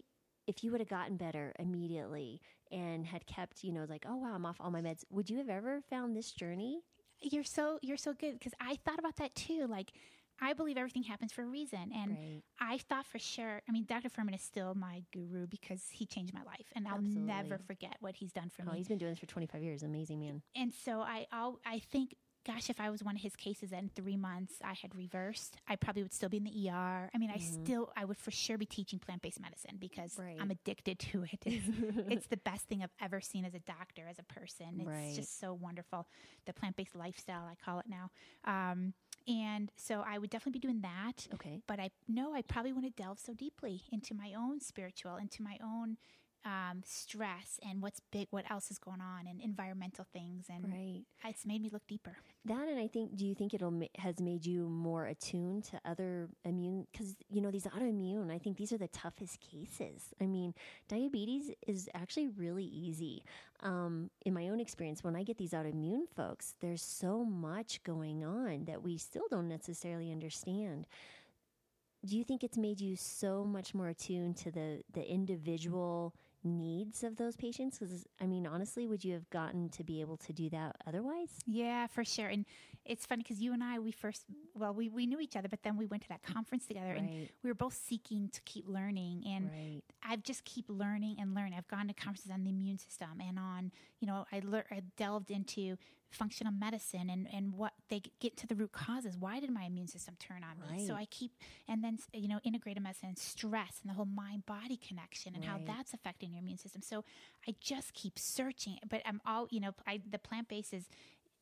if 0.49 0.63
you 0.65 0.71
would 0.73 0.81
have 0.81 0.89
gotten 0.89 1.17
better 1.17 1.53
immediately 1.61 2.41
and 2.73 3.07
had 3.07 3.27
kept, 3.27 3.63
you 3.63 3.73
know, 3.73 3.87
like, 3.89 4.05
oh, 4.09 4.17
wow, 4.17 4.33
I'm 4.35 4.47
off 4.47 4.57
all 4.61 4.71
my 4.71 4.81
meds, 4.83 5.05
would 5.11 5.29
you 5.31 5.39
have 5.39 5.49
ever 5.49 5.81
found 5.91 6.17
this 6.17 6.33
journey? 6.33 6.81
You're 7.21 7.45
so 7.45 7.79
you're 7.83 7.97
so 7.97 8.15
good 8.15 8.35
because 8.39 8.53
I 8.61 8.77
thought 8.85 8.99
about 8.99 9.17
that 9.17 9.35
too. 9.37 9.67
Like, 9.69 9.93
I 10.41 10.55
believe 10.55 10.77
everything 10.77 11.05
happens 11.05 11.33
for 11.33 11.43
a 11.43 11.47
reason, 11.47 11.93
and. 11.95 12.17
I 12.65 12.79
thought 12.79 13.07
for 13.07 13.19
sure. 13.19 13.61
I 13.69 13.73
mean, 13.73 13.87
Dr. 13.89 14.09
Fuhrman 14.09 14.37
is 14.37 14.41
still 14.41 14.75
my 14.77 15.03
guru 15.13 15.49
because 15.49 15.83
he 15.91 16.07
changed 16.07 16.33
my 16.33 16.45
life, 16.45 16.67
and 16.77 16.87
I'll 16.87 16.99
Absolutely. 16.99 17.23
never 17.23 17.59
forget 17.59 17.97
what 17.99 18.15
he's 18.15 18.31
done 18.33 18.51
for 18.51 18.63
Oh, 18.63 18.71
me. 18.71 18.79
he's 18.79 18.87
been 18.87 18.99
doing 18.99 19.11
this 19.11 19.19
for 19.19 19.27
25 19.27 19.61
years. 19.63 19.83
Amazing 19.83 20.21
man. 20.21 20.43
and 20.55 20.73
so 20.73 21.01
I, 21.01 21.27
I'll, 21.33 21.59
I 21.67 21.81
think, 21.81 22.15
gosh, 22.45 22.69
if 22.71 22.81
I 22.81 22.91
was 22.91 23.03
one 23.03 23.15
of 23.17 23.23
his 23.23 23.37
cases 23.37 23.73
and 23.73 23.95
three 23.95 24.17
months 24.17 24.55
I 24.65 24.75
had 24.75 24.95
reversed, 24.95 25.57
I 25.69 25.77
probably 25.77 26.03
would 26.03 26.13
still 26.13 26.29
be 26.29 26.39
in 26.39 26.45
the 26.45 26.69
ER. 26.71 27.11
I 27.15 27.19
mean, 27.19 27.31
I 27.31 27.39
still, 27.39 27.93
I 27.97 28.05
would 28.05 28.17
for 28.19 28.31
sure 28.31 28.59
be 28.59 28.67
teaching 28.67 28.99
plant 28.99 29.23
based 29.23 29.41
medicine 29.41 29.77
because 29.79 30.19
Right. 30.19 30.37
I'm 30.41 30.51
addicted 30.51 30.99
to 30.99 31.25
it. 31.25 31.41
It's, 31.47 31.67
it's 32.09 32.27
the 32.27 32.37
best 32.39 32.67
thing 32.69 32.83
I've 32.83 32.91
ever 33.01 33.21
seen 33.21 33.45
as 33.45 33.55
a 33.55 33.61
doctor, 33.61 34.03
as 34.09 34.19
a 34.19 34.23
person. 34.25 34.81
It's 34.81 34.89
Right. 34.89 35.13
just 35.15 35.39
so 35.41 35.55
wonderful. 35.55 36.07
The 36.47 36.53
plant 36.53 36.77
based 36.77 36.95
lifestyle, 36.97 37.47
I 37.51 37.55
call 37.65 37.79
it 37.79 37.87
now. 37.89 38.11
Um, 38.45 38.95
and 39.29 39.71
so 39.77 40.03
I 40.07 40.19
would 40.19 40.31
definitely 40.31 40.59
be 40.59 40.67
doing 40.67 40.81
that. 40.83 41.29
Okay. 41.35 41.61
But 41.69 41.79
I 41.79 41.91
know 42.09 42.35
I 42.35 42.43
probably 42.43 42.73
want 42.73 42.85
to 42.87 43.03
delve 43.03 43.21
so 43.21 43.35
deeply 43.35 43.83
into 43.93 44.15
my 44.15 44.33
own 44.37 44.61
spiritual, 44.61 45.17
into 45.17 45.43
my 45.43 45.59
own 45.63 45.97
um, 46.45 46.83
stress 46.85 47.61
and 47.69 47.81
what's 47.83 48.01
big, 48.11 48.29
what 48.31 48.51
else 48.51 48.71
is 48.71 48.79
going 48.79 49.01
on, 49.01 49.27
and 49.29 49.41
environmental 49.41 50.05
things, 50.13 50.47
and 50.49 50.65
Right. 50.73 51.05
it's 51.25 51.47
made 51.47 51.63
me 51.63 51.69
look 51.71 51.87
deeper. 51.87 52.17
That 52.45 52.69
and 52.69 52.79
I 52.81 52.89
think, 52.89 53.17
do 53.17 53.25
you 53.25 53.35
think 53.35 53.55
it'll 53.55 53.81
has 53.99 54.19
made 54.21 54.45
you 54.45 54.69
more 54.69 55.07
attuned 55.07 55.65
to 55.65 55.81
other 55.85 56.29
immune? 56.45 56.87
Because 56.91 57.17
you 57.31 57.41
know 57.41 57.51
these 57.53 57.67
autoimmune, 57.67 58.31
I 58.33 58.39
think 58.39 58.57
these 58.57 58.73
are 58.73 58.79
the 58.79 58.89
toughest 58.89 59.41
cases. 59.41 60.13
I 60.21 60.27
mean, 60.27 60.55
diabetes 60.89 61.51
is 61.67 61.89
actually 61.95 62.29
really 62.29 62.65
easy. 62.65 63.23
Um, 63.61 64.11
in 64.27 64.35
my 64.35 64.49
own 64.49 64.59
experience, 64.59 65.05
when 65.05 65.15
I 65.15 65.23
get 65.23 65.39
these 65.39 65.53
autoimmune 65.53 66.09
folks, 66.17 66.55
there's 66.61 66.83
so 66.83 67.25
much 67.25 67.83
going 67.85 68.25
on 68.25 68.65
that 68.65 68.83
we 68.83 68.99
still 68.99 69.29
don't 69.31 69.49
necessarily 69.49 70.11
understand. 70.11 70.87
Do 72.05 72.17
you 72.19 72.25
think 72.25 72.43
it's 72.43 72.59
made 72.59 72.81
you 72.81 72.97
so 72.97 73.45
much 73.45 73.75
more 73.75 73.89
attuned 73.89 74.37
to 74.39 74.51
the 74.51 74.83
the 74.93 75.09
individual 75.09 76.13
needs 76.45 77.03
of 77.03 77.17
those 77.17 77.37
patients? 77.37 77.79
Because 77.79 78.07
I 78.21 78.27
mean, 78.27 78.47
honestly, 78.47 78.87
would 78.87 79.05
you 79.05 79.13
have 79.15 79.29
gotten 79.31 79.69
to 79.71 79.85
be 79.85 80.01
able 80.01 80.17
to 80.19 80.33
do 80.33 80.51
that 80.51 80.77
otherwise? 80.87 81.31
Yeah, 81.47 81.87
for 81.87 82.05
sure. 82.05 82.29
And 82.29 82.45
it's 82.85 83.07
funny 83.07 83.23
because 83.23 83.41
you 83.41 83.53
and 83.53 83.63
I, 83.63 83.79
we 83.79 83.93
first, 83.93 84.25
well, 84.55 84.75
we, 84.75 84.89
we 84.89 85.07
knew 85.07 85.21
each 85.21 85.37
other, 85.37 85.49
but 85.49 85.63
then 85.63 85.77
we 85.77 85.87
went 85.87 86.03
to 86.03 86.09
that 86.09 86.23
conference 86.35 86.67
together 86.67 86.93
and 86.93 87.09
we 87.43 87.51
were 87.51 87.55
both 87.55 87.75
seeking 87.75 88.29
to 88.31 88.41
keep 88.43 88.69
learning. 88.69 89.23
And 89.27 89.51
Right. 89.51 89.83
I've 90.03 90.23
just 90.23 90.45
keep 90.45 90.65
learning 90.69 91.17
and 91.21 91.35
learning. 91.35 91.55
I've 91.57 91.69
gone 91.69 91.87
to 91.89 91.95
conferences 91.95 92.31
on 92.31 92.45
the 92.45 92.51
immune 92.51 92.79
system 92.79 93.21
and 93.27 93.39
on, 93.39 93.71
you 94.01 94.07
know, 94.07 94.25
I, 94.33 94.43
I 94.71 94.83
delved 94.97 95.31
into 95.31 95.77
functional 96.13 96.53
medicine 96.53 97.11
and, 97.11 97.27
and 97.33 97.55
what 97.55 97.73
they 97.89 98.03
get 98.21 98.37
to 98.37 98.47
the 98.47 98.55
root 98.55 98.73
causes. 98.73 99.17
Why 99.19 99.41
did 99.41 99.51
my 99.51 99.65
immune 99.65 99.89
system 99.89 100.15
turn 100.19 100.43
on 100.45 100.59
me? 100.61 100.87
So 100.87 100.95
I 100.95 101.07
keep, 101.07 101.33
and 101.69 101.83
then, 101.83 101.99
you 102.13 102.29
know, 102.29 102.39
integrative 102.47 102.83
medicine 102.83 103.09
and 103.09 103.19
stress 103.19 103.81
and 103.83 103.91
the 103.91 103.95
whole 103.95 104.05
mind 104.07 104.47
body 104.47 104.77
connection 104.77 105.35
and 105.35 105.45
how 105.45 105.59
that's 105.67 105.95
affecting 105.95 106.33
your 106.33 106.41
immune 106.43 106.59
system. 106.59 106.83
So 106.83 107.05
I 107.49 107.55
just 107.61 107.95
keep 107.95 108.19
searching, 108.19 108.79
but 108.89 109.03
I'm 109.07 109.21
all, 109.27 109.49
you 109.51 109.61
know, 109.61 109.73
I, 109.87 110.01
the 110.09 110.19
plant 110.19 110.49
based 110.49 110.73
is, 110.75 110.85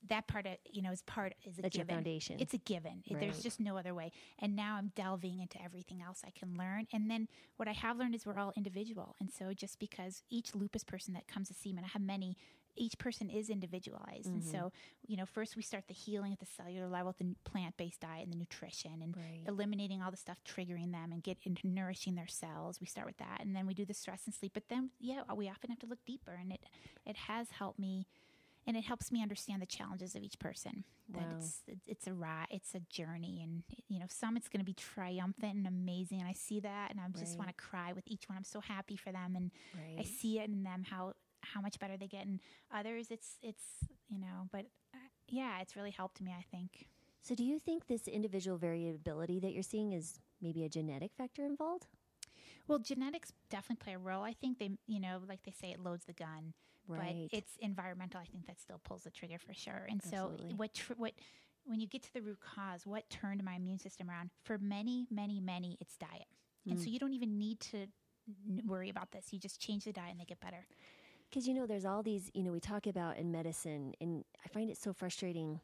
that 0.09 0.27
part 0.27 0.47
of 0.47 0.53
you 0.73 0.81
know 0.81 0.91
is 0.93 1.03
part 1.03 1.35
is 1.45 1.59
a 1.59 1.61
That's 1.61 1.77
your 1.77 1.85
given. 1.85 1.97
foundation. 1.97 2.37
It's 2.41 2.55
a 2.55 2.59
given. 2.59 3.03
It- 3.07 3.21
There's 3.21 3.43
just 3.43 3.61
no 3.61 3.77
other 3.77 3.93
way. 3.93 4.13
And 4.39 4.57
now 4.57 4.77
I'm 4.77 4.93
delving 4.97 5.41
into 5.41 5.63
everything 5.63 6.01
else 6.01 6.23
I 6.27 6.31
can 6.31 6.57
learn. 6.57 6.87
And 6.91 7.11
then 7.11 7.29
what 7.59 7.69
I 7.69 7.73
have 7.73 7.99
learned 7.99 8.15
is 8.15 8.25
we're 8.25 8.39
all 8.39 8.55
individual. 8.57 9.15
And 9.21 9.31
so 9.31 9.53
just 9.53 9.79
because 9.79 10.23
each 10.31 10.55
lupus 10.55 10.85
person 10.85 11.13
that 11.13 11.29
comes 11.29 11.49
to 11.49 11.55
see 11.55 11.71
me, 11.75 11.81
and 11.81 11.85
I 11.85 11.91
have 11.91 12.01
many, 12.01 12.39
each 12.77 12.99
person 12.99 13.29
is 13.31 13.51
individualized. 13.51 14.35
And 14.35 14.43
Mm-hmm. 14.43 14.51
so, 14.51 14.73
you 15.07 15.17
know, 15.17 15.27
first 15.27 15.57
we 15.57 15.63
start 15.63 15.85
the 15.89 15.95
healing 15.95 16.33
at 16.33 16.39
the 16.39 16.47
cellular 16.47 16.89
level 16.89 17.09
with 17.09 17.19
the 17.19 17.35
plant 17.51 17.77
based 17.77 18.01
diet 18.01 18.25
and 18.25 18.33
the 18.33 18.39
nutrition 18.39 19.03
and 19.03 19.17
Right. 19.17 19.47
eliminating 19.47 20.03
all 20.03 20.11
the 20.11 20.17
stuff 20.17 20.39
triggering 20.45 20.93
them 20.93 21.13
and 21.13 21.23
get 21.23 21.39
into 21.45 21.67
nourishing 21.67 22.15
their 22.15 22.29
cells. 22.29 22.81
We 22.81 22.87
start 22.87 23.07
with 23.07 23.19
that. 23.19 23.39
And 23.41 23.55
then 23.55 23.67
we 23.67 23.75
do 23.75 23.85
the 23.85 23.95
stress 23.95 24.23
and 24.27 24.35
sleep. 24.35 24.53
But 24.55 24.69
then, 24.69 24.91
yeah, 25.01 25.23
we 25.35 25.49
often 25.49 25.71
have 25.71 25.79
to 25.81 25.87
look 25.87 26.05
deeper. 26.07 26.33
And 26.41 26.53
it, 26.53 26.61
it 27.07 27.17
has 27.17 27.51
helped 27.51 27.79
me 27.79 28.07
and 28.67 28.77
it 28.77 28.85
helps 28.85 29.11
me 29.11 29.23
understand 29.23 29.63
the 29.63 29.67
challenges 29.67 30.15
of 30.15 30.23
each 30.23 30.39
person. 30.39 30.85
That 31.15 31.31
Wow. 31.31 31.33
it's 31.33 31.63
it's- 31.67 31.87
it's 31.87 32.07
a 32.07 32.15
ride, 32.15 32.47
it's 32.51 32.75
a 32.75 32.81
journey, 32.81 33.43
and 33.43 33.63
you 33.89 33.99
know 33.99 34.07
some 34.09 34.37
it's 34.37 34.49
going 34.49 34.61
to 34.61 34.65
be 34.65 34.75
triumphant 34.75 35.55
and 35.57 35.67
amazing, 35.67 36.21
and 36.21 36.29
I 36.29 36.33
see 36.35 36.61
that, 36.61 36.91
and 36.91 37.01
I 37.01 37.07
just 37.19 37.39
Right. 37.39 37.39
want 37.39 37.49
to 37.51 37.55
cry 37.55 37.93
with 37.93 38.05
each 38.07 38.29
one. 38.29 38.37
I'm 38.39 38.45
so 38.45 38.61
happy 38.61 38.97
for 38.97 39.11
them, 39.13 39.35
and 39.35 39.51
I 39.99 40.03
see 40.03 40.39
it 40.39 40.49
in 40.49 40.63
them 40.63 40.85
how 40.85 41.15
how 41.42 41.61
much 41.61 41.79
better 41.79 41.96
they 41.96 42.07
get, 42.07 42.26
and 42.26 42.40
others 42.72 43.09
it's 43.11 43.38
it's 43.42 43.64
you 44.09 44.18
know, 44.18 44.48
but 44.53 44.66
uh, 44.94 44.98
yeah, 45.29 45.61
it's 45.61 45.76
really 45.76 45.90
helped 45.90 46.20
me. 46.20 46.33
I 46.37 46.44
think. 46.50 46.87
So, 47.22 47.35
do 47.35 47.44
you 47.44 47.59
think 47.59 47.87
this 47.87 48.09
individual 48.09 48.57
variability 48.57 49.40
that 49.40 49.53
you're 49.53 49.62
seeing 49.62 49.92
is 49.92 50.20
maybe 50.40 50.64
a 50.64 50.68
genetic 50.68 51.12
factor 51.14 51.44
involved? 51.44 51.87
Well, 52.66 52.79
genetics 52.79 53.33
definitely 53.50 53.83
play 53.85 53.94
a 53.94 53.98
role. 53.98 54.22
I 54.22 54.33
think 54.33 54.59
they, 54.59 54.70
you 54.87 55.00
know, 55.00 55.20
like 55.29 55.42
they 55.42 55.50
say, 55.53 55.70
it 55.70 55.81
loads 55.81 56.05
the 56.07 56.12
gun. 56.12 56.55
Right. 56.88 57.29
But 57.31 57.37
it's 57.37 57.53
environmental. 57.61 58.20
I 58.20 58.24
think 58.24 58.46
that 58.46 58.59
still 58.61 58.81
pulls 58.83 59.03
the 59.03 59.11
trigger 59.11 59.38
for 59.38 59.53
sure. 59.53 59.87
And 59.88 60.00
Absolutely. 60.03 60.50
so, 60.50 60.57
what 60.57 60.74
tr- 60.74 60.94
what 60.96 61.12
when 61.64 61.79
you 61.79 61.87
get 61.87 62.03
to 62.05 62.12
the 62.14 62.22
root 62.22 62.38
cause, 62.40 62.87
what 62.87 63.09
turned 63.11 63.44
my 63.44 63.55
immune 63.55 63.79
system 63.79 64.09
around? 64.09 64.31
For 64.44 64.57
many, 64.59 65.07
many, 65.11 65.40
many, 65.40 65.76
it's 65.81 65.96
diet. 65.96 66.26
And 66.68 66.79
Mm. 66.79 66.85
so 66.85 66.90
you 66.90 66.98
don't 66.98 67.12
even 67.12 67.38
need 67.38 67.61
to 67.61 67.87
worry 68.66 68.88
about 68.88 69.12
this. 69.12 69.33
You 69.33 69.38
just 69.38 69.61
change 69.61 69.85
the 69.85 69.92
diet 69.92 70.12
and 70.12 70.20
they 70.20 70.24
get 70.24 70.40
better. 70.40 70.66
Because, 71.31 71.47
you 71.47 71.55
know, 71.55 71.66
there's 71.66 71.85
all 71.85 72.03
these, 72.03 72.31
you 72.35 72.43
know, 72.43 72.51
we 72.51 72.61
talk 72.61 72.87
about 72.87 73.16
in 73.16 73.31
medicine, 73.31 73.95
and 74.01 74.25
I 74.45 74.49
find 74.49 74.69
it 74.69 74.77
so 74.77 74.93
frustrating 74.93 75.61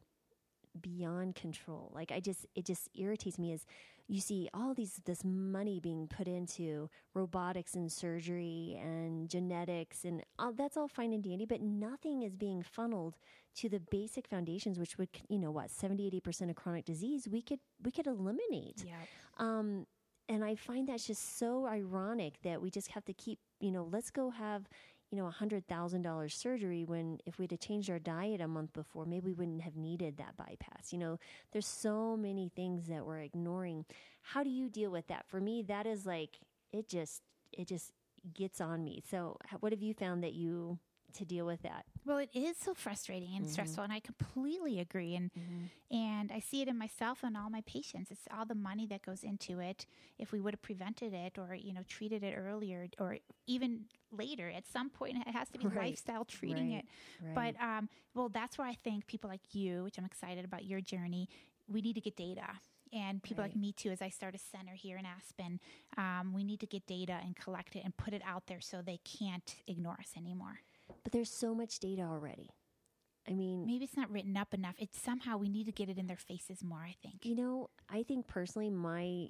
beyond 0.80 1.34
control. 1.34 1.90
Like, 1.94 2.12
I 2.12 2.20
just, 2.20 2.46
it 2.54 2.64
just 2.64 2.88
irritates 2.94 3.38
me 3.38 3.52
as 3.52 3.66
you 4.08 4.20
see 4.20 4.48
all 4.54 4.74
these, 4.74 5.00
this 5.04 5.24
money 5.24 5.80
being 5.80 6.06
put 6.06 6.28
into 6.28 6.88
robotics 7.14 7.74
and 7.74 7.90
surgery 7.90 8.78
and 8.80 9.28
genetics, 9.28 10.04
and 10.04 10.22
all, 10.38 10.52
that's 10.52 10.76
all 10.76 10.86
fine 10.86 11.12
and 11.12 11.24
dandy, 11.24 11.46
but 11.46 11.60
nothing 11.60 12.22
is 12.22 12.36
being 12.36 12.62
funneled 12.62 13.16
to 13.56 13.68
the 13.68 13.80
basic 13.90 14.28
foundations, 14.28 14.78
which 14.78 14.98
would, 14.98 15.08
you 15.28 15.38
know, 15.38 15.50
what, 15.50 15.70
70, 15.70 16.20
80% 16.24 16.50
of 16.50 16.56
chronic 16.56 16.84
disease 16.84 17.26
we 17.28 17.42
could, 17.42 17.58
we 17.82 17.90
could 17.90 18.06
eliminate. 18.06 18.84
Yeah. 18.86 18.92
Um, 19.38 19.86
and 20.28 20.44
I 20.44 20.56
find 20.56 20.88
that's 20.88 21.06
just 21.06 21.38
so 21.38 21.66
ironic 21.66 22.34
that 22.42 22.60
we 22.60 22.70
just 22.70 22.88
have 22.88 23.04
to 23.06 23.12
keep, 23.12 23.38
you 23.60 23.70
know, 23.70 23.88
let's 23.90 24.10
go 24.10 24.30
have, 24.30 24.68
you 25.10 25.18
know, 25.18 25.26
a 25.26 25.30
hundred 25.30 25.66
thousand 25.68 26.02
dollars 26.02 26.34
surgery 26.34 26.84
when 26.84 27.18
if 27.26 27.38
we'd 27.38 27.50
have 27.52 27.60
changed 27.60 27.90
our 27.90 27.98
diet 27.98 28.40
a 28.40 28.48
month 28.48 28.72
before, 28.72 29.06
maybe 29.06 29.26
we 29.26 29.34
wouldn't 29.34 29.62
have 29.62 29.76
needed 29.76 30.16
that 30.16 30.36
bypass. 30.36 30.92
You 30.92 30.98
know, 30.98 31.18
there's 31.52 31.66
so 31.66 32.16
many 32.16 32.50
things 32.54 32.88
that 32.88 33.06
we're 33.06 33.20
ignoring. 33.20 33.84
How 34.22 34.42
do 34.42 34.50
you 34.50 34.68
deal 34.68 34.90
with 34.90 35.06
that? 35.08 35.26
For 35.28 35.40
me, 35.40 35.62
that 35.62 35.86
is 35.86 36.06
like 36.06 36.40
it 36.72 36.88
just 36.88 37.22
it 37.52 37.68
just 37.68 37.92
gets 38.34 38.60
on 38.60 38.84
me. 38.84 39.02
So, 39.08 39.38
what 39.60 39.72
have 39.72 39.82
you 39.82 39.94
found 39.94 40.24
that 40.24 40.34
you 40.34 40.78
to 41.16 41.24
deal 41.26 41.46
with 41.46 41.62
that? 41.62 41.86
Well, 42.04 42.18
it 42.18 42.30
is 42.34 42.56
so 42.56 42.74
frustrating 42.74 43.36
and 43.36 43.46
stressful, 43.48 43.82
and 43.84 43.92
I 43.92 44.00
completely 44.00 44.78
agree. 44.80 45.14
And 45.16 45.30
and 45.90 46.32
I 46.32 46.40
see 46.40 46.62
it 46.62 46.68
in 46.68 46.78
myself 46.78 47.20
and 47.22 47.36
all 47.36 47.50
my 47.50 47.62
patients. 47.66 48.10
It's 48.10 48.26
all 48.36 48.44
the 48.46 48.54
money 48.54 48.86
that 48.88 49.02
goes 49.02 49.22
into 49.24 49.60
it. 49.60 49.86
If 50.18 50.32
we 50.32 50.40
would 50.40 50.54
have 50.54 50.62
prevented 50.62 51.12
it, 51.14 51.38
or 51.38 51.54
you 51.54 51.72
know, 51.72 51.82
treated 51.88 52.22
it 52.22 52.34
earlier, 52.36 52.88
or 52.98 53.18
even 53.46 53.86
later, 54.12 54.50
at 54.50 54.66
some 54.66 54.90
point, 54.90 55.16
it 55.26 55.32
has 55.32 55.48
to 55.50 55.58
be 55.58 55.68
Right. 55.74 55.76
lifestyle 55.76 56.24
treating 56.24 56.70
Right. 56.70 56.72
it. 56.72 56.86
But 57.34 57.54
um, 57.60 57.88
well, 58.14 58.28
that's 58.28 58.58
where 58.58 58.66
I 58.68 58.74
think 58.74 59.06
people 59.06 59.30
like 59.30 59.54
you, 59.54 59.84
which 59.84 59.98
I'm 59.98 60.04
excited 60.04 60.44
about 60.44 60.64
your 60.64 60.80
journey, 60.80 61.28
we 61.68 61.80
need 61.82 61.94
to 61.94 62.00
get 62.00 62.16
data. 62.16 62.46
And 62.92 63.22
people 63.22 63.42
like 63.44 63.56
me 63.56 63.72
too, 63.72 63.90
as 63.90 64.02
I 64.02 64.08
start 64.10 64.34
a 64.34 64.38
center 64.38 64.74
here 64.74 64.96
in 64.96 65.04
Aspen, 65.06 65.60
um, 65.96 66.32
we 66.34 66.44
need 66.44 66.60
to 66.60 66.66
get 66.66 66.86
data 66.86 67.18
and 67.24 67.36
collect 67.36 67.74
it 67.76 67.82
and 67.84 67.96
put 67.96 68.14
it 68.14 68.22
out 68.26 68.46
there 68.46 68.60
so 68.60 68.80
they 68.82 68.98
can't 69.04 69.56
ignore 69.66 69.94
us 70.00 70.12
anymore. 70.16 70.60
But 71.06 71.12
there's 71.12 71.30
so 71.30 71.54
much 71.54 71.78
data 71.78 72.02
already. 72.02 72.50
I 73.28 73.32
mean, 73.32 73.64
Maybe 73.64 73.84
it's 73.84 73.96
not 73.96 74.10
written 74.10 74.36
up 74.36 74.52
enough. 74.52 74.74
It's 74.76 75.00
somehow 75.00 75.36
we 75.36 75.48
need 75.48 75.66
to 75.66 75.72
get 75.72 75.88
it 75.88 75.98
in 75.98 76.08
their 76.08 76.16
faces 76.16 76.64
more, 76.64 76.80
I 76.80 76.96
think. 77.00 77.24
you 77.24 77.36
know, 77.36 77.70
I 77.88 78.02
think 78.02 78.26
personally, 78.26 78.70
my 78.70 79.28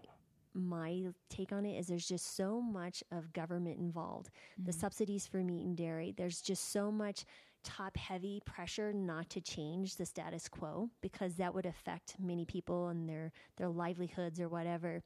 my 0.55 1.03
take 1.29 1.53
on 1.53 1.67
it 1.67 1.79
is 1.79 1.87
there's 1.87 2.09
just 2.09 2.35
so 2.35 2.63
much 2.63 3.05
of 3.13 3.31
government 3.35 3.79
involved. 3.79 4.31
The 4.57 4.73
mm. 4.73 4.81
subsidies 4.81 5.27
for 5.27 5.45
meat 5.45 5.67
and 5.67 5.77
dairy, 5.77 6.15
there's 6.17 6.41
just 6.41 6.73
so 6.73 6.91
much 6.91 7.27
top 7.63 7.95
heavy 7.99 8.41
pressure 8.47 8.95
not 8.95 9.29
to 9.29 9.43
change 9.43 9.97
the 9.97 10.07
status 10.07 10.49
quo 10.49 10.89
because 11.03 11.35
that 11.35 11.55
would 11.55 11.67
affect 11.67 12.17
many 12.19 12.47
people 12.47 12.89
and 12.89 13.07
their 13.07 13.33
their 13.59 13.69
livelihoods 13.69 14.41
or 14.41 14.49
whatever. 14.49 15.03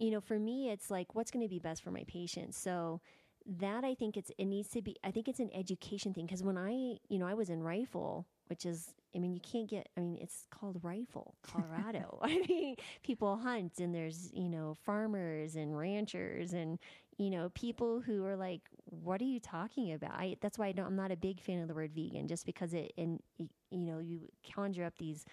You 0.00 0.10
know, 0.10 0.20
for 0.20 0.40
me 0.40 0.70
it's 0.70 0.90
like 0.90 1.14
what's 1.14 1.30
going 1.30 1.44
to 1.44 1.48
be 1.48 1.60
best 1.60 1.84
for 1.84 1.92
my 1.92 2.02
patients. 2.08 2.58
So 2.58 3.00
that 3.46 3.84
I 3.84 3.94
think 3.94 4.16
it's 4.16 4.30
it 4.38 4.46
needs 4.46 4.68
to 4.70 4.82
be 4.82 4.96
I 5.04 5.10
think 5.10 5.28
it's 5.28 5.40
an 5.40 5.50
education 5.54 6.14
thing 6.14 6.26
because 6.26 6.42
when 6.42 6.56
I 6.56 6.98
you 7.08 7.18
know 7.18 7.26
I 7.26 7.34
was 7.34 7.50
in 7.50 7.62
Rifle 7.62 8.26
which 8.46 8.64
is 8.64 8.94
I 9.14 9.18
mean 9.18 9.34
you 9.34 9.40
can't 9.40 9.68
get 9.68 9.88
I 9.96 10.00
mean 10.00 10.18
it's 10.20 10.46
called 10.50 10.80
Rifle. 10.82 11.34
Colorado. 11.42 12.18
I 12.22 12.42
mean 12.48 12.76
people 13.02 13.36
hunt 13.36 13.78
and 13.78 13.94
there's 13.94 14.30
you 14.32 14.48
know 14.48 14.76
farmers 14.84 15.56
and 15.56 15.76
ranchers 15.76 16.52
and 16.54 16.78
you 17.18 17.30
know 17.30 17.50
people 17.54 18.00
who 18.00 18.24
are 18.24 18.36
like 18.36 18.62
what 18.86 19.20
are 19.20 19.24
you 19.24 19.40
talking 19.40 19.92
about? 19.92 20.12
I 20.12 20.36
that's 20.40 20.58
why 20.58 20.68
I 20.68 20.72
don't, 20.72 20.86
I'm 20.86 20.96
not 20.96 21.12
a 21.12 21.16
big 21.16 21.40
fan 21.40 21.60
of 21.60 21.68
the 21.68 21.74
word 21.74 21.92
vegan 21.94 22.28
just 22.28 22.46
because 22.46 22.72
it 22.72 22.92
and 22.96 23.20
y- 23.38 23.48
you 23.70 23.86
know 23.86 23.98
you 23.98 24.20
conjure 24.54 24.84
up 24.84 24.96
these 24.98 25.26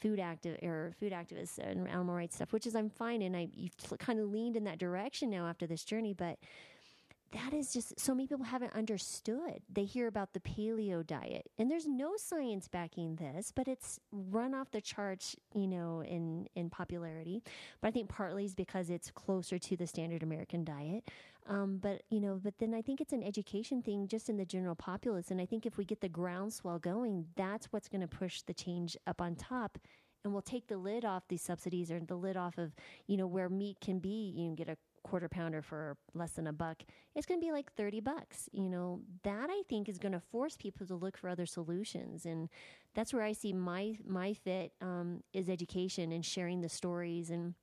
food 0.00 0.18
active 0.18 0.58
or 0.64 0.92
food 0.98 1.12
activists 1.12 1.58
and 1.58 1.86
animal 1.86 2.16
rights 2.16 2.34
stuff 2.34 2.52
which 2.52 2.66
is 2.66 2.74
I'm 2.74 2.90
fine 2.90 3.22
and 3.22 3.36
I 3.36 3.48
you've 3.54 3.76
kind 4.00 4.18
of 4.18 4.28
leaned 4.30 4.56
in 4.56 4.64
that 4.64 4.78
direction 4.78 5.30
now 5.30 5.46
after 5.46 5.64
this 5.64 5.84
journey 5.84 6.12
but 6.12 6.38
that 7.32 7.52
is 7.54 7.72
just 7.72 7.98
so 7.98 8.14
many 8.14 8.26
people 8.26 8.44
haven't 8.44 8.74
understood. 8.74 9.62
They 9.72 9.84
hear 9.84 10.06
about 10.06 10.32
the 10.34 10.40
paleo 10.40 11.06
diet, 11.06 11.50
and 11.58 11.70
there's 11.70 11.86
no 11.86 12.12
science 12.16 12.68
backing 12.68 13.16
this, 13.16 13.52
but 13.54 13.68
it's 13.68 13.98
run 14.12 14.54
off 14.54 14.70
the 14.70 14.80
charts, 14.80 15.36
you 15.54 15.66
know, 15.66 16.02
in 16.02 16.48
in 16.54 16.70
popularity. 16.70 17.42
But 17.80 17.88
I 17.88 17.90
think 17.90 18.08
partly 18.08 18.44
is 18.44 18.54
because 18.54 18.90
it's 18.90 19.10
closer 19.10 19.58
to 19.58 19.76
the 19.76 19.86
standard 19.86 20.22
American 20.22 20.64
diet. 20.64 21.10
Um, 21.46 21.78
but 21.82 22.02
you 22.10 22.20
know, 22.20 22.38
but 22.42 22.54
then 22.58 22.74
I 22.74 22.82
think 22.82 23.00
it's 23.00 23.12
an 23.12 23.22
education 23.22 23.82
thing 23.82 24.08
just 24.08 24.28
in 24.28 24.36
the 24.36 24.44
general 24.44 24.74
populace, 24.74 25.30
and 25.30 25.40
I 25.40 25.46
think 25.46 25.66
if 25.66 25.76
we 25.76 25.84
get 25.84 26.00
the 26.00 26.08
groundswell 26.08 26.78
going, 26.78 27.26
that's 27.36 27.66
what's 27.72 27.88
going 27.88 28.02
to 28.02 28.08
push 28.08 28.42
the 28.42 28.54
change 28.54 28.96
up 29.06 29.20
on 29.20 29.36
top. 29.36 29.78
And 30.24 30.32
we'll 30.32 30.42
take 30.42 30.68
the 30.68 30.76
lid 30.76 31.04
off 31.04 31.24
these 31.26 31.42
subsidies 31.42 31.90
or 31.90 31.98
the 31.98 32.14
lid 32.14 32.36
off 32.36 32.56
of, 32.56 32.76
you 33.08 33.16
know, 33.16 33.26
where 33.26 33.48
meat 33.48 33.78
can 33.80 33.98
be. 33.98 34.32
You 34.36 34.46
can 34.46 34.54
get 34.54 34.68
a 34.68 34.76
quarter 35.02 35.28
pounder 35.28 35.62
for 35.62 35.96
less 36.14 36.32
than 36.32 36.46
a 36.46 36.52
buck, 36.52 36.82
it's 37.14 37.26
going 37.26 37.40
to 37.40 37.44
be 37.44 37.52
like 37.52 37.72
30 37.72 38.00
bucks. 38.00 38.48
You 38.52 38.68
know, 38.68 39.00
that 39.22 39.48
I 39.50 39.62
think 39.68 39.88
is 39.88 39.98
going 39.98 40.12
to 40.12 40.20
force 40.20 40.56
people 40.56 40.86
to 40.86 40.94
look 40.94 41.16
for 41.16 41.28
other 41.28 41.46
solutions. 41.46 42.26
And 42.26 42.48
that's 42.94 43.12
where 43.12 43.22
I 43.22 43.32
see 43.32 43.52
my, 43.52 43.96
my 44.06 44.34
fit 44.34 44.72
um, 44.80 45.22
is 45.32 45.48
education 45.48 46.12
and 46.12 46.24
sharing 46.24 46.60
the 46.60 46.68
stories 46.68 47.30
and 47.30 47.54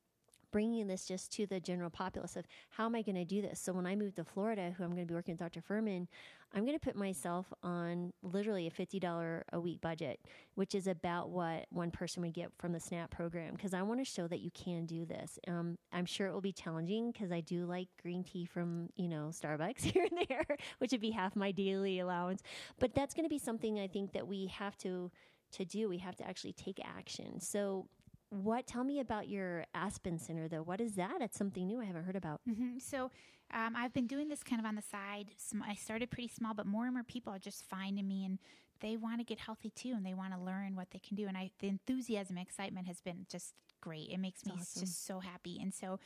bringing 0.51 0.87
this 0.87 1.05
just 1.05 1.31
to 1.33 1.45
the 1.45 1.59
general 1.59 1.89
populace 1.89 2.35
of 2.35 2.45
how 2.69 2.85
am 2.85 2.95
I 2.95 3.01
going 3.01 3.15
to 3.15 3.25
do 3.25 3.41
this? 3.41 3.59
So 3.59 3.73
when 3.73 3.85
I 3.85 3.95
move 3.95 4.15
to 4.15 4.23
Florida, 4.23 4.73
who 4.77 4.83
I'm 4.83 4.91
going 4.91 5.05
to 5.05 5.07
be 5.07 5.15
working 5.15 5.33
with 5.33 5.39
Dr. 5.39 5.61
Fuhrman, 5.61 6.07
I'm 6.53 6.65
going 6.65 6.77
to 6.77 6.83
put 6.83 6.95
myself 6.95 7.45
on 7.61 8.11
literally 8.23 8.65
a 8.65 8.71
$50 8.71 9.41
a 9.53 9.59
week 9.59 9.81
budget, 9.81 10.19
which 10.55 10.73
is 10.73 10.87
about 10.87 11.29
what 11.29 11.67
one 11.69 11.91
person 11.91 12.23
would 12.23 12.33
get 12.33 12.51
from 12.57 12.71
the 12.71 12.79
SNAP 12.79 13.11
program. 13.11 13.53
Because 13.53 13.73
I 13.73 13.83
want 13.83 13.99
to 13.99 14.05
show 14.05 14.27
that 14.27 14.39
you 14.39 14.49
can 14.51 14.85
do 14.85 15.05
this. 15.05 15.37
Um, 15.47 15.77
I'm 15.93 16.05
sure 16.05 16.27
it 16.27 16.33
will 16.33 16.41
be 16.41 16.51
challenging 16.51 17.11
because 17.11 17.31
I 17.31 17.41
do 17.41 17.65
like 17.65 17.87
green 18.01 18.23
tea 18.23 18.45
from, 18.45 18.89
you 18.95 19.07
know, 19.07 19.29
Starbucks 19.31 19.81
here 19.91 20.07
and 20.09 20.25
there, 20.27 20.45
which 20.79 20.91
would 20.91 21.01
be 21.01 21.11
half 21.11 21.35
my 21.35 21.51
daily 21.51 21.99
allowance. 21.99 22.41
But 22.79 22.95
that's 22.95 23.13
going 23.13 23.25
to 23.25 23.29
be 23.29 23.39
something 23.39 23.79
I 23.79 23.87
think 23.87 24.13
that 24.13 24.27
we 24.27 24.47
have 24.47 24.77
to 24.79 25.11
to 25.51 25.65
do. 25.65 25.89
We 25.89 25.97
have 25.97 26.15
to 26.17 26.27
actually 26.27 26.53
take 26.53 26.79
action. 26.83 27.39
So 27.39 27.87
what 28.29 28.67
tell 28.67 28.83
me 28.83 28.99
about 28.99 29.27
your 29.27 29.65
aspen 29.73 30.19
center 30.19 30.47
though 30.47 30.61
what 30.61 30.79
is 30.79 30.93
that 30.93 31.19
it's 31.19 31.37
something 31.37 31.65
new 31.65 31.81
i 31.81 31.85
haven't 31.85 32.03
heard 32.03 32.15
about 32.15 32.41
hmm 32.45 32.77
So 32.79 33.09
um, 33.51 33.75
I've 33.75 33.93
been 33.93 34.05
doing 34.05 34.29
this 34.29 34.43
kind 34.43 34.59
of 34.59 34.65
on 34.67 34.75
the 34.75 34.81
side. 34.83 35.31
I 35.67 35.73
started 35.73 36.11
pretty 36.11 36.27
small, 36.27 36.53
but 36.53 36.67
more 36.67 36.85
and 36.85 36.93
more 36.93 37.03
people 37.03 37.33
are 37.33 37.39
just 37.39 37.63
finding 37.65 38.07
me 38.07 38.23
and 38.25 38.37
they 38.79 38.95
want 38.95 39.19
to 39.19 39.23
get 39.23 39.39
healthy 39.39 39.71
too, 39.71 39.93
and 39.95 40.05
they 40.05 40.13
want 40.13 40.33
to 40.33 40.39
learn 40.39 40.75
what 40.75 40.91
they 40.91 40.99
can 40.99 41.15
do. 41.15 41.27
And 41.27 41.35
I, 41.35 41.49
the 41.59 41.67
enthusiasm, 41.67 42.37
excitement 42.37 42.87
has 42.87 43.01
been 43.01 43.25
just 43.27 43.55
great. 43.81 44.09
It 44.11 44.19
makes 44.19 44.45
me 44.45 44.53
awesome. 44.53 44.81
just 44.81 45.05
so 45.05 45.19
happy. 45.19 45.57
And 45.61 45.73
so. 45.73 45.99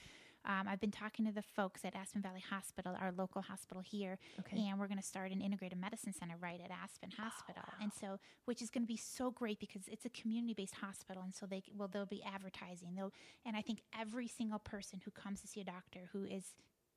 Um, 0.45 0.67
I've 0.67 0.81
been 0.81 0.91
talking 0.91 1.25
to 1.25 1.31
the 1.31 1.41
folks 1.41 1.85
at 1.85 1.95
Aspen 1.95 2.21
Valley 2.21 2.43
Hospital, 2.49 2.95
our 2.99 3.11
local 3.17 3.41
hospital 3.41 3.81
here, 3.81 4.19
Okay. 4.41 4.57
and 4.67 4.77
we're 4.79 4.87
going 4.87 4.99
to 4.99 5.05
start 5.05 5.31
an 5.31 5.39
integrated 5.41 5.77
medicine 5.79 6.13
center 6.13 6.35
right 6.41 6.59
at 6.63 6.69
Aspen 6.69 7.11
Hospital. 7.17 7.63
And 7.81 7.91
so, 7.93 8.19
which 8.45 8.61
is 8.61 8.69
going 8.69 8.83
to 8.83 8.87
be 8.87 8.97
so 8.97 9.31
great 9.31 9.59
because 9.59 9.83
it's 9.87 10.05
a 10.05 10.09
community-based 10.09 10.75
hospital, 10.75 11.23
and 11.23 11.33
so 11.33 11.45
they 11.45 11.63
well 11.75 11.87
they'll 11.87 12.05
be 12.05 12.21
advertising. 12.23 12.95
They'll, 12.95 13.13
and 13.45 13.55
I 13.55 13.61
think 13.61 13.79
every 13.97 14.27
single 14.27 14.59
person 14.59 14.99
who 15.05 15.11
comes 15.11 15.41
to 15.41 15.47
see 15.47 15.61
a 15.61 15.65
doctor 15.65 16.09
who 16.11 16.25
is 16.25 16.53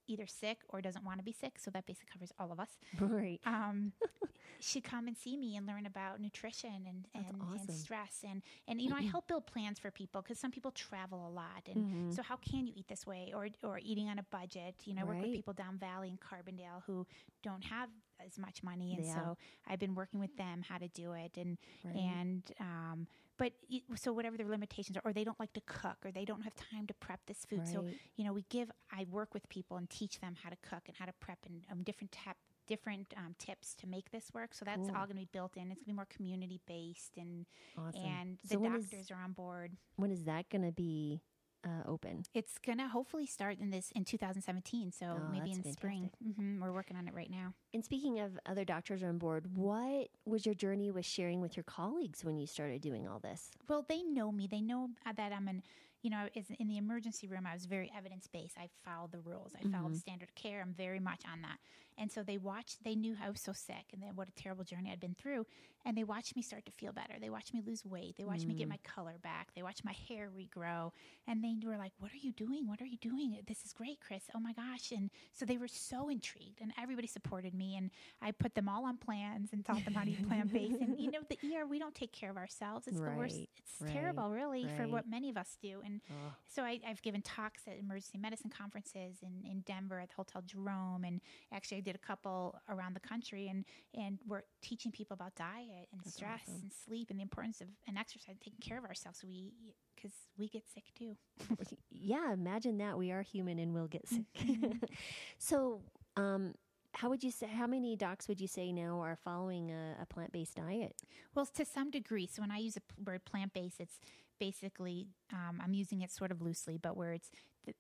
either 0.07 0.27
sick 0.27 0.59
or 0.69 0.81
doesn't 0.81 1.05
want 1.05 1.19
to 1.19 1.25
be 1.25 1.33
sick, 1.33 1.59
so 1.59 1.71
that 1.71 1.87
basically 1.87 2.09
covers 2.13 2.33
all 2.39 2.53
of 2.53 2.61
us, 2.61 2.71
right 3.01 3.41
um, 3.45 3.93
should 4.61 4.85
come 4.85 5.07
and 5.07 5.17
see 5.17 5.37
me 5.37 5.57
and 5.57 5.67
learn 5.67 5.87
about 5.87 6.21
nutrition 6.21 6.85
and 6.87 7.07
and, 7.15 7.27
awesome. 7.41 7.61
and 7.61 7.71
stress 7.71 8.25
and 8.29 8.43
and 8.69 8.81
you 8.81 8.89
know 8.89 8.97
I 8.97 9.03
help 9.13 9.29
build 9.29 9.47
plans 9.47 9.79
for 9.79 9.91
people 9.91 10.23
because 10.23 10.39
some 10.39 10.51
people 10.51 10.71
travel 10.73 11.27
a 11.27 11.31
lot 11.33 11.63
and 11.69 11.85
Mm-hmm. 11.85 12.11
so 12.11 12.23
how 12.23 12.37
can 12.37 12.67
you 12.67 12.73
eat 12.77 12.89
this 12.89 13.07
way 13.07 13.33
or 13.35 13.49
or 13.63 13.79
eating 13.83 14.09
on 14.09 14.19
a 14.19 14.23
budget? 14.25 14.75
You 14.85 14.95
know, 14.95 15.03
I 15.03 15.05
work 15.05 15.21
with 15.21 15.33
people 15.33 15.53
down 15.55 15.79
Valley 15.79 16.09
and 16.09 16.19
Carbondale 16.21 16.83
who 16.87 17.07
don't 17.43 17.65
have 17.65 17.89
as 18.25 18.39
much 18.39 18.63
money, 18.63 18.95
and 18.95 19.05
Yeah. 19.05 19.15
so 19.15 19.37
I've 19.67 19.79
been 19.79 19.95
working 19.95 20.21
with 20.21 20.35
them 20.37 20.63
how 20.67 20.79
to 20.79 20.89
do 20.89 21.13
it 21.13 21.37
and 21.37 21.59
Right. 21.85 21.95
and 21.95 22.43
um, 22.61 23.07
but 23.39 23.53
so 23.95 24.13
whatever 24.13 24.37
their 24.37 24.49
limitations 24.49 24.97
are, 24.97 25.03
or 25.05 25.13
they 25.13 25.25
don't 25.25 25.39
like 25.39 25.53
to 25.55 25.61
cook, 25.67 25.99
or 26.05 26.11
they 26.11 26.25
don't 26.25 26.43
have 26.43 26.55
time 26.55 26.87
to 26.87 26.95
prep 26.95 27.21
this 27.27 27.45
food. 27.49 27.67
So 27.69 27.85
you 28.17 28.25
know, 28.25 28.33
we 28.33 28.45
give. 28.51 28.71
I 28.93 29.07
work 29.11 29.35
with 29.35 29.49
people 29.49 29.77
and 29.77 29.89
teach 29.91 30.21
them 30.21 30.35
how 30.43 30.51
to 30.51 30.57
cook 30.63 30.83
and 30.87 30.97
how 30.97 31.07
to 31.07 31.13
prep 31.21 31.39
and 31.47 31.65
um, 31.71 31.83
different 31.83 32.13
tap 32.13 32.37
different 32.67 33.15
um, 33.17 33.35
tips 33.39 33.75
to 33.77 33.87
make 33.87 34.11
this 34.11 34.25
work. 34.35 34.53
So 34.53 34.65
that's 34.65 34.89
Cool. 34.89 34.97
all 34.97 35.05
going 35.07 35.11
to 35.11 35.23
be 35.23 35.29
built 35.33 35.57
in. 35.57 35.71
It's 35.71 35.75
going 35.81 35.85
to 35.85 35.87
be 35.87 35.93
more 35.93 36.07
community 36.07 36.61
based, 36.67 37.17
and 37.17 37.47
awesome 37.79 38.03
and 38.03 38.39
the 38.49 38.61
is- 38.75 38.85
doctors 38.91 39.11
are 39.11 39.23
on 39.23 39.33
board. 39.33 39.73
when 39.97 40.11
is 40.11 40.25
that 40.25 40.49
going 40.51 40.65
to 40.65 40.73
be 40.73 41.21
uh, 41.67 41.89
open 41.91 42.25
It's 42.35 42.59
going 42.59 42.79
to 42.79 42.89
hopefully 42.89 43.27
start 43.27 43.59
in 43.59 43.71
this 43.71 43.91
in 43.95 44.05
2017. 44.05 44.93
So 44.93 45.07
Oh, 45.07 45.29
maybe 45.33 45.51
in 45.53 45.65
spring. 45.65 46.11
hmm 46.37 46.61
We're 46.61 46.73
working 46.73 46.97
on 46.97 47.07
it 47.09 47.15
right 47.15 47.31
now. 47.31 47.55
and 47.75 47.85
speaking 47.85 48.21
of 48.21 48.39
other 48.47 48.65
doctors 48.65 49.03
on 49.03 49.19
board 49.19 49.45
what 49.55 50.09
was 50.25 50.47
your 50.47 50.55
journey 50.55 50.91
with 50.91 51.05
sharing 51.07 51.41
with 51.41 51.57
your 51.57 51.65
colleagues 51.65 52.25
when 52.25 52.39
you 52.39 52.47
started 52.47 52.81
doing 52.81 53.07
all 53.09 53.19
this 53.19 53.51
Well, 53.69 53.85
they 53.89 54.03
know 54.03 54.31
me. 54.33 54.47
They 54.47 54.61
know 54.61 54.91
that 55.17 55.33
I'm 55.33 55.49
an, 55.49 55.63
you 56.07 56.11
know, 56.11 56.29
is 56.37 56.47
in 56.61 56.69
the 56.69 56.77
emergency 56.77 57.27
room. 57.27 57.49
I 57.51 57.53
was 57.53 57.67
very 57.67 57.91
evidence 57.99 58.29
based. 58.33 58.55
I 58.57 58.69
followed 58.85 59.11
the 59.11 59.19
rules. 59.19 59.55
I 59.61 59.69
followed 59.69 59.95
the 59.95 59.99
standard 59.99 60.29
of 60.29 60.35
care. 60.37 60.61
I'm 60.61 60.73
very 60.73 61.01
much 61.01 61.23
on 61.33 61.43
that. 61.43 61.59
And 61.99 62.13
so 62.13 62.23
they 62.23 62.39
watched. 62.39 62.85
They 62.85 62.95
knew 62.95 63.17
I 63.21 63.29
was 63.29 63.41
so 63.41 63.53
sick 63.53 63.87
and 63.93 64.01
then 64.01 64.11
what 64.15 64.29
a 64.29 64.33
terrible 64.41 64.63
journey 64.63 64.91
I'd 64.93 65.01
been 65.01 65.17
through. 65.21 65.47
And 65.85 65.97
they 65.97 66.05
watched 66.05 66.37
me 66.37 66.43
start 66.43 66.67
to 66.67 66.73
feel 66.73 66.93
better. 66.93 67.15
They 67.21 67.31
watched 67.31 67.55
me 67.55 67.63
lose 67.65 67.85
weight. 67.85 68.17
They 68.19 68.25
watched 68.25 68.45
me 68.45 68.55
get 68.55 68.69
my 68.69 68.79
color 68.85 69.15
back. 69.23 69.49
They 69.55 69.63
watched 69.63 69.85
my 69.85 69.95
hair 70.09 70.31
regrow. 70.37 70.91
And 71.29 71.43
they 71.43 71.55
were 71.65 71.77
like, 71.77 71.93
"What 71.99 72.13
are 72.13 72.19
you 72.21 72.33
doing? 72.33 72.69
What 72.69 72.83
are 72.83 72.87
you 72.87 72.99
doing? 72.99 73.39
This 73.47 73.65
is 73.65 73.73
great, 73.73 73.99
Chris. 74.01 74.25
Oh 74.35 74.41
my 74.41 74.53
gosh!" 74.53 74.91
And 74.93 75.11
so 75.33 75.45
they 75.45 75.59
were 75.59 75.69
so 75.69 76.09
intrigued, 76.09 76.61
and 76.61 76.73
everybody 76.81 77.07
supported 77.07 77.55
me. 77.55 77.77
And 77.77 77.91
I 78.21 78.33
put 78.33 78.55
them 78.55 78.69
all 78.69 78.85
on 78.85 78.97
plans 78.97 79.51
and 79.53 79.65
taught 79.65 79.85
them 79.85 79.95
how 79.95 80.05
to 80.05 80.11
eat 80.11 80.29
plant 80.29 80.53
based. 80.53 80.81
And 80.81 80.99
you 80.99 81.11
know, 81.11 81.21
the 81.29 81.39
ER, 81.57 81.67
we 81.67 81.79
don't 81.79 81.95
take 81.95 82.13
care 82.13 82.31
of 82.31 82.37
ourselves. 82.37 82.89
It's 82.89 82.99
the 82.99 83.11
worst. 83.13 83.39
It's 83.57 83.81
right, 83.81 83.93
terrible, 83.93 84.31
really, 84.31 84.69
for 84.77 84.89
what 84.89 85.09
many 85.09 85.31
of 85.31 85.37
us 85.37 85.57
do. 85.63 85.83
And 85.85 85.96
Oh. 86.11 86.33
so 86.49 86.63
I, 86.63 86.81
I've 86.87 87.03
given 87.03 87.23
talks 87.23 87.63
at 87.67 87.79
emergency 87.79 88.19
medicine 88.19 88.51
conferences 88.51 89.17
in, 89.23 89.51
in 89.51 89.61
Denver 89.61 90.01
at 90.01 90.09
the 90.09 90.15
Hotel 90.17 90.43
Jerome, 90.45 91.05
and 91.05 91.21
actually 91.53 91.79
I 91.79 91.81
did 91.81 91.95
a 91.95 92.07
couple 92.07 92.59
around 92.69 92.95
the 92.95 93.01
country, 93.01 93.49
and 93.49 93.65
and 93.95 94.19
we're 94.27 94.43
teaching 94.63 94.93
people 94.93 95.15
about 95.15 95.35
diet 95.35 95.89
and 95.93 96.05
stress 96.05 96.43
awesome. 96.49 96.61
and 96.63 96.73
sleep 96.73 97.11
and 97.11 97.19
the 97.19 97.23
importance 97.23 97.61
of 97.61 97.69
and 97.87 97.99
exercise, 97.99 98.29
and 98.31 98.41
taking 98.41 98.61
care 98.61 98.79
of 98.79 98.85
ourselves. 98.85 99.21
So 99.21 99.27
we 99.29 99.53
because 99.95 100.13
we 100.39 100.49
get 100.49 100.63
sick 100.73 100.85
too. 100.99 101.17
yeah 101.91 102.33
imagine 102.33 102.79
that 102.79 102.99
we 102.99 103.11
are 103.13 103.23
human 103.23 103.59
and 103.59 103.73
we'll 103.75 103.87
get 103.87 104.07
sick 104.09 104.25
so 105.39 105.81
um 106.17 106.55
how 106.95 107.09
would 107.11 107.23
you 107.23 107.31
say 107.31 107.47
how 107.47 107.67
many 107.67 107.95
docs 107.97 108.27
would 108.29 108.41
you 108.41 108.47
say 108.49 108.73
now 108.73 109.01
are 109.01 109.17
following 109.23 109.71
a, 109.71 109.97
a 110.03 110.07
plant-based 110.07 110.55
diet 110.57 110.95
Well, 111.35 111.47
to 111.47 111.65
some 111.65 111.91
degree. 111.91 112.27
So 112.27 112.41
when 112.43 112.51
I 112.51 112.59
use 112.59 112.75
the 112.75 112.83
word 113.05 113.25
plant 113.27 113.53
based, 113.53 113.81
it's 113.81 114.01
basically 114.39 115.09
um, 115.33 115.61
I'm 115.63 115.75
using 115.75 116.03
it 116.03 116.11
sort 116.13 116.31
of 116.31 116.41
loosely, 116.43 116.79
but 116.79 116.97
where 116.97 117.13
it's 117.13 117.31
the, 117.67 117.75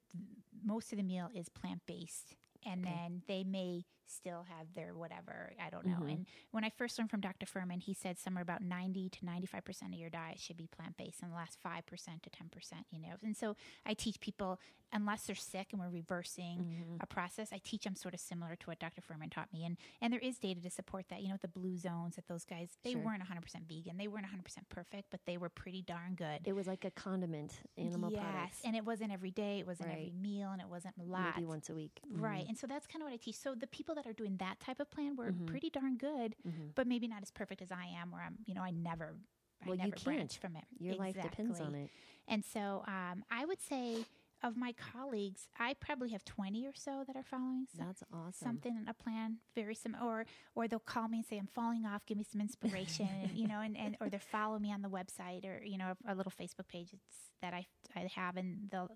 most 0.64 0.92
of 0.92 0.98
the 0.98 1.04
meal 1.04 1.28
is 1.34 1.48
plant 1.48 1.82
based, 1.86 2.34
and 2.64 2.84
Okay. 2.84 2.86
then 2.86 3.22
they 3.28 3.44
may 3.44 3.84
still 4.08 4.44
have 4.48 4.72
their 4.74 4.94
whatever. 4.94 5.52
I 5.60 5.70
don't 5.70 5.86
know. 5.86 5.98
Mhm. 6.00 6.10
And 6.12 6.26
when 6.50 6.64
I 6.64 6.70
first 6.70 6.98
learned 6.98 7.10
from 7.10 7.20
Dr. 7.20 7.46
Fuhrman, 7.46 7.80
he 7.82 7.94
said 7.94 8.18
somewhere 8.18 8.42
about 8.42 8.62
90 8.62 9.08
to 9.10 9.24
95% 9.24 9.92
of 9.94 9.98
your 9.98 10.10
diet 10.10 10.38
should 10.40 10.56
be 10.56 10.66
plant 10.66 10.96
based 10.96 11.22
and 11.22 11.30
the 11.30 11.36
last 11.36 11.58
5% 11.60 12.22
to 12.22 12.30
10%, 12.30 12.86
you 12.90 12.98
know. 12.98 13.16
And 13.22 13.36
so 13.36 13.56
I 13.84 13.94
teach 13.94 14.20
people, 14.20 14.60
unless 14.92 15.26
they're 15.26 15.34
sick 15.34 15.72
and 15.72 15.80
we're 15.80 15.88
reversing 15.90 16.84
Mhm. 16.98 17.02
a 17.02 17.06
process, 17.06 17.52
I 17.52 17.58
teach 17.58 17.84
them 17.84 17.96
sort 17.96 18.14
of 18.14 18.20
similar 18.20 18.54
to 18.56 18.66
what 18.66 18.78
Dr. 18.78 19.00
Fuhrman 19.02 19.30
taught 19.30 19.52
me. 19.52 19.64
And, 19.64 19.76
and 20.00 20.12
there 20.12 20.20
is 20.20 20.38
data 20.38 20.60
to 20.60 20.70
support 20.70 21.08
that, 21.08 21.22
you 21.22 21.28
know, 21.28 21.34
with 21.34 21.42
the 21.42 21.48
blue 21.48 21.76
zones 21.76 22.14
that 22.16 22.28
those 22.28 22.44
guys, 22.44 22.78
they 22.82 22.92
Sure. 22.92 23.02
weren't 23.02 23.20
100% 23.22 23.66
vegan. 23.68 23.96
They 23.96 24.06
weren't 24.08 24.24
100% 24.26 24.68
perfect, 24.68 25.10
but 25.10 25.24
they 25.24 25.36
were 25.36 25.48
pretty 25.48 25.82
darn 25.82 26.14
good. 26.14 26.46
It 26.46 26.52
was 26.52 26.66
like 26.68 26.84
a 26.84 26.90
condiment, 26.92 27.60
animal 27.76 28.12
yes, 28.12 28.20
products. 28.22 28.64
and 28.64 28.76
it 28.76 28.84
wasn't 28.84 29.10
every 29.12 29.32
day, 29.32 29.58
it 29.58 29.66
wasn't 29.66 29.90
every 29.90 30.10
meal, 30.12 30.50
and 30.52 30.62
it 30.62 30.68
wasn't 30.68 30.96
lots. 30.98 31.36
Maybe 31.36 31.46
once 31.46 31.68
a 31.68 31.74
week. 31.74 32.00
Mhm. 32.06 32.20
Right. 32.22 32.46
And 32.46 32.56
so 32.56 32.66
that's 32.68 32.86
kind 32.86 33.02
of 33.02 33.06
what 33.08 33.12
I 33.14 33.16
teach. 33.16 33.36
So 33.36 33.54
the 33.56 33.66
people 33.66 33.94
that 33.96 34.06
are 34.06 34.12
doing 34.12 34.36
that 34.38 34.60
type 34.60 34.78
of 34.80 34.90
plan 34.90 35.16
were 35.16 35.32
Mhm. 35.32 35.46
pretty 35.46 35.68
darn 35.70 35.96
good, 35.96 36.36
Mhm. 36.46 36.74
but 36.74 36.86
maybe 36.86 37.08
not 37.08 37.22
as 37.22 37.30
perfect 37.30 37.60
as 37.62 37.72
I 37.72 37.86
am, 37.86 38.10
where 38.12 38.22
I'm, 38.22 38.38
you 38.46 38.54
know, 38.54 38.62
I 38.62 38.70
never, 38.70 39.16
I 39.62 39.66
Well, 39.66 39.76
you 39.76 39.90
can't. 39.90 40.04
branch 40.04 40.38
from 40.38 40.54
it. 40.56 40.64
Your 40.78 40.94
life 40.94 41.20
depends 41.20 41.60
on 41.60 41.74
it. 41.74 41.90
And 42.28 42.44
so 42.44 42.84
um, 42.86 43.24
I 43.30 43.44
would 43.44 43.60
say 43.60 44.04
of 44.42 44.56
my 44.56 44.72
colleagues, 44.72 45.48
I 45.58 45.74
probably 45.74 46.10
have 46.10 46.24
20 46.24 46.66
or 46.66 46.72
so 46.74 47.04
that 47.06 47.16
are 47.16 47.22
following 47.22 47.66
some, 47.74 47.86
That's 47.86 48.02
awesome. 48.12 48.46
something, 48.46 48.84
a 48.88 48.94
plan 48.94 49.38
very 49.54 49.74
similar, 49.74 50.04
or, 50.04 50.26
or 50.54 50.68
they'll 50.68 50.78
call 50.78 51.08
me 51.08 51.18
and 51.18 51.26
say, 51.26 51.38
I'm 51.38 51.48
falling 51.54 51.86
off, 51.86 52.04
give 52.06 52.18
me 52.18 52.24
some 52.30 52.40
inspiration, 52.40 53.08
you 53.34 53.48
know, 53.48 53.60
and, 53.60 53.76
and, 53.76 53.96
or 54.00 54.08
they'll 54.08 54.20
follow 54.20 54.58
me 54.58 54.72
on 54.72 54.82
the 54.82 54.88
website 54.88 55.44
or, 55.44 55.62
you 55.64 55.78
know, 55.78 55.94
a, 56.06 56.12
a 56.12 56.14
little 56.14 56.32
Facebook 56.32 56.68
page 56.68 56.94
that 57.42 57.54
I, 57.54 57.66
I 57.94 58.08
have 58.14 58.36
and 58.36 58.68
they'll, 58.70 58.90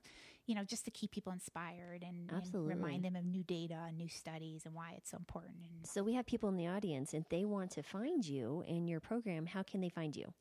you 0.47 0.55
know, 0.55 0.65
just 0.65 0.85
to 0.85 0.91
keep 0.91 1.11
people 1.11 1.33
inspired 1.33 2.05
and, 2.07 2.31
and 2.31 2.69
remind 2.69 3.05
them 3.05 3.17
of 3.17 3.25
new 3.25 3.45
data 3.45 3.79
and 3.87 3.97
new 3.97 4.09
studies 4.09 4.63
and 4.67 4.75
why 4.75 4.95
it's 4.97 5.11
so 5.11 5.17
important. 5.17 5.57
And 5.63 5.87
So 5.87 6.03
we 6.03 6.15
have 6.15 6.27
people 6.27 6.49
in 6.49 6.57
the 6.57 6.67
audience, 6.67 7.15
and 7.15 7.25
they 7.31 7.45
want 7.45 7.71
to 7.73 7.83
find 7.83 8.27
you 8.27 8.65
and 8.67 8.89
your 8.89 9.01
program. 9.01 9.47
How 9.47 9.63
can 9.63 9.81
they 9.81 9.91
find 9.91 10.17
you? 10.17 10.33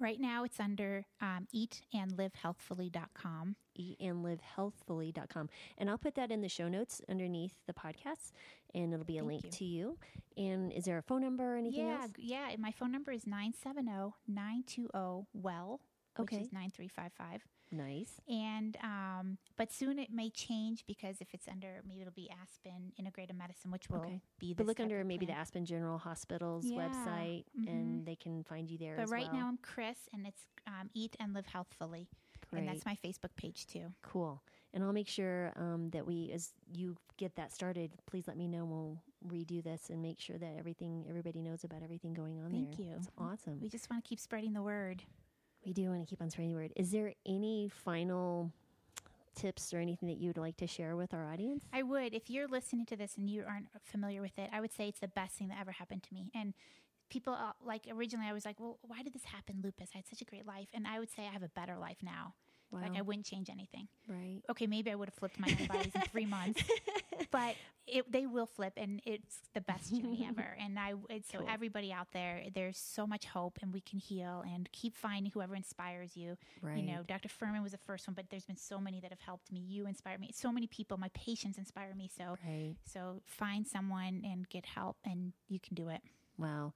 right 0.00 0.18
now 0.18 0.44
it's 0.44 0.58
under 0.58 1.04
um, 1.20 1.46
eatandlivehealthfully.com. 1.54 3.54
eatandlivehealthfully.com. 3.80 5.48
And 5.78 5.90
I'll 5.90 5.98
put 5.98 6.14
that 6.16 6.30
in 6.30 6.40
the 6.40 6.48
show 6.48 6.68
notes 6.68 7.00
underneath 7.08 7.54
the 7.66 7.72
podcast, 7.72 8.32
and 8.74 8.92
it'll 8.92 9.04
be 9.04 9.18
a 9.18 9.22
Thank 9.22 9.30
link 9.32 9.44
you. 9.44 9.50
to 9.50 9.64
you. 9.64 9.98
And 10.36 10.72
is 10.72 10.84
there 10.84 10.98
a 10.98 11.02
phone 11.02 11.22
number 11.22 11.54
or 11.54 11.56
anything 11.56 11.86
yeah, 11.86 12.02
else? 12.02 12.10
yeah. 12.18 12.54
My 12.58 12.72
phone 12.72 12.92
number 12.92 13.12
is 13.12 13.24
970-920-WELL, 13.24 15.80
which 16.16 16.32
Okay. 16.32 16.40
is 16.42 16.52
9355. 16.52 17.42
Nice. 17.72 18.20
And 18.28 18.76
um, 18.82 19.38
but 19.56 19.70
soon 19.72 20.00
it 20.00 20.12
may 20.12 20.28
change 20.28 20.84
because 20.88 21.20
if 21.20 21.28
it's 21.32 21.46
under 21.46 21.80
maybe 21.86 22.00
it'll 22.00 22.12
be 22.12 22.28
Aspen 22.42 22.90
Integrated 22.98 23.36
Medicine, 23.36 23.70
which 23.70 23.88
will 23.88 24.00
Okay. 24.00 24.20
be. 24.40 24.52
But 24.54 24.66
look 24.66 24.80
under 24.80 25.04
maybe 25.04 25.24
the. 25.24 25.34
Aspen 25.34 25.64
General 25.64 25.96
Hospital's 25.98 26.66
Yeah. 26.66 26.78
website, 26.88 27.44
Mhm. 27.56 27.68
and 27.68 28.04
they 28.06 28.16
can 28.16 28.42
find 28.42 28.68
you 28.68 28.76
there 28.76 28.96
But 28.96 29.08
right 29.10 29.28
well. 29.28 29.36
now 29.40 29.46
I'm 29.46 29.58
Chris, 29.58 30.08
and 30.12 30.26
it's 30.26 30.46
um, 30.66 30.90
Eat 30.94 31.14
and 31.20 31.32
Live 31.32 31.46
Healthfully, 31.46 32.08
and 32.58 32.68
that's 32.68 32.84
my 32.84 32.96
Facebook 33.04 33.34
page 33.36 33.66
too. 33.66 33.92
Cool. 34.02 34.42
And 34.72 34.84
I'll 34.84 34.92
make 34.92 35.08
sure 35.08 35.52
um, 35.56 35.90
that 35.90 36.06
we, 36.06 36.30
as 36.32 36.52
you 36.72 36.96
get 37.16 37.34
that 37.36 37.52
started, 37.52 37.90
please 38.06 38.28
let 38.28 38.36
me 38.36 38.46
know. 38.46 38.64
We'll 38.64 38.98
redo 39.26 39.62
this 39.62 39.90
and 39.90 40.00
make 40.00 40.20
sure 40.20 40.38
that 40.38 40.54
everything, 40.58 41.04
everybody 41.08 41.42
knows 41.42 41.64
about 41.64 41.82
everything 41.82 42.14
going 42.14 42.38
on 42.38 42.52
there. 42.52 42.62
Thank 42.62 42.76
there. 42.76 42.86
you. 42.86 42.92
It's 42.96 43.08
awesome. 43.18 43.58
We 43.60 43.68
just 43.68 43.90
want 43.90 44.04
to 44.04 44.08
keep 44.08 44.20
spreading 44.20 44.52
the 44.52 44.62
word. 44.62 45.02
We 45.64 45.72
do 45.72 45.90
want 45.90 46.00
to 46.02 46.06
keep 46.06 46.22
on 46.22 46.30
spreading 46.30 46.52
the 46.52 46.58
word. 46.58 46.72
Is 46.76 46.90
there 46.90 47.12
any 47.26 47.68
final 47.68 48.52
tips 49.34 49.74
or 49.74 49.78
anything 49.78 50.08
that 50.08 50.18
you'd 50.18 50.38
like 50.38 50.56
to 50.58 50.66
share 50.66 50.96
with 50.96 51.12
our 51.14 51.30
audience? 51.30 51.64
I 51.72 51.82
would, 51.82 52.14
if 52.14 52.30
you're 52.30 52.48
listening 52.48 52.86
to 52.86 52.96
this 52.96 53.16
and 53.16 53.28
you 53.28 53.44
aren't 53.46 53.66
familiar 53.82 54.22
with 54.22 54.38
it, 54.38 54.50
I 54.52 54.60
would 54.60 54.72
say 54.72 54.88
it's 54.88 55.00
the 55.00 55.08
best 55.08 55.34
thing 55.34 55.48
that 55.48 55.58
ever 55.60 55.72
happened 55.72 56.02
to 56.04 56.14
me. 56.14 56.30
And 56.34 56.54
people 57.10 57.34
uh, 57.34 57.52
like 57.64 57.82
originally, 57.92 58.26
I 58.28 58.32
was 58.32 58.44
like, 58.46 58.58
well, 58.58 58.78
why 58.82 59.02
did 59.02 59.12
this 59.12 59.24
happen, 59.24 59.60
lupus? 59.62 59.90
I 59.94 59.98
had 59.98 60.06
such 60.08 60.22
a 60.22 60.24
great 60.24 60.46
life, 60.46 60.68
and 60.72 60.86
I 60.86 60.98
would 60.98 61.10
say 61.10 61.26
I 61.28 61.32
have 61.32 61.42
a 61.42 61.48
better 61.50 61.76
life 61.76 61.98
now. 62.02 62.34
wow. 62.70 62.80
Like 62.82 62.96
I 62.96 63.02
wouldn't 63.02 63.26
change 63.26 63.50
anything. 63.50 63.88
right. 64.08 64.40
Okay, 64.50 64.66
maybe 64.66 64.90
I 64.90 64.94
would 64.94 65.08
have 65.08 65.14
flipped 65.14 65.38
my 65.38 65.48
antibodies 65.48 65.92
in 65.94 66.00
three 66.02 66.26
months, 66.26 66.62
but 67.32 67.56
it, 67.86 68.10
they 68.10 68.26
will 68.26 68.46
flip, 68.46 68.74
and 68.76 69.00
it's 69.04 69.40
the 69.54 69.60
best 69.60 69.90
journey 69.92 70.24
ever. 70.30 70.56
And 70.60 70.78
I, 70.78 70.94
it's, 71.08 71.30
so 71.32 71.44
everybody 71.48 71.92
out 71.92 72.08
there, 72.12 72.42
there's 72.54 72.78
so 72.78 73.06
much 73.06 73.24
hope, 73.26 73.58
and 73.62 73.72
we 73.72 73.80
can 73.80 73.98
heal 73.98 74.44
and 74.54 74.70
keep 74.70 74.96
finding 74.96 75.32
whoever 75.32 75.56
inspires 75.56 76.16
you. 76.16 76.36
Right. 76.62 76.78
You 76.78 76.84
know, 76.86 77.02
Dr. 77.08 77.28
Fuhrman 77.28 77.62
was 77.62 77.72
the 77.72 77.78
first 77.78 78.06
one, 78.06 78.14
but 78.14 78.26
there's 78.30 78.44
been 78.44 78.56
so 78.56 78.78
many 78.78 79.00
that 79.00 79.10
have 79.10 79.20
helped 79.20 79.50
me. 79.50 79.58
You 79.68 79.86
inspire 79.86 80.18
me. 80.18 80.30
So 80.32 80.52
many 80.52 80.68
people, 80.68 80.96
my 80.96 81.10
patients 81.14 81.58
inspire 81.58 81.92
me. 81.96 82.08
So, 82.16 82.36
Right. 82.46 82.76
so 82.84 83.20
find 83.26 83.66
someone 83.66 84.22
and 84.24 84.48
get 84.48 84.64
help, 84.66 84.96
and 85.04 85.32
you 85.48 85.58
can 85.58 85.74
do 85.74 85.88
it. 85.88 86.02
Wow. 86.38 86.72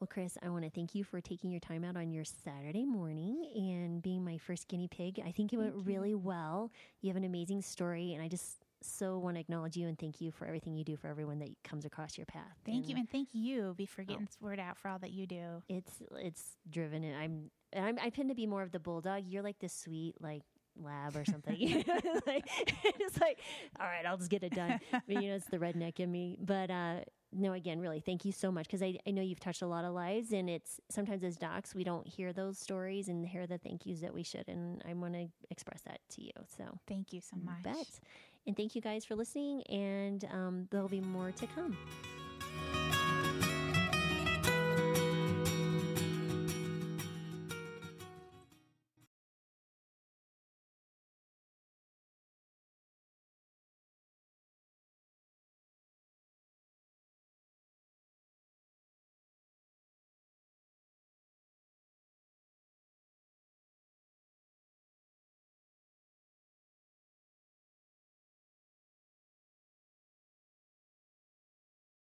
Well, 0.00 0.08
Chris, 0.08 0.38
I 0.44 0.48
want 0.48 0.64
to 0.64 0.70
thank 0.70 0.94
you 0.94 1.02
for 1.02 1.20
taking 1.20 1.50
your 1.50 1.58
time 1.58 1.82
out 1.84 1.96
on 1.96 2.12
your 2.12 2.24
Saturday 2.24 2.84
morning 2.84 3.50
and 3.56 4.00
being 4.00 4.24
my 4.24 4.38
first 4.38 4.68
guinea 4.68 4.86
pig. 4.86 5.20
I 5.26 5.32
think 5.32 5.52
it 5.52 5.56
went 5.56 5.74
you. 5.74 5.82
really 5.82 6.14
well. 6.14 6.70
You 7.00 7.08
have 7.08 7.16
an 7.16 7.24
amazing 7.24 7.62
story, 7.62 8.12
and 8.14 8.22
I 8.22 8.28
just 8.28 8.64
so 8.80 9.18
want 9.18 9.34
to 9.34 9.40
acknowledge 9.40 9.76
you 9.76 9.88
and 9.88 9.98
thank 9.98 10.20
you 10.20 10.30
for 10.30 10.46
everything 10.46 10.76
you 10.76 10.84
do 10.84 10.96
for 10.96 11.08
everyone 11.08 11.40
that 11.40 11.48
comes 11.64 11.84
across 11.84 12.16
your 12.16 12.26
path. 12.26 12.44
Thank 12.64 12.84
you, 12.86 12.90
And 12.90 13.00
and 13.00 13.10
thank 13.10 13.30
you 13.32 13.74
for 13.88 14.02
Oh. 14.02 14.04
getting 14.04 14.26
this 14.26 14.40
word 14.40 14.60
out 14.60 14.78
for 14.78 14.88
all 14.88 15.00
that 15.00 15.10
you 15.10 15.26
do. 15.26 15.62
It's 15.68 16.00
it's 16.16 16.56
driven, 16.70 17.02
and 17.02 17.16
I'm 17.16 17.50
and 17.72 17.84
I'm, 17.84 17.98
I 18.00 18.10
tend 18.10 18.28
to 18.28 18.36
be 18.36 18.46
more 18.46 18.62
of 18.62 18.70
the 18.70 18.78
bulldog. 18.78 19.24
You're 19.26 19.42
like 19.42 19.58
the 19.58 19.68
sweet 19.68 20.14
like 20.20 20.42
lab 20.80 21.16
or 21.16 21.24
something. 21.24 21.58
like 22.24 22.46
it's 23.00 23.20
like, 23.20 23.40
all 23.80 23.86
right, 23.86 24.06
I'll 24.06 24.16
just 24.16 24.30
get 24.30 24.44
it 24.44 24.54
done. 24.54 24.78
But 25.08 25.20
you 25.20 25.28
know, 25.30 25.34
it's 25.34 25.48
the 25.48 25.58
redneck 25.58 25.98
in 25.98 26.12
me. 26.12 26.38
But 26.40 26.70
uh, 26.70 27.00
no, 27.32 27.52
again, 27.52 27.80
really, 27.80 28.00
thank 28.00 28.24
you 28.24 28.32
so 28.32 28.50
much 28.50 28.66
because 28.66 28.82
I, 28.82 28.98
I 29.06 29.10
know 29.10 29.22
you've 29.22 29.40
touched 29.40 29.62
a 29.62 29.66
lot 29.66 29.84
of 29.84 29.92
lives, 29.92 30.32
and 30.32 30.48
it's 30.48 30.80
sometimes 30.90 31.22
as 31.24 31.36
docs 31.36 31.74
we 31.74 31.84
don't 31.84 32.06
hear 32.06 32.32
those 32.32 32.58
stories 32.58 33.08
and 33.08 33.26
hear 33.26 33.46
the 33.46 33.58
thank 33.58 33.84
yous 33.86 34.00
that 34.00 34.14
we 34.14 34.22
should, 34.22 34.48
and 34.48 34.82
I 34.88 34.94
want 34.94 35.14
to 35.14 35.28
express 35.50 35.82
that 35.82 36.00
to 36.10 36.22
you. 36.22 36.32
So 36.56 36.64
Thank 36.86 37.12
you 37.12 37.20
so 37.20 37.36
much. 37.42 37.62
bet. 37.62 38.00
And 38.46 38.56
thank 38.56 38.74
you 38.74 38.80
guys 38.80 39.04
for 39.04 39.14
listening, 39.14 39.62
and 39.64 40.24
um, 40.32 40.68
there'll 40.70 40.88
be 40.88 41.00
more 41.00 41.32
to 41.32 41.46
come. 41.48 41.76